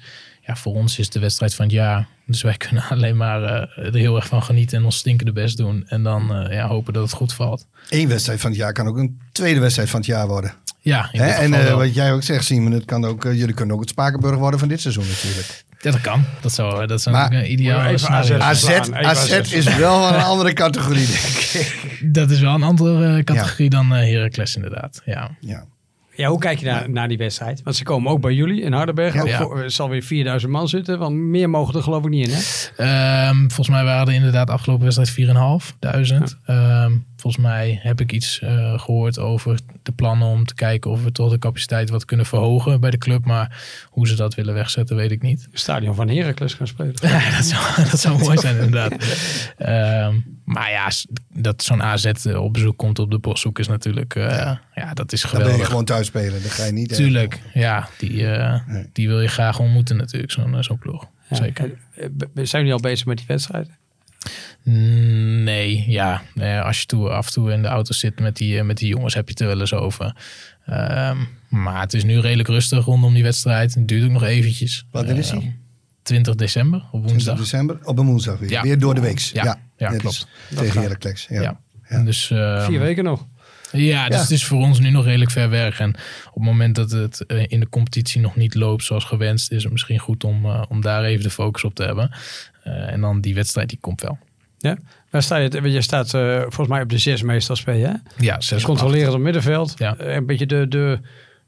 Ja, 0.48 0.56
voor 0.56 0.74
ons 0.74 1.00
is 1.00 1.10
de 1.10 1.20
wedstrijd 1.20 1.56
van 1.56 1.66
het 1.66 1.74
jaar. 1.74 2.08
Dus 2.26 2.42
wij 2.42 2.58
kunnen 2.68 2.84
alleen 2.90 3.18
maar 3.18 3.44
eh, 3.44 3.86
er 3.86 3.94
heel 3.94 4.16
erg 4.16 4.28
van 4.28 4.44
genieten 4.44 4.78
en 4.78 4.84
ons 4.86 4.98
stinkende 4.98 5.32
best 5.32 5.58
doen. 5.58 5.84
En 5.88 6.04
dan 6.04 6.36
eh, 6.36 6.54
ja, 6.54 6.68
hopen 6.68 6.94
dat 6.94 7.04
het 7.04 7.12
goed 7.14 7.34
valt. 7.34 7.66
één 7.90 8.08
wedstrijd 8.08 8.40
van 8.40 8.50
het 8.50 8.60
jaar 8.60 8.74
kan 8.74 8.88
ook 8.88 8.98
een 8.98 9.20
tweede 9.32 9.60
wedstrijd 9.60 9.90
van 9.90 10.00
het 10.00 10.10
jaar 10.10 10.28
worden. 10.28 10.54
Ja, 10.80 11.10
in 11.12 11.20
Hè? 11.20 11.26
dit 11.28 11.36
En 11.36 11.54
geval 11.54 11.68
eh, 11.72 11.76
wat 11.76 11.94
jij 11.96 12.14
ook 12.14 12.24
zegt, 12.24 12.46
Simon, 12.46 12.72
het 12.72 12.86
kan 12.86 13.06
ook, 13.06 13.24
jullie 13.24 13.54
kunnen 13.54 13.76
ook 13.76 13.82
het 13.82 13.90
Spakenburg 13.90 14.38
worden 14.38 14.60
van 14.60 14.68
dit 14.68 14.82
seizoen 14.82 15.08
natuurlijk. 15.08 15.66
Ja, 15.80 15.92
dat 15.92 16.02
kan. 16.02 16.24
Dat 16.42 16.54
zou, 16.54 16.88
dat 16.88 17.02
zou 17.02 17.16
Maar- 17.16 17.34
een 17.34 17.52
ideaal 17.52 17.98
zijn. 17.98 18.42
AZ, 18.42 18.70
AZ 18.70 18.70
AZ. 18.92 19.52
is 19.54 19.76
wel 19.76 20.08
een 20.14 20.22
andere 20.22 20.54
categorie, 20.54 21.06
denk 21.08 21.20
ik. 21.64 21.76
Dat 22.18 22.30
is 22.30 22.40
wel 22.40 22.54
een 22.54 22.64
andere 22.64 23.24
categorie 23.24 23.70
dan 23.70 23.96
eh 23.96 24.12
Heracles 24.14 24.56
inderdaad. 24.56 25.02
Ja. 25.06 25.30
Ja. 25.40 25.66
Ja, 26.18 26.30
hoe 26.30 26.40
kijk 26.40 26.60
je 26.60 26.66
naar, 26.66 26.90
naar 26.90 27.08
die 27.08 27.18
wedstrijd? 27.18 27.62
Want 27.64 27.76
ze 27.76 27.84
komen 27.84 28.12
ook 28.12 28.22
bij 28.22 28.34
jullie 28.34 28.62
in 28.62 28.74
Hardenberg. 28.74 29.14
Ja. 29.14 29.22
Ook 29.22 29.28
Ja. 29.28 29.38
voor- 29.38 29.60
er 29.64 29.72
zal 29.72 29.90
weer 29.90 30.04
4000 30.04 30.52
man 30.52 30.68
zitten. 30.68 31.00
Want 31.00 31.16
meer 31.16 31.50
mogen 31.50 31.76
er 31.76 31.84
geloof 31.84 32.04
ik 32.04 32.10
niet 32.10 32.28
in, 32.28 32.34
hè? 32.34 32.40
Ehm, 32.84 33.38
volgens 33.38 33.70
mij 33.70 33.84
waren 33.84 34.08
er 34.08 34.14
inderdaad 34.14 34.50
afgelopen 34.50 34.84
wedstrijd 34.84 35.10
4.500. 35.10 36.38
Ehm 36.46 36.92
volgens 37.18 37.44
mij 37.44 37.80
heb 37.82 38.02
ik 38.02 38.12
iets 38.12 38.40
eh, 38.40 38.80
gehoord 38.80 39.20
over 39.20 39.60
de 39.84 39.92
plannen 39.92 40.28
om 40.28 40.46
te 40.46 40.54
kijken 40.56 40.92
of 40.92 41.04
we 41.04 41.12
toch 41.12 41.32
de 41.32 41.40
capaciteit 41.40 41.90
wat 41.90 42.06
kunnen 42.06 42.26
verhogen 42.26 42.80
bij 42.80 42.90
de 42.92 42.98
club. 42.98 43.26
Maar 43.26 43.64
hoe 43.90 44.08
ze 44.08 44.16
dat 44.16 44.36
willen 44.36 44.54
wegzetten, 44.54 44.96
weet 44.96 45.12
ik 45.12 45.22
niet. 45.22 45.48
Het 45.52 45.60
stadion 45.60 45.96
van 45.96 46.10
Heracles 46.10 46.54
gaan 46.54 46.68
spelen. 46.68 46.94
Ja, 47.02 47.32
dat 47.36 47.46
zou, 47.46 47.64
dat 47.92 48.00
zou 48.00 48.20
mooi 48.20 48.38
zijn 48.38 48.56
inderdaad. 48.56 48.94
Ehm, 49.58 50.16
maar 50.46 50.72
ja, 50.72 50.90
dat 51.34 51.64
zo'n 51.64 51.84
AZ 51.84 52.12
op 52.36 52.54
bezoek 52.54 52.78
komt 52.78 53.00
op 53.00 53.12
de 53.12 53.20
boshoek 53.20 53.60
is 53.60 53.68
natuurlijk, 53.68 54.16
eh, 54.16 54.56
ja. 54.76 54.94
dat 54.94 55.12
is 55.12 55.22
Dan 55.22 55.32
ben 55.32 55.40
je 55.40 55.46
geweldig. 55.46 55.68
gewoon 55.68 55.86
thuis 55.86 56.08
spelen. 56.08 56.42
Dan 56.42 56.52
ga 56.52 56.66
je 56.66 56.72
niet... 56.72 56.92
eh, 56.92 56.98
Tuurlijk, 56.98 57.40
ja, 57.54 57.88
die, 57.98 58.28
eh, 58.28 58.60
Nee. 58.68 58.90
die 58.94 59.08
wil 59.08 59.22
je 59.22 59.28
graag 59.28 59.60
ontmoeten 59.60 59.98
natuurlijk, 59.98 60.32
zo'n 60.32 60.56
eh, 60.56 60.62
zo'n 60.62 60.78
ploeg. 60.78 61.06
Ja. 61.30 61.36
Zeker. 61.36 61.72
Eh, 61.96 62.06
Zijn 62.34 62.48
jullie 62.62 62.74
al 62.74 62.80
bezig 62.80 63.06
met 63.06 63.18
die 63.18 63.26
wedstrijd? 63.28 63.70
Mm, 64.64 65.44
Nee, 65.44 65.84
ja. 65.88 66.22
Nee, 66.34 66.60
als 66.60 66.80
je 66.80 66.86
toe, 66.86 67.10
af 67.10 67.26
en 67.28 67.32
toe 67.34 67.52
in 67.52 67.62
de 67.62 67.68
auto 67.68 67.94
zit 67.94 68.20
met 68.20 68.36
die, 68.38 68.58
eh, 68.58 68.64
met 68.66 68.78
die 68.78 68.88
jongens, 68.88 69.14
heb 69.14 69.26
je 69.26 69.32
het 69.32 69.40
er 69.42 69.48
wel 69.48 69.60
eens 69.60 69.74
over. 69.74 70.16
Ehm, 70.66 71.18
maar 71.50 71.82
het 71.82 71.94
is 71.94 72.04
nu 72.04 72.20
redelijk 72.20 72.48
rustig 72.50 72.86
rondom 72.86 73.14
die 73.14 73.24
wedstrijd. 73.24 73.74
Het 73.76 73.88
duurt 73.88 74.04
ook 74.04 74.12
nog 74.12 74.24
eventjes. 74.24 74.86
Wanneer 74.92 75.18
is 75.18 75.30
die? 75.30 75.40
Ehm, 75.40 75.50
20 76.02 76.36
december, 76.36 76.80
op 76.80 76.90
20 76.90 77.12
woensdag. 77.12 77.38
december, 77.38 77.78
op 77.84 78.00
een 78.00 78.06
woensdag 78.06 78.40
weer. 78.40 78.50
Ja. 78.50 78.62
Weer 78.62 78.80
door 78.80 78.96
de 78.96 79.02
weeks. 79.02 79.32
Ja. 79.32 79.60
Ja, 79.78 79.90
klopt. 79.90 80.28
Dat 80.50 80.60
Tegen. 80.60 80.82
Heracles. 80.82 81.28
Ja. 81.30 81.42
Ja. 81.42 81.60
Ja. 81.90 82.04
Dus, 82.04 82.32
ehm, 82.32 82.66
Vier 82.66 82.80
weken 82.80 83.04
nog. 83.04 83.28
Ja, 83.72 84.06
dus 84.08 84.16
Ja. 84.16 84.22
het 84.22 84.32
is 84.32 84.46
voor 84.46 84.60
ons 84.62 84.80
nu 84.80 84.90
nog 84.90 85.06
redelijk 85.06 85.32
ver 85.32 85.50
weg. 85.50 85.80
En 85.80 85.90
op 86.28 86.34
het 86.34 86.44
moment 86.44 86.76
dat 86.76 86.92
het 86.92 87.26
eh, 87.26 87.44
in 87.48 87.60
de 87.60 87.70
competitie 87.70 88.22
nog 88.22 88.36
niet 88.36 88.56
loopt 88.56 88.84
zoals 88.84 89.04
gewenst, 89.04 89.52
is 89.52 89.64
het 89.64 89.72
misschien 89.72 90.00
goed 90.00 90.24
om, 90.24 90.46
eh, 90.46 90.62
om 90.70 90.82
daar 90.82 91.04
even 91.04 91.24
de 91.24 91.30
focus 91.30 91.64
op 91.64 91.76
te 91.76 91.84
hebben. 91.84 92.12
Eh, 92.64 92.92
en 92.92 93.02
dan 93.02 93.22
die 93.22 93.36
wedstrijd, 93.36 93.70
die 93.70 93.78
komt 93.82 94.02
wel. 94.02 94.18
Waar 95.10 95.24
sta 95.24 95.36
je? 95.38 95.62
Je 95.72 95.82
staat 95.82 96.14
eh, 96.14 96.40
volgens 96.42 96.68
mij 96.68 96.82
op 96.82 96.90
de 96.90 96.98
zes 96.98 97.22
meestal 97.22 97.56
spelen, 97.56 97.90
hè? 97.90 98.24
Ja, 98.26 98.42
zes 98.42 98.64
Controleren 98.64 99.14
op 99.14 99.20
middenveld. 99.20 99.74
Ja. 99.78 99.96
Eh, 99.98 100.16
Een 100.16 100.26
beetje 100.26 100.46
de, 100.46 100.68
de, 100.68 101.00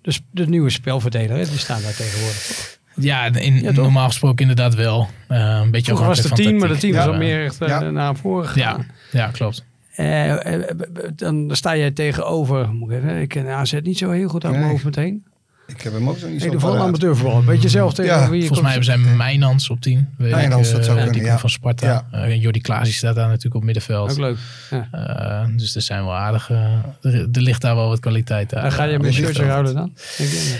de, 0.01 0.13
de 0.31 0.47
nieuwe 0.47 0.69
spelverdeler, 0.69 1.37
hè? 1.37 1.45
Die 1.45 1.57
staan 1.57 1.81
daar 1.81 1.95
tegenwoordig. 1.95 2.77
Ja, 2.95 3.25
in, 3.25 3.61
Ja, 3.61 3.71
normaal 3.71 4.07
gesproken 4.07 4.39
inderdaad 4.39 4.75
wel. 4.75 5.09
Eh, 5.27 5.59
een 5.63 5.71
beetje 5.71 5.85
Vroeger 5.85 6.07
was 6.07 6.19
van 6.21 6.37
tien, 6.37 6.51
maar 6.57 6.67
de 6.67 6.73
tactiek. 6.73 6.91
team 6.91 6.95
was 6.95 7.05
Ja. 7.05 7.11
al 7.11 7.17
meer 7.17 7.43
echt 7.45 7.57
Ja. 7.59 7.79
naar 7.89 8.15
voren 8.15 8.47
gegaan. 8.49 8.87
Ja, 9.11 9.19
ja, 9.19 9.27
klopt. 9.27 9.65
Eh, 9.99 10.53
eh, 10.53 10.61
b- 10.77 11.09
dan 11.15 11.49
sta 11.55 11.77
jij 11.77 11.91
tegenover, 11.91 12.73
moet 12.73 12.91
ik, 12.91 12.97
even, 12.97 13.21
ik 13.21 13.27
ken 13.29 13.47
AZ 13.47 13.79
niet 13.83 13.97
zo 13.97 14.09
heel 14.09 14.27
goed 14.29 14.43
uit 14.45 14.53
mijn 14.53 14.69
hoofd 14.69 14.83
meteen. 14.83 15.23
Ik 15.69 15.81
heb 15.81 15.93
hem 15.93 16.09
ook 16.09 16.17
zo 16.17 16.27
niet 16.27 16.41
zo 16.41 16.75
amateurvoetbal. 16.75 17.43
Weet 17.43 17.61
je 17.61 17.69
zelf 17.69 17.93
tegen 17.93 18.19
Ja, 18.19 18.29
wie 18.29 18.41
je 18.41 18.47
Volgens 18.47 18.61
mij 18.61 18.71
hebben 18.71 19.05
zij 19.05 19.15
Mijnans 19.15 19.69
op 19.69 19.81
10. 19.81 20.09
Weet 20.17 20.31
Mijnans, 20.31 20.71
dat 20.71 20.85
zou 20.85 20.97
eh, 20.97 21.03
kunnen, 21.03 21.21
die 21.21 21.31
ja. 21.31 21.39
van 21.39 21.49
Sparta. 21.49 22.05
Ja. 22.11 22.23
Eh, 22.23 22.41
Jordi 22.41 22.61
Klaas 22.61 22.83
die 22.83 22.93
staat 22.93 23.15
daar 23.15 23.27
natuurlijk 23.27 23.55
op 23.55 23.63
middenveld. 23.63 24.11
Ook 24.11 24.17
leuk. 24.17 24.37
Ja. 24.69 24.87
Eh, 24.91 25.57
dus 25.57 25.75
er 25.75 25.81
zijn 25.81 26.03
wel 26.03 26.15
aardige... 26.15 26.53
Er, 27.01 27.27
er 27.31 27.41
ligt 27.41 27.61
daar 27.61 27.75
wel 27.75 27.87
wat 27.87 27.99
kwaliteit 27.99 28.53
uit. 28.53 28.63
Dan 28.63 28.71
ga 28.71 28.83
je 28.83 28.97
met 28.97 29.07
een 29.07 29.13
shirtje 29.13 29.45
houden 29.45 29.73
dan? 29.73 29.93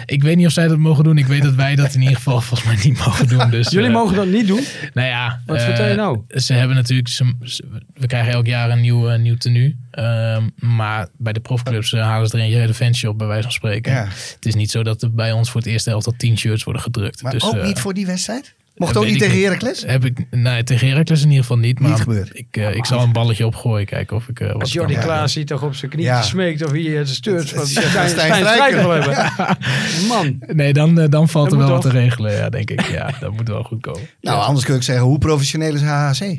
Ik 0.06 0.24
weet 0.24 0.36
niet 0.36 0.46
of 0.46 0.52
zij 0.52 0.68
dat 0.68 0.78
mogen 0.78 1.04
doen. 1.04 1.18
Ik 1.18 1.28
weet 1.28 1.44
dat 1.44 1.56
wij 1.56 1.76
dat 1.76 1.94
in 1.94 2.02
ieder 2.02 2.16
geval 2.16 2.42
volgens 2.50 2.70
mij 2.70 2.80
niet 2.84 3.06
mogen 3.06 3.28
doen. 3.28 3.50
Dus, 3.50 3.70
Jullie 3.70 3.90
mogen 3.90 4.16
dat 4.16 4.28
niet 4.28 4.48
doen? 4.48 4.64
Nou 4.94 5.08
ja. 5.08 5.42
Wat 5.46 5.62
vertel 5.62 5.88
je 5.88 5.96
nou? 5.96 6.20
Ze 6.28 6.54
hebben 6.54 6.76
natuurlijk... 6.76 7.08
Ze, 7.08 7.34
ze- 7.44 7.64
we 7.94 8.08
krijgen 8.08 8.32
elk 8.34 8.46
jaar 8.46 8.70
een 8.70 8.82
nieuw, 8.82 9.16
nieuw 9.16 9.38
tenue. 9.38 9.76
Ehm, 9.92 10.44
maar 10.56 11.08
bij 11.18 11.34
de 11.34 11.40
profclubs 11.40 11.94
eh, 11.94 12.02
halen 12.02 12.28
ze 12.28 12.38
er 12.38 12.44
een 12.44 12.52
redeventje 12.52 13.10
op, 13.10 13.18
bij 13.18 13.28
wijze 13.28 13.44
van 13.44 13.52
spreken. 13.52 13.92
Ja. 13.92 14.08
Het 14.36 14.46
is 14.46 14.56
niet 14.56 14.72
zo 14.72 14.84
dat 14.84 15.02
er 15.02 15.14
bij 15.14 15.32
ons 15.32 15.50
voor 15.52 15.62
het 15.62 15.70
eerste 15.70 15.90
helft 15.90 16.06
al 16.06 16.14
tien 16.18 16.38
shirts 16.38 16.64
worden 16.64 16.82
gedrukt. 16.82 17.22
Maar 17.22 17.32
dus, 17.32 17.44
ook 17.44 17.56
eh, 17.56 17.66
niet 17.66 17.80
voor 17.80 17.94
die 17.94 18.06
wedstrijd? 18.06 18.54
Mocht 18.80 18.94
dat 18.94 19.04
ook 19.04 19.10
niet 19.10 19.20
tegen. 19.20 19.42
Heracles? 19.42 19.84
Heb 19.86 20.06
ik, 20.06 20.26
nee, 20.32 20.64
tegen 20.64 20.88
Heracles 20.88 21.22
in 21.22 21.28
ieder 21.28 21.42
geval 21.42 21.58
niet. 21.58 21.80
Maar 21.80 21.90
Niet 21.90 22.00
gebeurd. 22.00 22.30
Ik, 22.34 22.48
eh, 22.52 22.76
ik 22.76 22.86
zal 22.86 23.02
een 23.02 23.12
balletje 23.12 23.46
opgooien, 23.46 23.86
kijken 23.86 24.16
of 24.16 24.28
ik 24.28 24.40
eh, 24.40 24.52
wat 24.52 24.62
Als 24.62 24.74
Jordi. 24.74 24.98
Klaas 24.98 25.34
ziet 25.34 25.48
toch 25.48 25.64
op 25.64 25.76
zijn 25.76 25.92
knieën 25.92 26.08
Ja. 26.08 26.22
smeekt 26.22 26.64
of 26.64 26.72
hij 26.72 26.82
het 26.82 27.10
stuurt 27.10 27.50
van 27.50 27.68
Stijn 27.68 27.90
Stijn 27.90 28.10
Stijn 28.10 28.34
Strijker. 28.34 28.54
Strijker 28.54 28.80
wil 28.80 28.90
hebben. 28.90 29.58
Man. 30.08 30.38
Nee, 30.58 30.74
dan, 30.74 31.00
eh, 31.00 31.10
dan 31.10 31.30
valt 31.30 31.50
Dat 31.50 31.60
er 31.60 31.66
wel 31.66 31.74
wat 31.74 31.82
te 31.82 31.90
regelen, 31.90 32.32
ja, 32.32 32.50
denk 32.50 32.70
ik. 32.72 32.82
Ja, 32.82 33.12
dat 33.20 33.32
moet 33.32 33.48
wel 33.48 33.64
goed 33.64 33.82
komen. 33.82 34.10
Nou, 34.22 34.42
anders 34.42 34.66
kun 34.66 34.76
ik 34.76 34.84
zeggen, 34.84 35.06
hoe 35.06 35.18
professioneel 35.18 35.74
is 35.76 35.82
HHC? 35.82 36.38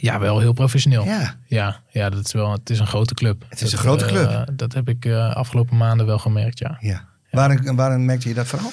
Ja, 0.00 0.18
wel 0.18 0.38
heel 0.40 0.52
professioneel. 0.52 1.04
Ja. 1.04 1.34
Ja, 1.46 1.80
ja 1.90 2.10
dat 2.10 2.24
is 2.26 2.32
wel, 2.32 2.52
het 2.52 2.70
is 2.70 2.78
een 2.78 2.86
grote 2.86 3.14
club. 3.14 3.44
Het 3.48 3.60
is 3.60 3.70
Dat, 3.70 3.72
een 3.72 3.78
grote 3.78 4.04
eh, 4.04 4.10
club. 4.10 4.58
dat 4.58 4.72
heb 4.74 4.88
ik 4.88 5.04
eh, 5.04 5.34
afgelopen 5.34 5.76
maanden 5.76 6.06
wel 6.06 6.18
gemerkt, 6.18 6.58
ja. 6.58 6.76
ja. 6.80 7.04
Waarom, 7.30 7.76
waarom 7.76 8.04
merkte 8.04 8.28
je 8.28 8.34
dat 8.34 8.46
vooral? 8.46 8.70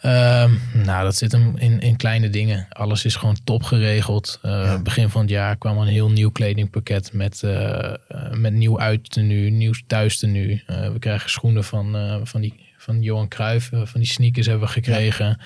Ehm, 0.00 0.50
nou, 0.84 1.04
dat 1.04 1.16
zit 1.16 1.32
hem 1.32 1.52
in, 1.56 1.80
in 1.80 1.96
kleine 1.96 2.30
dingen. 2.30 2.66
Alles 2.68 3.04
is 3.04 3.16
gewoon 3.16 3.36
top 3.44 3.62
geregeld. 3.62 4.38
Eh, 4.42 4.50
Ja. 4.50 4.78
Begin 4.78 5.08
van 5.10 5.20
het 5.20 5.30
jaar 5.30 5.56
kwam 5.56 5.78
een 5.78 5.86
heel 5.86 6.10
nieuw 6.10 6.30
kledingpakket 6.30 7.12
met, 7.12 7.42
eh, 7.42 7.84
eh, 7.92 7.96
met 8.32 8.52
nieuw 8.52 8.80
uittenu, 8.80 9.50
nieuw 9.50 9.72
thuistenu. 9.86 10.62
Eh 10.66 10.90
we 10.92 10.98
krijgen 10.98 11.30
schoenen 11.30 11.64
van, 11.64 11.96
eh, 11.96 12.16
van, 12.22 12.40
die, 12.40 12.68
van 12.78 13.02
Johan 13.02 13.28
Cruijff. 13.28 13.72
eh, 13.72 13.80
van 13.84 14.00
die 14.00 14.10
sneakers 14.10 14.46
hebben 14.46 14.66
we 14.66 14.72
gekregen. 14.72 15.40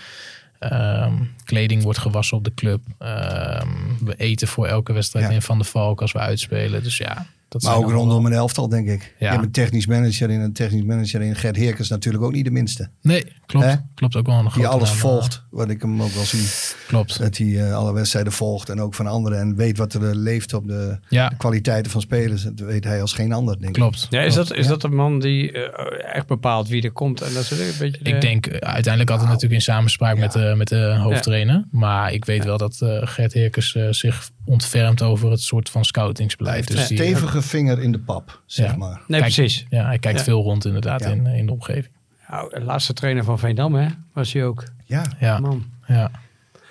Ehm, 0.58 1.12
kleding 1.44 1.82
wordt 1.82 1.98
gewassen 1.98 2.36
op 2.36 2.44
de 2.44 2.54
club. 2.54 2.80
Ehm, 2.98 3.68
we 4.04 4.14
eten 4.16 4.48
voor 4.48 4.66
elke 4.66 4.92
wedstrijd 4.92 5.26
Ja. 5.28 5.32
in 5.32 5.42
Van 5.42 5.58
de 5.58 5.64
Valk 5.64 6.00
als 6.00 6.12
we 6.12 6.18
uitspelen. 6.18 6.82
Dus 6.82 6.96
ja, 6.96 7.26
dat 7.48 7.62
Maar 7.62 7.76
ook 7.76 7.90
rondom 7.90 8.26
een 8.26 8.32
elftal, 8.32 8.68
denk 8.68 8.88
ik. 8.88 9.14
Je 9.18 9.24
Ja. 9.24 9.30
hebt 9.32 9.44
een 9.44 9.50
technisch 9.50 9.86
manager 9.86 10.30
in. 10.30 10.40
Een 10.40 10.52
technisch 10.52 10.82
manager 10.82 11.22
in. 11.22 11.36
Gert 11.36 11.56
Heerkens 11.56 11.88
natuurlijk 11.88 12.24
ook 12.24 12.32
niet 12.32 12.44
de 12.44 12.50
minste. 12.50 12.88
Nee, 13.02 13.24
klopt. 13.46 13.66
Hè? 13.66 13.74
Klopt 13.94 14.16
ook 14.16 14.26
wel 14.26 14.38
een 14.38 14.50
Die 14.54 14.66
alles 14.66 14.88
naam, 14.88 14.98
volgt. 14.98 15.44
Wat 15.50 15.70
ik 15.70 15.80
hem 15.82 16.02
ook 16.02 16.10
wel 16.10 16.24
zie. 16.24 16.46
Klopt. 16.86 17.18
Dat 17.18 17.36
hij 17.36 17.66
eh, 17.66 17.74
alle 17.74 17.92
wedstrijden 17.92 18.32
volgt. 18.32 18.68
En 18.68 18.80
ook 18.80 18.94
van 18.94 19.06
anderen. 19.06 19.38
En 19.38 19.56
weet 19.56 19.78
wat 19.78 19.94
er 19.94 20.08
eh, 20.08 20.14
leeft 20.14 20.52
op 20.54 20.66
de, 20.68 20.98
Ja, 21.08 21.28
de 21.28 21.36
kwaliteiten 21.36 21.90
van 21.92 22.00
spelers. 22.00 22.42
Dat 22.42 22.58
weet 22.60 22.84
hij 22.84 23.00
als 23.00 23.12
geen 23.12 23.32
ander, 23.32 23.54
denk 23.58 23.68
ik. 23.68 23.72
klopt. 23.82 24.06
Ja, 24.10 24.20
is 24.22 24.34
Klopt. 24.34 24.48
dat, 24.48 24.58
is 24.58 24.66
dat 24.66 24.80
de 24.80 24.88
man 24.88 25.20
die 25.20 25.52
eh, 25.52 26.14
echt 26.16 26.26
bepaalt 26.26 26.68
wie 26.68 26.82
er 26.82 26.92
komt? 26.92 27.20
En 27.20 27.32
dat 27.34 27.42
is 27.42 27.50
een 27.50 27.58
beetje 27.78 28.04
de- 28.04 28.10
Ik 28.10 28.20
denk 28.20 28.48
uiteindelijk 28.48 29.10
altijd 29.10 29.28
natuurlijk 29.28 29.54
in 29.54 29.60
samenspraak 29.60 30.18
met, 30.18 30.32
de, 30.32 30.54
met 30.56 30.68
de 30.68 30.96
hoofdtrainer. 31.02 31.64
Maar 31.70 32.12
ik 32.12 32.24
weet 32.24 32.44
wel 32.44 32.58
dat 32.58 32.80
eh, 32.80 32.98
Gert 33.02 33.32
Heerkens 33.32 33.76
zich 33.90 34.30
ontfermt 34.46 35.02
over 35.02 35.30
het 35.30 35.40
soort 35.40 35.70
van 35.70 35.84
scoutingsbeleid. 35.84 36.66
Dus 36.68 36.80
een 36.80 36.86
die, 36.96 36.96
stevige 36.96 37.42
vinger 37.42 37.82
in 37.82 37.92
de 37.92 37.98
pap, 37.98 38.40
zeg 38.46 38.70
Ja. 38.70 38.76
maar. 38.76 39.00
Nee, 39.06 39.20
Kijk, 39.20 39.34
precies. 39.34 39.66
ja, 39.68 39.84
hij 39.86 39.98
kijkt 39.98 40.18
Ja. 40.18 40.24
veel 40.24 40.42
rond 40.42 40.64
inderdaad 40.64 41.00
Ja. 41.00 41.10
in, 41.10 41.26
in 41.26 41.46
de 41.46 41.52
omgeving. 41.52 41.94
Nou, 42.30 42.50
de 42.58 42.64
laatste 42.64 42.92
trainer 42.92 43.24
van 43.24 43.38
Veendam, 43.38 43.74
hè? 43.74 43.86
Was 44.12 44.32
hij 44.32 44.44
ook. 44.44 44.64
Ja. 44.84 45.02
Ja, 45.20 45.38
Man. 45.38 45.64
ja. 45.86 46.10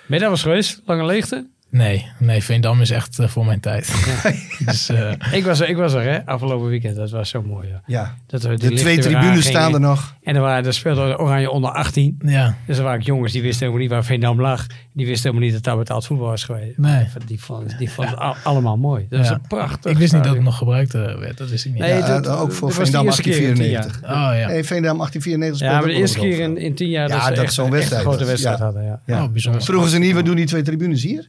Ben 0.06 0.16
je 0.16 0.18
daar 0.18 0.30
was 0.30 0.42
geweest? 0.42 0.82
Lange 0.86 1.04
leegte? 1.04 1.46
Nee, 1.70 2.06
nee, 2.18 2.42
Veendam 2.42 2.80
is 2.80 2.90
echt 2.90 3.18
eh, 3.18 3.28
voor 3.28 3.44
mijn 3.46 3.60
tijd. 3.60 3.94
dus, 4.64 4.88
eh, 4.88 5.12
Ik 5.32 5.44
was 5.44 5.60
er, 5.60 5.68
ik 5.68 5.76
was 5.76 5.92
er 5.92 6.02
hè? 6.02 6.26
afgelopen 6.26 6.68
weekend. 6.68 6.96
Dat 6.96 7.10
was 7.10 7.28
zo 7.28 7.42
mooi. 7.42 7.68
Ja. 7.68 7.82
ja. 7.86 8.14
Dat 8.26 8.42
we 8.42 8.56
De 8.56 8.70
twee 8.72 8.98
tribunes 8.98 9.46
staan 9.46 9.74
er 9.74 9.80
nog. 9.80 10.14
En 10.22 10.34
er, 10.34 10.40
waren, 10.40 10.64
er 10.66 10.74
speelde 10.74 11.18
Oranje 11.18 11.50
onder 11.50 11.70
18. 11.70 12.18
ja, 12.24 12.56
Dus 12.66 12.76
er 12.78 12.82
waren 12.84 12.98
ook 13.00 13.06
jongens 13.06 13.32
die 13.32 13.42
wisten 13.42 13.60
helemaal 13.60 13.80
niet 13.82 13.90
waar 13.90 14.04
Veendam 14.04 14.40
lag. 14.40 14.66
Die 14.96 15.06
wisten 15.06 15.22
helemaal 15.30 15.44
niet 15.50 15.54
dat 15.54 15.62
daar 15.64 15.76
betaald 15.76 16.06
voetbal 16.06 16.26
was 16.28 16.44
geweest. 16.44 16.78
Nee. 16.78 17.06
Die 17.26 17.42
vonden 17.42 17.76
die 17.78 17.90
vonden 17.90 18.14
het 18.14 18.22
al- 18.22 18.36
allemaal 18.42 18.76
mooi. 18.76 19.06
Dat 19.08 19.20
is 19.20 19.28
Ja. 19.28 19.34
een 19.34 19.40
prachtig 19.48 19.90
ik 19.92 19.98
wist 19.98 20.12
niet 20.12 20.24
dat 20.24 20.34
het 20.34 20.42
nog 20.42 20.58
gebruikt 20.58 20.94
eh, 20.94 21.18
werd. 21.18 21.36
Dat 21.38 21.50
wist 21.50 21.64
ik 21.64 21.72
niet. 21.72 21.80
Nee, 21.80 21.94
Ja, 21.98 22.20
dat- 22.20 22.38
ook 22.38 22.52
voor 22.52 22.72
Veendam 22.72 23.04
eerste 23.04 23.22
keer 23.22 23.32
in 23.32 23.54
tien 23.54 23.70
1894. 23.72 24.02
Oh 24.10 24.38
ja. 24.40 24.46
Nee, 24.46 24.64
Veendam 24.64 24.96
1894 24.96 25.68
Ja, 25.68 25.72
maar 25.78 25.88
de 25.88 25.92
eerste 25.94 26.18
keer 26.18 26.40
in, 26.40 26.56
in 26.58 26.74
tien 26.74 26.88
jaar 26.88 27.08
Ja, 27.08 27.14
dat 27.14 27.24
ze 27.24 27.30
dat 27.30 27.44
echt, 27.44 27.52
zo'n 27.52 27.64
echt 27.64 27.74
wedstrijd 27.74 28.04
een 28.04 28.08
grote 28.10 28.24
wedstrijd 28.24 28.58
Ja. 28.58 28.64
hadden. 28.64 28.84
Ja. 28.84 29.00
Ja. 29.06 29.22
Oh, 29.24 29.30
bijzonder. 29.32 29.62
Vroegen 29.62 29.90
ze 29.90 29.98
niet, 29.98 30.12
wat 30.14 30.24
doen 30.24 30.36
die 30.36 30.46
twee 30.46 30.62
tribunes 30.62 31.02
hier? 31.02 31.26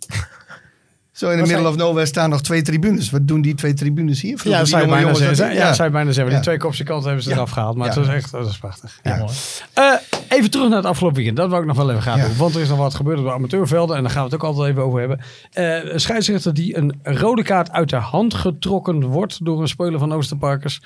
Zo 1.17 1.29
in 1.29 1.35
de 1.35 1.41
middle 1.41 1.61
hij- 1.61 1.69
of 1.71 1.75
nowhere 1.75 2.05
staan 2.05 2.29
nog 2.29 2.41
twee 2.41 2.61
tribunes. 2.61 3.09
Wat 3.09 3.27
doen 3.27 3.41
die 3.41 3.55
twee 3.55 3.73
tribunes 3.73 4.21
hier? 4.21 4.41
Ja, 4.43 4.57
die 4.57 4.67
zou 4.67 4.81
je 4.81 4.87
jonge 4.89 5.01
bijna 5.01 5.13
zeggen. 5.35 5.55
Ja, 5.55 5.73
zou 5.73 5.87
je 5.87 5.93
bijna 5.93 6.11
zeggen. 6.11 6.33
Die 6.33 6.43
twee 6.43 6.57
kopse 6.57 6.83
kanten 6.83 7.05
hebben 7.05 7.23
ze 7.23 7.31
eraf 7.31 7.49
gehaald. 7.49 7.77
Maar 7.77 7.87
het 7.87 7.95
was 7.95 8.07
echt, 8.07 8.31
dat 8.31 8.49
is 8.49 8.57
prachtig. 8.57 8.99
Mooi. 9.03 9.25
Eh, 9.73 9.93
even 10.27 10.51
terug 10.51 10.67
naar 10.67 10.77
het 10.77 10.85
afgelopen 10.85 11.17
weekend. 11.17 11.37
Dat 11.37 11.49
wou 11.49 11.61
ik 11.61 11.67
nog 11.67 11.77
wel 11.77 11.89
even 11.89 12.01
gaan 12.01 12.19
doen. 12.19 12.37
Want 12.37 12.55
er 12.55 12.61
is 12.61 12.69
nog 12.69 12.77
wat 12.77 12.95
gebeurd 12.95 13.19
op 13.19 13.25
de 13.25 13.31
amateurvelden. 13.31 13.95
En 13.95 14.01
daar 14.01 14.11
gaan 14.11 14.23
we 14.23 14.29
het 14.29 14.35
ook 14.35 14.47
altijd 14.49 14.69
even 14.69 14.83
over 14.83 14.99
hebben. 14.99 15.19
Eh, 15.51 15.93
een 15.93 15.99
scheidsrechter 15.99 16.53
die 16.53 16.77
een 16.77 16.99
rode 17.03 17.43
kaart 17.43 17.71
uit 17.71 17.89
de 17.89 17.95
hand 17.95 18.33
getrokken 18.33 19.03
wordt 19.05 19.45
door 19.45 19.61
een 19.61 19.67
speler 19.67 19.99
van 19.99 20.13
Oosterparkers. 20.13 20.81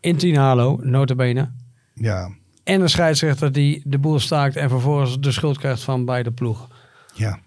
In 0.00 0.16
Tien 0.16 0.36
Halo, 0.36 0.78
notabene. 0.82 1.50
Ja, 1.94 2.30
En 2.64 2.80
een 2.80 2.88
scheidsrechter 2.90 3.52
die 3.52 3.82
de 3.84 3.98
boel 3.98 4.18
staakt 4.18 4.56
en 4.56 4.68
vervolgens 4.68 5.20
de 5.20 5.32
schuld 5.32 5.58
krijgt 5.58 5.82
van 5.82 6.04
beide 6.04 6.30
ploegen. 6.30 6.66
ja. 7.14 7.38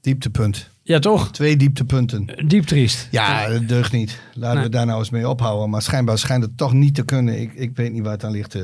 Dieptepunt. 0.00 0.70
Ja, 0.90 0.98
toch? 0.98 1.30
Twee 1.32 1.56
dieptepunten. 1.56 2.26
Diep 2.46 2.64
triest. 2.64 3.08
Ja, 3.10 3.48
dat 3.48 3.68
deugt 3.68 3.92
niet. 3.92 4.20
Laten 4.34 4.54
Nee. 4.54 4.64
we 4.64 4.70
daar 4.70 4.86
nou 4.86 4.98
eens 4.98 5.10
mee 5.10 5.28
ophouden. 5.28 5.70
Maar 5.70 5.82
schijnbaar 5.82 6.18
schijnt 6.18 6.42
het 6.42 6.56
toch 6.56 6.72
niet 6.72 6.94
te 6.94 7.04
kunnen. 7.04 7.40
Ik, 7.40 7.52
ik 7.54 7.70
weet 7.76 7.92
niet 7.92 8.02
waar 8.02 8.12
het 8.12 8.24
aan 8.24 8.30
ligt. 8.30 8.54
eh 8.54 8.62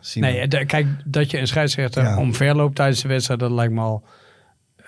zien 0.00 0.22
Nee, 0.22 0.48
de- 0.48 0.64
kijk, 0.66 0.86
dat 1.04 1.30
je 1.30 1.38
een 1.38 1.46
scheidsrechter 1.46 2.02
Ja. 2.02 2.18
omverloopt 2.18 2.74
tijdens 2.74 3.02
de 3.02 3.08
wedstrijd, 3.08 3.40
dat 3.40 3.50
lijkt 3.50 3.72
me 3.72 3.80
al 3.80 4.04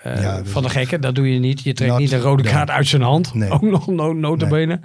eh, 0.01 0.21
Ja, 0.21 0.41
dus- 0.41 0.49
van 0.51 0.63
de 0.63 0.69
gekken. 0.69 1.01
Dat 1.01 1.15
doe 1.15 1.33
je 1.33 1.39
niet. 1.39 1.61
Je 1.63 1.73
trekt 1.73 1.91
Not 1.91 1.99
niet 1.99 2.11
een 2.11 2.19
rode 2.19 2.43
kaart 2.43 2.69
uit 2.69 2.87
zijn 2.87 3.01
hand. 3.01 3.33
Nee. 3.33 3.49
Ook 3.49 3.61
nog 3.61 3.87
no 3.87 4.13
notabene. 4.13 4.79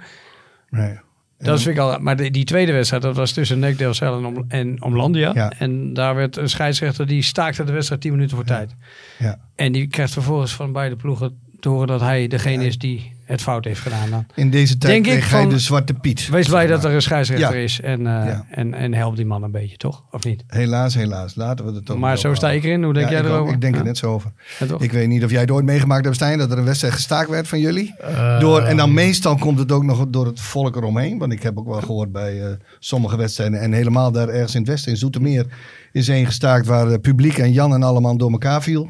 Nee. 0.69 0.99
Dat 1.37 1.61
vind 1.61 1.75
ik 1.75 1.81
al. 1.81 1.99
Maar 1.99 2.15
die, 2.15 2.31
die 2.31 2.43
tweede 2.45 2.71
wedstrijd, 2.71 3.01
dat 3.03 3.15
was 3.15 3.31
tussen 3.31 3.59
Nek 3.59 3.77
Delcel 3.77 4.17
en, 4.17 4.25
Om, 4.25 4.45
en 4.47 4.81
Omlandia. 4.83 5.31
Ja. 5.33 5.51
En 5.57 5.93
daar 5.93 6.15
werd 6.15 6.37
een 6.37 6.49
scheidsrechter 6.49 7.07
die 7.07 7.21
staakte 7.21 7.63
de 7.63 7.71
wedstrijd 7.71 8.01
10 8.01 8.11
minuten 8.11 8.35
voor 8.35 8.45
tijd. 8.45 8.75
Ja. 9.19 9.39
En 9.55 9.71
die 9.71 9.87
krijgt 9.87 10.13
vervolgens 10.13 10.53
van 10.53 10.71
beide 10.71 10.95
ploegen 10.95 11.37
te 11.59 11.69
horen 11.69 11.87
dat 11.87 12.01
hij 12.01 12.27
degene 12.27 12.65
is 12.65 12.77
die 12.77 13.15
het 13.25 13.41
fout 13.41 13.65
heeft 13.65 13.79
gedaan. 13.81 14.09
Dan. 14.09 14.25
In 14.35 14.49
deze 14.49 14.77
tijd 14.77 14.93
Denk 14.93 15.05
ik 15.05 15.11
kreeg 15.11 15.31
hij 15.31 15.41
van- 15.41 15.49
de 15.49 15.59
zwarte 15.59 15.93
piet. 15.93 16.29
Wees 16.29 16.47
blij 16.47 16.67
dat 16.67 16.83
er 16.83 16.91
een 16.91 17.01
scheidsrechter 17.01 17.55
Ja. 17.57 17.63
is 17.63 17.81
en, 17.81 17.99
eh, 17.99 18.03
Ja. 18.25 18.45
en, 18.49 18.73
en 18.73 18.93
help 18.93 19.15
die 19.15 19.25
man 19.25 19.43
een 19.43 19.51
beetje, 19.51 19.77
toch? 19.77 20.03
Of 20.11 20.23
niet? 20.23 20.43
Helaas, 20.47 20.93
helaas. 20.95 21.35
Laten 21.35 21.65
we 21.65 21.71
het 21.71 21.85
toch 21.85 21.97
maar 21.97 22.17
zo 22.17 22.33
sta 22.33 22.51
ik 22.51 22.63
erin. 22.63 22.83
Hoe 22.83 22.93
denk 22.93 23.05
Ja, 23.05 23.11
jij 23.11 23.21
ik 23.21 23.27
ook. 23.27 23.33
erover? 23.33 23.53
Ik 23.53 23.61
denk 23.61 23.73
Ja. 23.73 23.79
er 23.79 23.85
net 23.85 23.97
zo 23.97 24.13
over. 24.13 24.31
Ik 24.79 24.91
weet 24.91 25.07
niet 25.07 25.23
of 25.23 25.31
jij 25.31 25.41
het 25.41 25.51
ooit 25.51 25.65
meegemaakt 25.65 26.03
hebt, 26.03 26.15
Stijn, 26.15 26.37
dat 26.37 26.51
er 26.51 26.57
een 26.57 26.63
wedstrijd 26.65 26.93
gestaakt 26.93 27.29
werd 27.29 27.47
van 27.47 27.59
jullie. 27.59 27.93
Eh, 27.97 28.39
Door, 28.39 28.61
en 28.61 28.77
dan 28.77 28.93
meestal 28.93 29.35
komt 29.35 29.59
het 29.59 29.71
ook 29.71 29.83
nog 29.83 30.05
door 30.09 30.25
het 30.25 30.39
volk 30.41 30.75
eromheen. 30.75 31.17
Want 31.17 31.31
ik 31.31 31.43
heb 31.43 31.57
ook 31.57 31.67
wel 31.67 31.81
gehoord 31.81 32.11
bij 32.11 32.41
eh, 32.43 32.51
sommige 32.79 33.17
wedstrijden. 33.17 33.59
En 33.59 33.71
helemaal 33.73 34.11
daar 34.11 34.29
ergens 34.29 34.53
in 34.55 34.59
het 34.61 34.69
westen, 34.69 34.91
in 34.91 34.97
Zoetermeer, 34.97 35.45
is 35.91 36.07
één 36.07 36.25
gestaakt 36.25 36.65
waar 36.65 36.87
het 36.87 37.01
publiek 37.01 37.37
en 37.37 37.51
Jan 37.51 37.73
en 37.73 37.83
allemaal 37.83 38.17
door 38.17 38.31
elkaar 38.31 38.61
viel. 38.63 38.89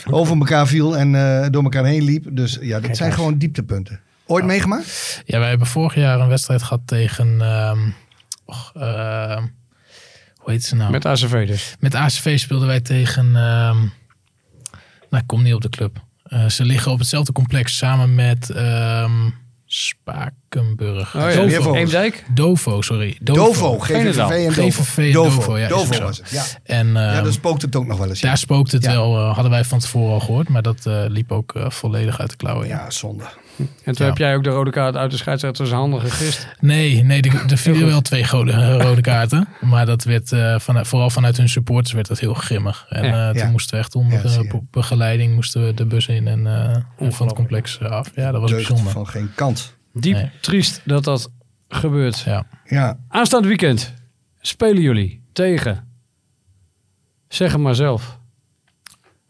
Over 0.10 0.36
elkaar 0.36 0.66
viel 0.66 0.96
en 0.96 1.14
eh, 1.14 1.46
door 1.50 1.62
elkaar 1.62 1.84
heen 1.84 2.02
liep. 2.02 2.26
Dus 2.30 2.58
ja, 2.60 2.80
dit 2.80 2.96
zijn 2.96 3.12
gewoon 3.12 3.38
dieptepunten. 3.38 4.00
Ooit 4.26 4.44
meegemaakt? 4.44 5.22
Ja, 5.26 5.38
wij 5.38 5.48
hebben 5.48 5.66
vorig 5.66 5.94
jaar 5.94 6.20
een 6.20 6.28
wedstrijd 6.28 6.62
gehad 6.62 6.80
tegen... 6.84 7.40
ehm, 7.40 7.78
och, 8.44 8.72
ehm, 8.74 9.42
hoe 10.36 10.50
heet 10.50 10.64
ze 10.64 10.76
nou? 10.76 10.90
Met 10.90 11.06
ACV 11.06 11.46
dus. 11.46 11.74
Met 11.78 11.94
ACV 11.94 12.38
speelden 12.38 12.68
wij 12.68 12.80
tegen. 12.80 13.24
ehm, 13.26 13.76
nou, 15.10 15.22
ik 15.22 15.26
kom 15.26 15.42
niet 15.42 15.54
op 15.54 15.60
de 15.62 15.68
club. 15.68 16.04
Eh, 16.22 16.48
ze 16.48 16.64
liggen 16.64 16.92
op 16.92 16.98
hetzelfde 16.98 17.32
complex 17.32 17.76
samen 17.76 18.14
met 18.14 18.50
ehm, 18.50 19.28
Spakenburg. 19.74 21.16
Oh 21.16 21.32
ja, 21.32 21.46
Dovo. 21.46 21.74
Eemdijk? 21.74 22.24
Dovo, 22.34 22.82
sorry. 22.82 23.18
Dovo, 23.22 23.78
Veenendaal. 23.78 24.28
GVV 24.28 24.46
en 24.48 24.54
Dovo. 24.54 24.82
GVV 24.82 24.98
en 24.98 25.12
Dovo, 25.12 25.58
ja, 25.58 25.68
was 26.02 26.18
het. 26.18 26.30
Ja, 26.30 26.44
En 26.64 26.86
ehm, 26.86 26.96
ja 27.14 27.22
dan 27.22 27.32
spookt 27.32 27.62
het 27.62 27.76
ook 27.76 27.86
nog 27.86 27.98
wel 27.98 28.08
eens. 28.08 28.20
Ja, 28.20 28.28
daar 28.28 28.38
spookt 28.38 28.72
het 28.72 28.84
Ja. 28.84 28.90
wel, 28.92 29.16
eh, 29.18 29.34
hadden 29.34 29.50
wij 29.50 29.64
van 29.64 29.78
tevoren 29.78 30.12
al 30.12 30.20
gehoord. 30.20 30.48
Maar 30.48 30.62
dat 30.62 30.86
eh, 30.86 31.04
liep 31.08 31.32
ook 31.32 31.54
eh, 31.54 31.70
volledig 31.70 32.20
uit 32.20 32.30
de 32.30 32.36
klauwen. 32.36 32.66
Ja 32.68 32.90
zonde. 32.90 33.24
En 33.58 33.68
toen 33.84 33.94
Ja. 33.94 34.04
heb 34.04 34.16
jij 34.18 34.34
ook 34.36 34.44
de 34.44 34.50
rode 34.50 34.70
kaart 34.70 34.96
uit 34.96 35.10
de 35.10 35.16
scheidsrechter 35.16 35.66
zijn 35.66 35.78
handen 35.78 36.00
gegist. 36.00 36.48
Nee, 36.60 37.02
nee, 37.04 37.22
er, 37.22 37.50
er 37.50 37.58
vielen 37.58 37.86
wel 37.86 38.00
twee 38.00 38.26
rode, 38.26 38.52
eh, 38.52 38.76
rode 38.80 39.00
kaarten. 39.00 39.48
Maar 39.60 39.86
dat 39.86 40.04
werd, 40.04 40.32
eh, 40.32 40.58
van, 40.58 40.86
vooral 40.86 41.10
vanuit 41.10 41.36
hun 41.36 41.48
supporters 41.48 41.92
werd 41.92 42.08
dat 42.08 42.18
heel 42.18 42.34
grimmig. 42.34 42.86
En 42.88 43.04
Ja. 43.04 43.26
eh, 43.28 43.34
toen 43.34 43.42
Ja. 43.44 43.50
moesten 43.50 43.74
we 43.74 43.80
echt 43.82 43.94
onder 43.94 44.24
eh, 44.24 44.38
be- 44.50 44.60
begeleiding 44.70 45.34
moesten 45.34 45.66
we 45.66 45.74
de 45.74 45.86
bus 45.86 46.06
in 46.06 46.26
en 46.28 46.46
eh, 46.46 47.10
van 47.10 47.26
het 47.26 47.36
complex 47.36 47.78
eh, 47.78 47.90
af. 47.90 48.10
Ja, 48.14 48.30
dat 48.32 48.40
was 48.40 48.50
Deugd 48.50 48.66
bijzonder. 48.68 48.92
van 48.92 49.06
geen 49.08 49.30
kant. 49.34 49.76
Diep 49.94 50.14
Nee. 50.14 50.30
triest 50.40 50.80
dat 50.84 51.04
dat 51.04 51.30
gebeurt. 51.68 52.20
Ja. 52.20 52.46
Ja, 52.64 52.98
Aanstaand 53.08 53.46
weekend 53.46 53.94
spelen 54.40 54.82
jullie 54.82 55.22
tegen 55.32 55.90
Zeg 57.28 57.52
het 57.52 57.60
maar 57.60 57.74
zelf. 57.74 58.18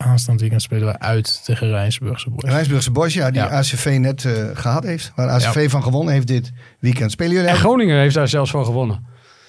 Aanstaand 0.03 0.41
weekend 0.41 0.63
spelen 0.63 0.89
we 0.89 0.99
uit 0.99 1.45
tegen 1.45 1.69
Rijnsburgse 1.71 2.31
Boys. 2.31 2.53
Rijnsburgse 2.53 2.91
Boys, 2.91 3.15
ja, 3.15 3.31
die 3.31 3.41
Ja. 3.41 3.49
ACV 3.49 3.97
net 4.01 4.25
eh, 4.25 4.33
gehad 4.55 4.85
heeft. 4.85 5.13
Waar 5.17 5.29
ACV 5.29 5.71
van 5.71 5.83
gewonnen 5.83 6.15
heeft 6.15 6.27
dit 6.27 6.53
weekend. 6.79 7.11
Spelen 7.11 7.33
jullie 7.33 7.49
En 7.49 7.57
Groningen 7.57 7.99
heeft 7.99 8.15
daar 8.15 8.29
zelfs 8.29 8.51
van 8.51 8.65
gewonnen. 8.65 9.07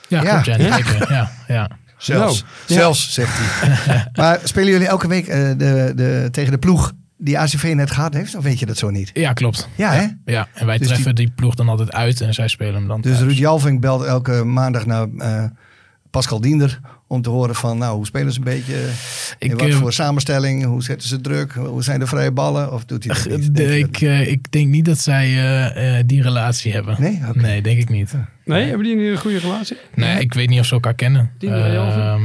Ja, 0.07 0.21
Ja. 0.21 0.41
klopt. 0.41 0.59
Ja, 0.61 0.75
zeker. 0.75 1.11
ja, 1.11 1.31
ja. 1.47 1.69
Zelfs, 1.97 2.45
ja. 2.67 2.75
zelfs, 2.75 3.13
zegt 3.13 3.31
hij. 3.35 4.05
maar 4.23 4.39
spelen 4.43 4.71
jullie 4.71 4.87
elke 4.87 5.07
week 5.07 5.27
eh, 5.27 5.49
de, 5.57 5.91
de, 5.95 6.27
tegen 6.31 6.51
de 6.51 6.57
ploeg 6.57 6.91
die 7.17 7.39
ACV 7.39 7.71
net 7.75 7.91
gehad 7.91 8.13
heeft? 8.13 8.35
Of 8.35 8.43
weet 8.43 8.59
je 8.59 8.65
dat 8.65 8.77
zo 8.77 8.89
niet? 8.89 9.11
ja, 9.13 9.33
klopt. 9.33 9.69
Ja, 9.75 9.91
hè? 9.91 10.05
Ja, 10.25 10.47
en 10.53 10.65
wij 10.65 10.77
Dus 10.77 10.87
treffen 10.87 11.15
die... 11.15 11.31
ploeg 11.35 11.55
dan 11.55 11.69
altijd 11.69 11.91
uit 11.91 12.21
en 12.21 12.33
zij 12.33 12.47
spelen 12.47 12.73
hem 12.73 12.87
dan 12.87 13.01
Dus 13.01 13.11
thuis. 13.11 13.23
Ruud 13.23 13.37
Jalving 13.37 13.81
belt 13.81 14.03
elke 14.03 14.43
maandag 14.43 14.85
naar 14.85 15.07
eh, 15.17 15.43
Pascal 16.09 16.41
Diender 16.41 16.79
om 17.13 17.21
te 17.21 17.29
horen 17.29 17.55
van, 17.55 17.77
nou, 17.77 17.95
hoe 17.95 18.05
spelen 18.05 18.31
ze 18.31 18.37
een 18.37 18.43
beetje? 18.43 18.89
Ik, 19.39 19.51
in 19.51 19.57
wat 19.57 19.67
eh, 19.67 19.75
voor 19.75 19.93
samenstelling? 19.93 20.63
Hoe 20.65 20.83
zetten 20.83 21.07
ze 21.07 21.21
druk? 21.21 21.53
Hoe 21.53 21.83
zijn 21.83 21.99
de 21.99 22.07
vrije 22.07 22.31
ballen? 22.31 22.73
Of 22.73 22.85
doet 22.85 23.03
hij 23.03 23.13
dat 23.15 23.37
niet? 23.37 23.55
De- 23.55 23.63
Denk 23.65 23.81
dat 23.81 24.01
ik, 24.01 24.01
eh, 24.01 24.27
ik 24.31 24.51
denk 24.51 24.67
niet 24.67 24.85
dat 24.85 24.99
zij 24.99 25.25
eh, 25.27 25.97
eh, 25.99 26.03
die 26.07 26.21
relatie 26.21 26.71
hebben. 26.73 26.95
Nee? 26.99 27.19
Nee, 27.33 27.61
denk 27.61 27.79
ik 27.79 27.89
niet. 27.89 28.13
Nee, 28.45 28.67
hebben 28.67 28.85
die 28.85 29.11
een 29.11 29.17
goede 29.17 29.39
relatie? 29.39 29.77
Nee, 29.95 30.19
ik 30.19 30.33
weet 30.33 30.49
niet 30.49 30.59
of 30.59 30.65
ze 30.65 30.73
elkaar 30.73 30.93
kennen. 30.95 31.31
Die? 31.37 31.49
Ehm, 31.49 32.21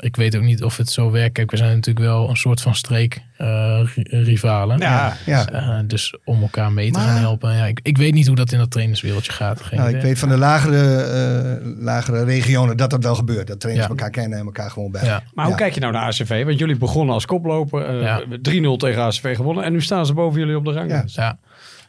ik 0.00 0.16
weet 0.16 0.36
ook 0.36 0.42
niet 0.42 0.62
of 0.62 0.76
het 0.76 0.90
zo 0.90 1.10
werkt. 1.10 1.32
Kijk, 1.32 1.50
we 1.50 1.56
zijn 1.56 1.74
natuurlijk 1.74 2.06
wel 2.06 2.28
een 2.28 2.36
soort 2.36 2.60
van 2.60 2.74
streek 2.74 3.22
eh, 3.36 3.80
rivalen. 4.04 4.78
Ja. 4.78 5.16
Ja. 5.26 5.46
Eh, 5.48 5.78
dus 5.86 6.16
om 6.24 6.42
elkaar 6.42 6.72
mee 6.72 6.90
te 6.90 6.98
Maar- 6.98 7.08
gaan 7.08 7.16
helpen. 7.16 7.56
Ja, 7.56 7.66
ik, 7.66 7.80
ik 7.82 7.96
weet 7.98 8.14
niet 8.14 8.26
hoe 8.26 8.36
dat 8.36 8.52
in 8.52 8.58
dat 8.58 8.70
trainerswereldje 8.70 9.32
gaat. 9.32 9.60
Geen 9.62 9.78
Nou, 9.78 9.94
ik 9.96 10.02
weet 10.02 10.18
van 10.18 10.28
de 10.28 10.36
lagere, 10.36 10.96
eh, 11.02 11.66
lagere 11.84 12.24
regionen 12.24 12.76
dat 12.76 12.90
dat 12.90 13.02
wel 13.02 13.14
gebeurt. 13.14 13.46
Dat 13.46 13.60
trainers 13.60 13.86
Ja. 13.86 13.92
elkaar 13.94 14.10
kennen 14.10 14.38
en 14.38 14.44
elkaar 14.44 14.70
gewoon 14.70 14.90
bij. 14.90 15.04
Ja. 15.04 15.22
Maar 15.34 15.44
hoe 15.44 15.54
Ja. 15.54 15.60
kijk 15.60 15.74
je 15.74 15.80
nou 15.80 15.92
naar 15.92 16.02
ACV? 16.02 16.44
Want 16.44 16.58
jullie 16.58 16.76
begonnen 16.76 17.14
als 17.14 17.26
koploper. 17.26 17.84
eh, 17.86 18.00
Ja. 18.02 18.22
3-0 18.42 18.76
tegen 18.76 19.02
ACV 19.02 19.36
gewonnen. 19.36 19.64
En 19.64 19.72
nu 19.72 19.80
staan 19.82 20.06
ze 20.06 20.12
boven 20.14 20.40
jullie 20.40 20.56
op 20.56 20.64
de 20.64 20.72
rang. 20.72 20.90
Ja. 20.90 21.38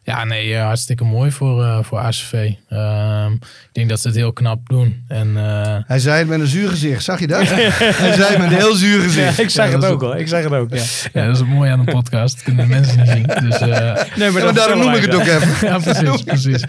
Ja. 0.04 0.18
Ja, 0.18 0.24
nee, 0.24 0.56
eh, 0.56 0.64
hartstikke 0.64 1.04
mooi 1.04 1.32
voor, 1.32 1.64
eh, 1.64 1.84
voor 1.84 2.00
ACV. 2.00 2.52
Ehm, 2.70 3.32
ik 3.34 3.70
denk 3.72 3.90
dat 3.90 4.00
ze 4.00 4.08
het 4.08 4.16
heel 4.18 4.34
knap 4.34 4.70
doen. 4.70 5.04
En 5.08 5.38
eh, 5.38 5.78
Hij 5.88 6.00
zei 6.00 6.18
het 6.18 6.28
met 6.28 6.40
een 6.40 6.48
zuur 6.48 6.70
gezicht, 6.70 7.04
zag 7.04 7.20
je 7.20 7.28
dat? 7.28 7.48
Hij 7.50 8.14
zei 8.14 8.30
het 8.30 8.38
met 8.38 8.52
een 8.52 8.58
heel 8.58 8.76
zuur 8.76 9.02
gezicht. 9.02 9.40
ik 9.40 9.50
zeg 9.50 9.68
Ja, 9.70 9.76
het 9.76 9.86
ook 9.86 10.04
al. 10.04 10.18
Ik 10.18 10.28
zeg 10.28 10.44
het 10.44 10.54
ook. 10.54 10.70
Ja. 10.74 10.84
ja, 11.14 11.26
dat 11.26 11.34
is 11.34 11.40
het 11.40 11.48
mooie 11.48 11.72
aan 11.72 11.80
een 11.80 11.86
podcast. 11.86 12.36
Dat 12.36 12.44
kunnen 12.44 12.68
de 12.68 12.74
mensen 12.74 12.98
niet 12.98 13.10
zien. 13.10 13.50
Dus, 13.50 13.60
eh, 13.60 13.68
Nee, 14.16 14.32
Ja, 14.32 14.44
maar 14.44 14.54
daarom 14.54 14.80
noem 14.80 14.94
ik 14.94 15.02
het 15.02 15.14
ook 15.14 15.22
even. 15.22 15.68
ja, 15.68 15.78
precies, 15.80 16.24
precies. 16.24 16.64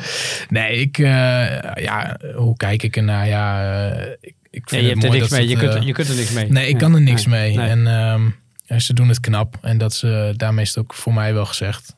Nee, 0.48 0.80
ik, 0.80 0.98
eh, 0.98 1.04
ja, 1.74 2.16
hoe 2.34 2.56
kijk 2.56 2.82
ik 2.82 2.96
ernaar? 2.96 3.26
Ja, 3.28 3.78
ik, 4.20 4.34
ik 4.50 4.68
vind 4.68 4.70
Nee, 4.70 4.82
je 4.82 4.88
het 4.88 5.02
hebt 5.02 5.02
er 5.02 5.08
mooi 5.08 5.20
niks 5.20 5.30
mee. 5.30 5.48
Je 5.48 5.56
kunt, 5.56 5.84
je 5.84 5.92
kunt 5.92 6.08
er 6.08 6.14
niks 6.14 6.30
mee. 6.32 6.50
Nee, 6.50 6.68
ik 6.68 6.78
kan 6.78 6.94
er 6.94 7.00
niks 7.00 7.26
mee. 7.26 7.56
Nee. 7.56 7.68
En 7.68 7.86
ehm, 7.86 8.22
ja, 8.64 8.78
ze 8.78 8.94
doen 8.94 9.08
het 9.08 9.20
knap. 9.20 9.58
En 9.62 9.78
dat 9.78 9.94
ze, 9.94 10.34
daarmee 10.36 10.64
is 10.64 10.68
het 10.74 10.78
ook 10.78 10.94
voor 10.94 11.14
mij 11.14 11.34
wel 11.34 11.46
gezegd. 11.46 11.96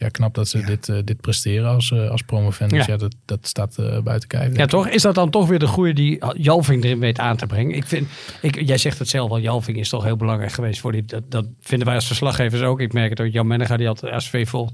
Ja, 0.00 0.08
knap 0.08 0.34
dat 0.34 0.48
ze 0.48 0.64
dit, 0.64 0.88
eh, 0.88 0.96
dit 1.04 1.20
presteren 1.20 1.68
als, 1.68 1.92
eh 1.92 2.10
als 2.10 2.22
promovendus. 2.22 2.86
Ja. 2.86 2.92
Ja. 2.92 2.98
dat, 2.98 3.14
dat 3.24 3.46
staat 3.46 3.78
eh, 3.78 4.00
buiten 4.00 4.28
kijf. 4.28 4.56
Ja, 4.56 4.66
toch? 4.66 4.88
Is 4.88 5.02
dat 5.02 5.14
dan 5.14 5.30
toch 5.30 5.48
weer 5.48 5.58
de 5.58 5.66
groei 5.66 5.92
die 5.92 6.24
Jalving 6.36 6.84
erin 6.84 6.98
weet 6.98 7.18
aan 7.18 7.36
te 7.36 7.46
brengen? 7.46 7.76
Ik 7.76 7.84
vind, 7.84 8.08
ik, 8.42 8.66
jij 8.66 8.78
zegt 8.78 8.98
het 8.98 9.08
zelf 9.08 9.30
al, 9.30 9.40
Jalving 9.40 9.78
is 9.78 9.88
toch 9.88 10.04
heel 10.04 10.16
belangrijk 10.16 10.52
geweest 10.52 10.80
voor 10.80 10.92
die. 10.92 11.04
Dat, 11.04 11.30
dat 11.30 11.46
vinden 11.60 11.86
wij 11.86 11.96
als 11.96 12.06
verslaggevers 12.06 12.62
ook. 12.62 12.80
Ik 12.80 12.92
merk 12.92 13.10
het 13.10 13.20
ook. 13.20 13.32
Jan 13.32 13.46
Menega, 13.46 13.76
die 13.76 13.86
had 13.86 14.10
SV 14.16 14.48
vol, 14.48 14.70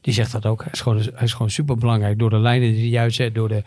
die 0.00 0.14
zegt 0.14 0.32
dat 0.32 0.46
ook. 0.46 0.62
Hij 0.62 0.72
is 0.72 0.80
gewoon, 0.80 0.98
hij 0.98 1.24
is 1.24 1.32
gewoon 1.32 1.50
super 1.50 1.76
belangrijk 1.76 2.18
door 2.18 2.30
de 2.30 2.38
lijnen 2.38 2.72
die 2.72 2.92
hij 2.92 3.02
uitzet, 3.02 3.34
door 3.34 3.48
de. 3.48 3.62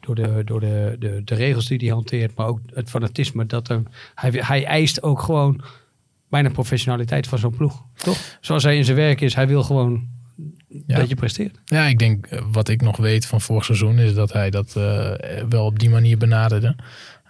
Door, 0.00 0.14
de, 0.14 0.42
door 0.44 0.60
de, 0.60 0.96
de, 0.98 1.20
de 1.24 1.34
regels 1.34 1.66
die 1.66 1.78
hij 1.78 1.88
hanteert, 1.88 2.36
maar 2.36 2.46
ook 2.46 2.60
het 2.74 2.90
fanatisme. 2.90 3.46
Dat 3.46 3.68
er, 3.68 3.82
hij, 4.14 4.30
hij 4.30 4.64
eist 4.64 5.02
ook 5.02 5.20
gewoon 5.20 5.62
bijna 6.28 6.50
professionaliteit 6.50 7.26
van 7.26 7.38
zo'n 7.38 7.56
ploeg. 7.56 7.84
Toch? 7.94 8.18
Zoals 8.40 8.62
hij 8.62 8.76
in 8.76 8.84
zijn 8.84 8.96
werk 8.96 9.20
is, 9.20 9.34
hij 9.34 9.48
wil 9.48 9.62
gewoon 9.62 10.08
Ja. 10.86 10.96
dat 10.98 11.08
je 11.08 11.14
presteert. 11.14 11.58
Ja, 11.64 11.84
ik 11.86 11.98
denk 11.98 12.26
eh, 12.26 12.40
wat 12.52 12.68
ik 12.68 12.80
nog 12.82 12.96
weet 12.96 13.26
van 13.26 13.40
vorig 13.40 13.64
seizoen 13.64 13.98
is 13.98 14.14
dat 14.14 14.32
hij 14.32 14.50
dat 14.50 14.76
eh, 14.76 15.10
wel 15.48 15.64
op 15.64 15.78
die 15.78 15.90
manier 15.90 16.18
benaderde. 16.18 16.76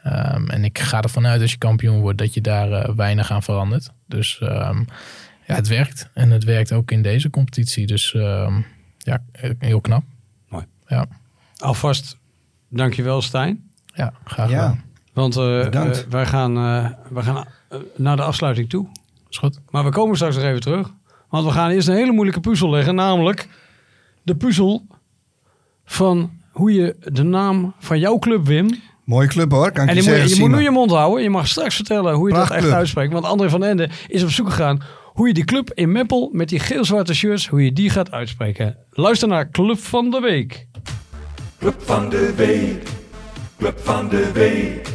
Ehm, 0.02 0.46
en 0.50 0.64
ik 0.64 0.78
ga 0.78 1.02
ervan 1.02 1.26
uit 1.26 1.40
als 1.40 1.50
je 1.50 1.58
kampioen 1.58 2.00
wordt 2.00 2.18
dat 2.18 2.34
je 2.34 2.40
daar 2.40 2.72
eh, 2.72 2.94
weinig 2.94 3.30
aan 3.30 3.42
verandert. 3.42 3.90
Dus 4.06 4.38
ehm, 4.40 4.78
ja, 5.46 5.54
het 5.54 5.68
werkt. 5.68 6.08
En 6.14 6.30
het 6.30 6.44
werkt 6.44 6.72
ook 6.72 6.90
in 6.90 7.02
deze 7.02 7.30
competitie. 7.30 7.86
Dus 7.86 8.14
ehm, 8.14 8.60
ja, 8.98 9.22
heel 9.58 9.80
knap. 9.80 10.04
Mooi. 10.48 10.64
Ja, 10.86 11.06
Alvast, 11.56 12.16
dankjewel 12.68 13.22
Stijn. 13.22 13.70
ja 13.94 14.12
graag 14.24 14.50
Ja. 14.50 14.60
gedaan. 14.60 14.82
Want 15.12 15.36
eh, 15.36 15.66
eh, 15.66 15.96
wij 16.08 16.26
gaan, 16.26 16.56
eh, 16.56 16.90
wij 17.10 17.22
gaan 17.22 17.46
naar 17.96 18.16
de 18.16 18.22
afsluiting 18.22 18.68
toe. 18.68 18.86
Is 19.28 19.38
goed. 19.38 19.58
Maar 19.70 19.84
we 19.84 19.90
komen 19.90 20.16
straks 20.16 20.34
nog 20.36 20.44
even 20.44 20.60
terug. 20.60 20.90
Want 21.32 21.44
we 21.44 21.50
gaan 21.50 21.70
eerst 21.70 21.88
een 21.88 21.94
hele 21.94 22.12
moeilijke 22.12 22.40
puzzel 22.40 22.70
leggen. 22.70 22.94
Namelijk 22.94 23.48
de 24.22 24.36
puzzel 24.36 24.86
van 25.84 26.30
hoe 26.50 26.72
je 26.72 26.96
de 27.12 27.22
naam 27.22 27.74
van 27.78 27.98
jouw 27.98 28.18
club, 28.18 28.46
Wim... 28.46 28.68
Mooie 29.04 29.28
club 29.28 29.50
hoor, 29.50 29.72
kan 29.72 29.82
ik 29.82 29.90
En 29.90 29.96
je 29.96 30.20
moet, 30.20 30.36
je 30.36 30.40
moet 30.40 30.50
nu 30.50 30.62
je 30.62 30.70
mond 30.70 30.90
houden. 30.90 31.22
Je 31.22 31.30
mag 31.30 31.48
straks 31.48 31.74
vertellen 31.74 32.14
hoe 32.14 32.28
je 32.28 32.34
dat 32.34 32.50
echt 32.50 32.70
uitspreekt. 32.70 33.12
Want 33.12 33.24
André 33.24 33.50
van 33.50 33.64
Ende 33.64 33.88
is 34.08 34.22
op 34.22 34.30
zoek 34.30 34.48
gegaan 34.48 34.82
hoe 35.04 35.26
je 35.26 35.34
die 35.34 35.44
club 35.44 35.70
in 35.74 35.92
Meppel 35.92 36.30
met 36.32 36.48
die 36.48 36.58
geel-zwarte 36.58 37.14
shirts, 37.14 37.48
hoe 37.48 37.64
je 37.64 37.72
die 37.72 37.90
gaat 37.90 38.10
uitspreken. 38.10 38.76
Luister 38.90 39.28
naar 39.28 39.50
Club 39.50 39.78
van 39.78 40.10
de 40.10 40.20
Week. 40.20 40.66
Club 41.58 41.82
van 41.82 42.08
de 42.08 42.32
week, 42.36 42.82
club 43.58 43.78
van 43.82 44.08
de 44.08 44.32
week. 44.32 44.88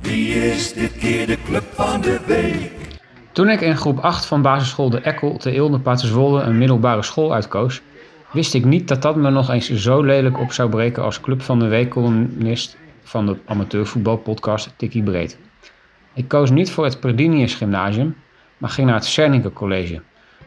Wie 0.00 0.34
is 0.34 0.72
dit 0.72 0.92
keer 0.98 1.26
de 1.26 1.38
club 1.44 1.64
van 1.74 2.00
de 2.00 2.20
week? 2.26 2.81
Toen 3.32 3.48
ik 3.48 3.60
in 3.60 3.76
groep 3.76 3.98
8 3.98 4.26
van 4.26 4.42
basisschool 4.42 4.90
De 4.90 5.00
Ekkel 5.00 5.36
te 5.36 5.50
Eelde 5.50 5.80
een 6.40 6.58
middelbare 6.58 7.02
school 7.02 7.34
uitkoos, 7.34 7.80
wist 8.32 8.54
ik 8.54 8.64
niet 8.64 8.88
dat 8.88 9.02
dat 9.02 9.16
me 9.16 9.30
nog 9.30 9.50
eens 9.50 9.70
zo 9.70 10.02
lelijk 10.02 10.38
op 10.38 10.52
zou 10.52 10.68
breken 10.68 11.02
als 11.02 11.20
Club 11.20 11.42
van 11.42 11.58
de 11.58 11.66
Week 11.66 11.90
columnist 11.90 12.76
van 13.02 13.26
de 13.26 13.36
amateurvoetbalpodcast 13.46 14.72
Tikkie 14.76 15.02
Breed. 15.02 15.38
Ik 16.14 16.28
koos 16.28 16.50
niet 16.50 16.70
voor 16.70 16.84
het 16.84 17.00
Perdinius 17.00 17.54
Gymnasium, 17.54 18.16
maar 18.58 18.70
ging 18.70 18.86
naar 18.86 18.96
het 18.96 19.04
Serninke 19.04 19.52
College, 19.52 20.00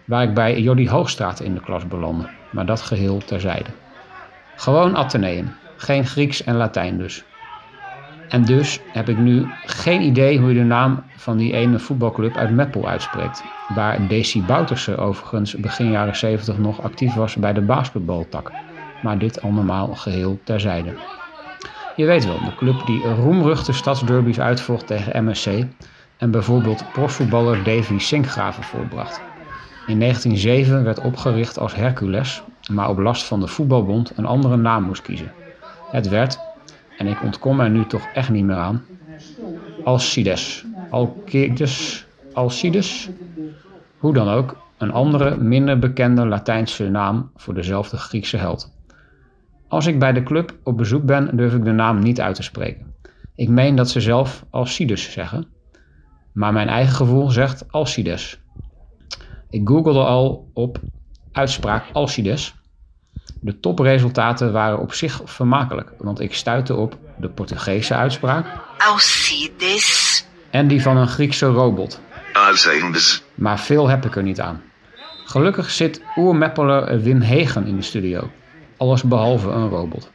waar 0.06 0.24
ik 0.24 0.34
bij 0.34 0.62
Jordi 0.62 0.90
Hoogstraat 0.90 1.40
in 1.40 1.54
de 1.54 1.62
klas 1.62 1.88
belandde, 1.88 2.30
maar 2.52 2.66
dat 2.66 2.82
geheel 2.82 3.18
terzijde. 3.18 3.70
Gewoon 4.56 4.96
Atheneum, 4.96 5.56
geen 5.76 6.06
Grieks 6.06 6.44
en 6.44 6.56
Latijn 6.56 6.98
dus. 6.98 7.24
En 8.28 8.46
dus 8.46 8.82
heb 8.92 9.10
ik 9.10 9.18
nu 9.18 9.58
geen 9.62 10.02
idee 10.02 10.40
hoe 10.40 10.50
je 10.50 10.56
de 10.56 10.64
naam 10.64 11.04
van 11.16 11.38
die 11.38 11.54
ene 11.54 11.80
voetbalclub 11.80 12.38
uit 12.38 12.52
Meppel 12.52 12.88
uitspreekt. 12.88 13.44
Waar 13.68 14.08
Desi 14.08 14.44
Bouterse 14.44 14.98
overigens 14.98 15.56
begin 15.56 15.90
jaren 15.90 16.16
70 16.16 16.58
nog 16.58 16.82
actief 16.82 17.14
was 17.14 17.36
bij 17.36 17.54
de 17.54 17.62
basketbaltak. 17.62 18.54
Maar 19.00 19.18
dit 19.18 19.42
allemaal 19.42 19.96
geheel 19.96 20.40
terzijde. 20.44 20.96
Je 21.96 22.06
weet 22.06 22.26
wel, 22.26 22.44
de 22.44 22.56
club 22.56 22.86
die 22.86 23.04
roemruchte 23.08 23.74
stadsderbies 23.74 24.40
uitvocht 24.40 24.88
tegen 24.88 25.26
MSC 25.26 25.48
en 26.18 26.32
bijvoorbeeld 26.32 26.92
profvoetballer 26.92 27.64
Davy 27.64 27.98
Sinkgraven 27.98 28.64
voorbracht. 28.64 29.24
In 29.86 30.00
1907 30.00 30.84
werd 30.84 31.00
opgericht 31.00 31.60
als 31.60 31.76
Hercules, 31.76 32.44
maar 32.72 32.90
op 32.90 33.00
last 33.00 33.24
van 33.24 33.40
de 33.40 33.48
voetbalbond 33.48 34.18
een 34.18 34.26
andere 34.26 34.58
naam 34.58 34.84
moest 34.84 35.02
kiezen. 35.02 35.36
Het 35.88 36.08
werd, 36.08 36.40
en 36.98 37.08
ik 37.08 37.24
ontkom 37.24 37.60
er 37.60 37.70
nu 37.70 37.86
toch 37.86 38.08
echt 38.14 38.30
niet 38.30 38.46
meer 38.46 38.56
aan, 38.56 38.86
Alcides, 39.84 40.66
Alcides, 40.90 42.06
Alcides. 42.34 43.10
Hoe 43.98 44.14
dan 44.14 44.28
ook, 44.28 44.58
een 44.78 44.92
andere, 44.92 45.38
minder 45.38 45.80
bekende 45.80 46.26
Latijnse 46.26 46.90
naam 46.90 47.32
voor 47.36 47.54
dezelfde 47.54 47.98
Griekse 47.98 48.38
held. 48.38 48.74
Als 49.68 49.86
ik 49.86 50.00
bij 50.00 50.14
de 50.14 50.24
club 50.24 50.58
op 50.64 50.78
bezoek 50.78 51.06
ben, 51.06 51.38
durf 51.38 51.54
ik 51.54 51.64
de 51.64 51.72
naam 51.72 52.00
niet 52.00 52.22
uit 52.22 52.36
te 52.36 52.44
spreken. 52.44 52.94
Ik 53.36 53.50
meen 53.50 53.76
dat 53.76 53.90
ze 53.90 54.02
zelf 54.02 54.46
Alcides 54.50 55.12
zeggen, 55.12 55.48
maar 56.34 56.54
mijn 56.54 56.68
eigen 56.68 56.96
gevoel 56.96 57.30
zegt 57.30 57.72
Alcides. 57.72 58.40
Ik 59.50 59.68
googelde 59.68 60.04
al 60.04 60.50
op 60.54 60.80
uitspraak 61.32 61.84
Alcides. 61.94 62.56
De 63.46 63.60
topresultaten 63.60 64.52
waren 64.52 64.80
op 64.80 64.94
zich 64.94 65.22
vermakelijk, 65.26 65.92
want 65.98 66.20
ik 66.20 66.34
stuitte 66.34 66.76
op 66.76 66.98
de 67.18 67.30
Portugese 67.30 67.94
uitspraak 67.94 68.46
Alcides. 68.78 70.26
en 70.50 70.68
die 70.68 70.82
van 70.82 70.98
een 70.98 71.08
Griekse 71.08 71.46
robot. 71.46 72.00
Alcides. 72.34 73.24
Maar 73.36 73.60
veel 73.60 73.88
heb 73.88 74.06
ik 74.06 74.16
er 74.16 74.24
niet 74.24 74.42
aan. 74.42 74.62
Gelukkig 75.26 75.72
zit 75.72 76.02
oermeppeler 76.16 77.02
Wim 77.02 77.22
Hegen 77.22 77.68
in 77.68 77.76
de 77.76 77.82
studio. 77.82 78.32
Alles 78.78 79.04
behalve 79.04 79.50
een 79.50 79.70
robot. 79.70 80.12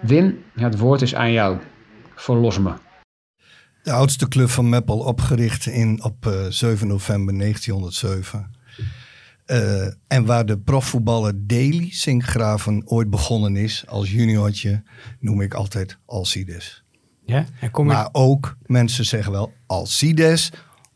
Wim, 0.00 0.44
het 0.54 0.78
woord 0.78 1.02
is 1.02 1.14
aan 1.14 1.32
jou. 1.32 1.58
Verlos 2.14 2.58
me. 2.58 2.72
De 3.82 3.92
oudste 3.92 4.28
club 4.28 4.48
van 4.48 4.68
Meppel, 4.68 4.98
opgericht 4.98 5.66
in, 5.66 6.04
op 6.04 6.26
eh, 6.26 6.32
7 6.48 6.86
november 6.86 7.38
1907. 7.38 8.50
Eh, 9.44 9.86
en 10.06 10.24
waar 10.24 10.46
de 10.46 10.58
profvoetballer 10.58 11.46
Daly 11.46 11.88
Sinkgraven 11.90 12.82
ooit 12.86 13.10
begonnen 13.10 13.56
is 13.56 13.84
als 13.86 14.10
juniortje, 14.10 14.82
noem 15.20 15.40
ik 15.40 15.54
altijd 15.54 15.98
Alcides. 16.06 16.84
Ja? 17.24 17.46
En 17.60 17.70
kom 17.70 17.86
je... 17.86 17.92
Maar 17.92 18.08
ook, 18.12 18.56
mensen 18.66 19.04
zeggen 19.04 19.32
wel 19.32 19.52
Alcides 19.66 20.50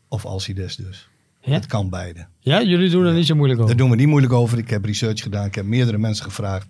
of 0.09 0.25
Alcides 0.25 0.77
dus. 0.77 1.09
Ja? 1.41 1.53
Het 1.53 1.67
kan 1.67 1.91
beide. 1.91 2.27
ja, 2.39 2.63
jullie 2.63 2.91
doen 2.91 3.05
er 3.05 3.15
niet 3.15 3.27
zo 3.27 3.35
moeilijk 3.35 3.61
over. 3.61 3.77
Daar 3.77 3.85
doen 3.87 3.97
we 3.97 4.01
niet 4.01 4.09
moeilijk 4.09 4.33
over. 4.33 4.59
Ik 4.59 4.71
heb 4.71 4.85
research 4.85 5.23
gedaan. 5.23 5.47
Ik 5.47 5.55
heb 5.55 5.65
meerdere 5.65 5.99
mensen 5.99 6.25
gevraagd. 6.25 6.67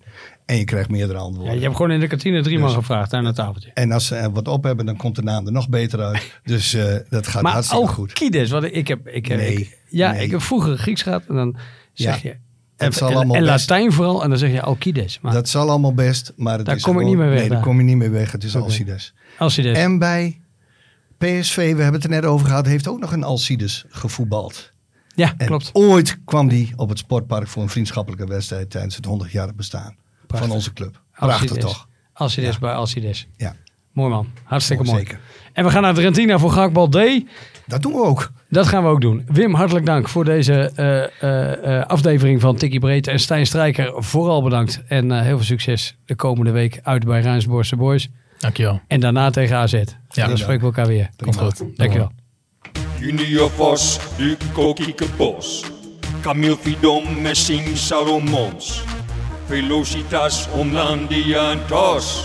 En 0.47 0.57
je 0.57 0.64
krijgt 0.64 0.90
meerdere 0.90 1.18
Ja, 1.18 1.24
antwoorden. 1.24 1.55
je 1.55 1.61
hebt 1.62 1.76
gewoon 1.76 1.90
in 1.90 2.01
de 2.01 2.07
kantine 2.07 2.42
drie 2.42 2.59
man 2.59 2.68
Dus- 2.68 2.76
gevraagd 2.76 3.12
aan 3.12 3.24
het 3.24 3.34
tafeltje. 3.34 3.70
En 3.74 3.92
als 3.92 4.07
ze 4.07 4.30
wat 4.32 4.49
op 4.49 4.64
hebben, 4.64 4.86
dan 4.86 4.97
komt 4.97 5.16
de 5.16 5.22
naam 5.22 5.47
er 5.47 5.53
nog 5.53 5.68
beter 5.68 6.01
uit. 6.01 6.40
Dus 6.44 6.74
eh, 6.74 6.94
dat 7.09 7.26
gaat 7.26 7.42
Maar 7.42 7.53
hartstikke 7.53 7.86
goed. 7.86 8.11
Alcides, 8.11 8.51
wat 8.51 8.64
ik 8.64 8.88
heb, 8.88 9.09
ik 9.09 9.26
heb, 9.26 9.38
Nee, 9.38 9.55
ik- 9.55 9.78
ja, 9.88 10.12
nee. 10.12 10.24
ik 10.24 10.30
heb 10.30 10.40
vroeger 10.42 10.78
Grieks 10.78 11.03
gehad 11.03 11.22
en 11.28 11.34
dan 11.34 11.57
zeg 11.92 12.14
Ja, 12.14 12.20
je, 12.22 12.28
het 12.28 12.38
en, 12.76 12.92
zal 12.92 13.09
en- 13.11 13.14
allemaal 13.16 13.36
en 13.36 13.44
best. 13.44 13.70
Latijn 13.70 13.92
vooral 13.92 14.22
en 14.22 14.28
dan 14.28 14.38
zeg 14.38 14.51
je 14.51 14.62
Alcides. 14.62 15.20
Maar 15.20 15.32
Dat 15.32 15.49
zal 15.49 15.68
allemaal 15.70 15.94
best, 15.94 16.32
maar 16.36 16.57
het 16.57 16.66
Daar 16.66 16.76
is 16.76 16.82
kom 16.82 16.92
ik 16.92 16.99
gewoon- 16.99 17.14
niet 17.16 17.24
mee 17.24 17.30
weg, 17.32 17.40
Nee, 17.40 17.49
daar 17.49 17.62
kom 17.62 17.78
je 17.78 17.84
niet 17.84 17.97
mee 17.97 18.11
weg. 18.11 18.32
Het 18.32 18.44
is. 18.44 18.57
Alcides. 18.57 19.14
Alcides. 19.38 19.76
En 19.78 19.99
bij 19.99 20.40
PSV, 21.18 21.57
we 21.57 21.62
hebben 21.82 21.92
het 22.01 22.05
er 22.05 22.11
net 22.11 22.24
over 22.24 22.47
gehad, 22.47 22.66
heeft 22.66 22.88
ook 22.88 23.01
nog 23.01 23.12
een 23.12 23.22
Alcides 23.24 23.84
gevoetbald. 23.88 24.72
ja, 25.14 25.34
En 25.36 25.47
klopt. 25.47 25.70
ooit 25.72 26.18
kwam 26.24 26.49
die 26.49 26.72
op 26.76 26.88
het 26.88 26.99
sportpark 26.99 27.49
voor 27.49 27.62
een 27.62 27.68
vriendschappelijke 27.68 28.26
wedstrijd 28.26 28.70
tijdens 28.70 28.97
het 28.97 29.05
100-jarig 29.07 29.55
bestaan 29.55 29.97
Prachtig. 30.27 30.49
van 30.49 30.57
onze 30.57 30.72
club. 30.72 31.01
Prachtig 31.14 31.51
toch? 31.57 31.89
Alcides 32.12 32.53
Ja. 32.55 32.61
bij 32.61 32.72
Alcides. 32.74 33.27
Ja, 33.37 33.55
Mooi 33.93 34.11
man. 34.11 34.27
Hartstikke 34.45 34.85
mooi. 34.85 34.99
zeker. 34.99 35.20
En 35.53 35.64
we 35.64 35.70
gaan 35.70 35.83
naar 35.83 35.95
Trentina 35.95 36.39
voor 36.39 36.51
Gehaktbal 36.51 36.89
D. 36.89 36.99
Dat 37.66 37.83
doen 37.83 37.93
we 37.93 38.03
ook. 38.05 38.31
Dat 38.49 38.66
gaan 38.66 38.83
we 38.83 38.89
ook 38.89 39.01
doen. 39.01 39.24
Wim, 39.29 39.55
hartelijk 39.55 39.87
dank 39.87 40.09
voor 40.09 40.24
deze 40.24 40.53
eh, 40.74 41.05
eh, 41.22 41.79
eh, 41.81 41.87
aflevering 41.87 42.41
van 42.41 42.57
Tikkie 42.57 42.81
Breedte. 42.81 43.11
En 43.11 43.18
Stijn 43.20 43.47
Strijker, 43.47 43.93
vooral 44.03 44.43
bedankt. 44.43 44.83
En 44.89 45.12
eh, 45.12 45.20
heel 45.22 45.37
veel 45.37 45.47
succes 45.47 45.97
de 46.05 46.14
komende 46.14 46.51
week 46.51 46.81
uit 46.83 47.05
bij 47.05 47.20
Rijnsborgse 47.20 47.77
Boys. 47.77 48.09
Dankjewel. 48.39 48.81
En 48.89 49.01
daarna 49.01 49.31
tegen 49.31 49.57
AZ. 49.57 49.72
Ja, 50.09 50.27
dan 50.27 50.39
spreken 50.39 50.61
we 50.61 50.66
elkaar 50.66 50.87
weer. 50.87 51.11
Komt 51.16 51.37
goed. 51.37 51.62
Dankjewel. 51.77 52.12
Junior 53.01 53.51
Vos, 53.51 53.99
Duco 54.16 54.72
Kiekebos. 54.72 55.64
Camille 56.20 56.57
Fidon, 56.57 57.22
Messing 57.22 57.77
Salomons. 57.77 58.83
Velocitas, 59.49 60.49
Omlandia 60.53 61.53
en 61.53 61.61
Tos. 61.68 62.24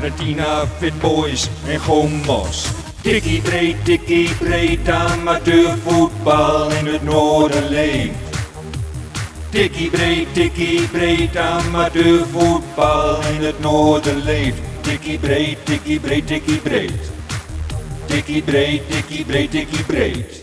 Retina, 0.00 0.66
Fit 0.78 0.94
Boys 1.00 1.48
en 1.68 1.80
Gomos. 1.80 2.66
Tikkie 3.02 3.40
breed, 3.40 3.76
tikkie 3.84 4.28
breed, 4.38 4.88
amateurvoetbal 4.88 6.70
in 6.70 6.86
het 6.86 7.02
noorden 7.02 7.68
leeft. 7.68 8.38
Tikkie 9.50 9.90
breed, 9.90 10.34
tikkie 10.34 10.88
breed, 10.88 11.36
amateurvoetbal 11.36 13.22
in 13.34 13.44
het 13.44 13.60
noorden 13.60 14.22
leeft. 14.24 14.60
Tikkie 14.80 15.18
breed, 15.18 15.58
tikkie 15.64 16.00
breed, 16.00 16.26
tikkie 16.26 16.58
breed. 16.58 17.10
Tikkie 18.06 18.42
breed, 18.42 18.88
tikkie 18.90 19.24
breed, 19.24 19.50
tikkie 19.50 19.84
breed. 19.84 20.39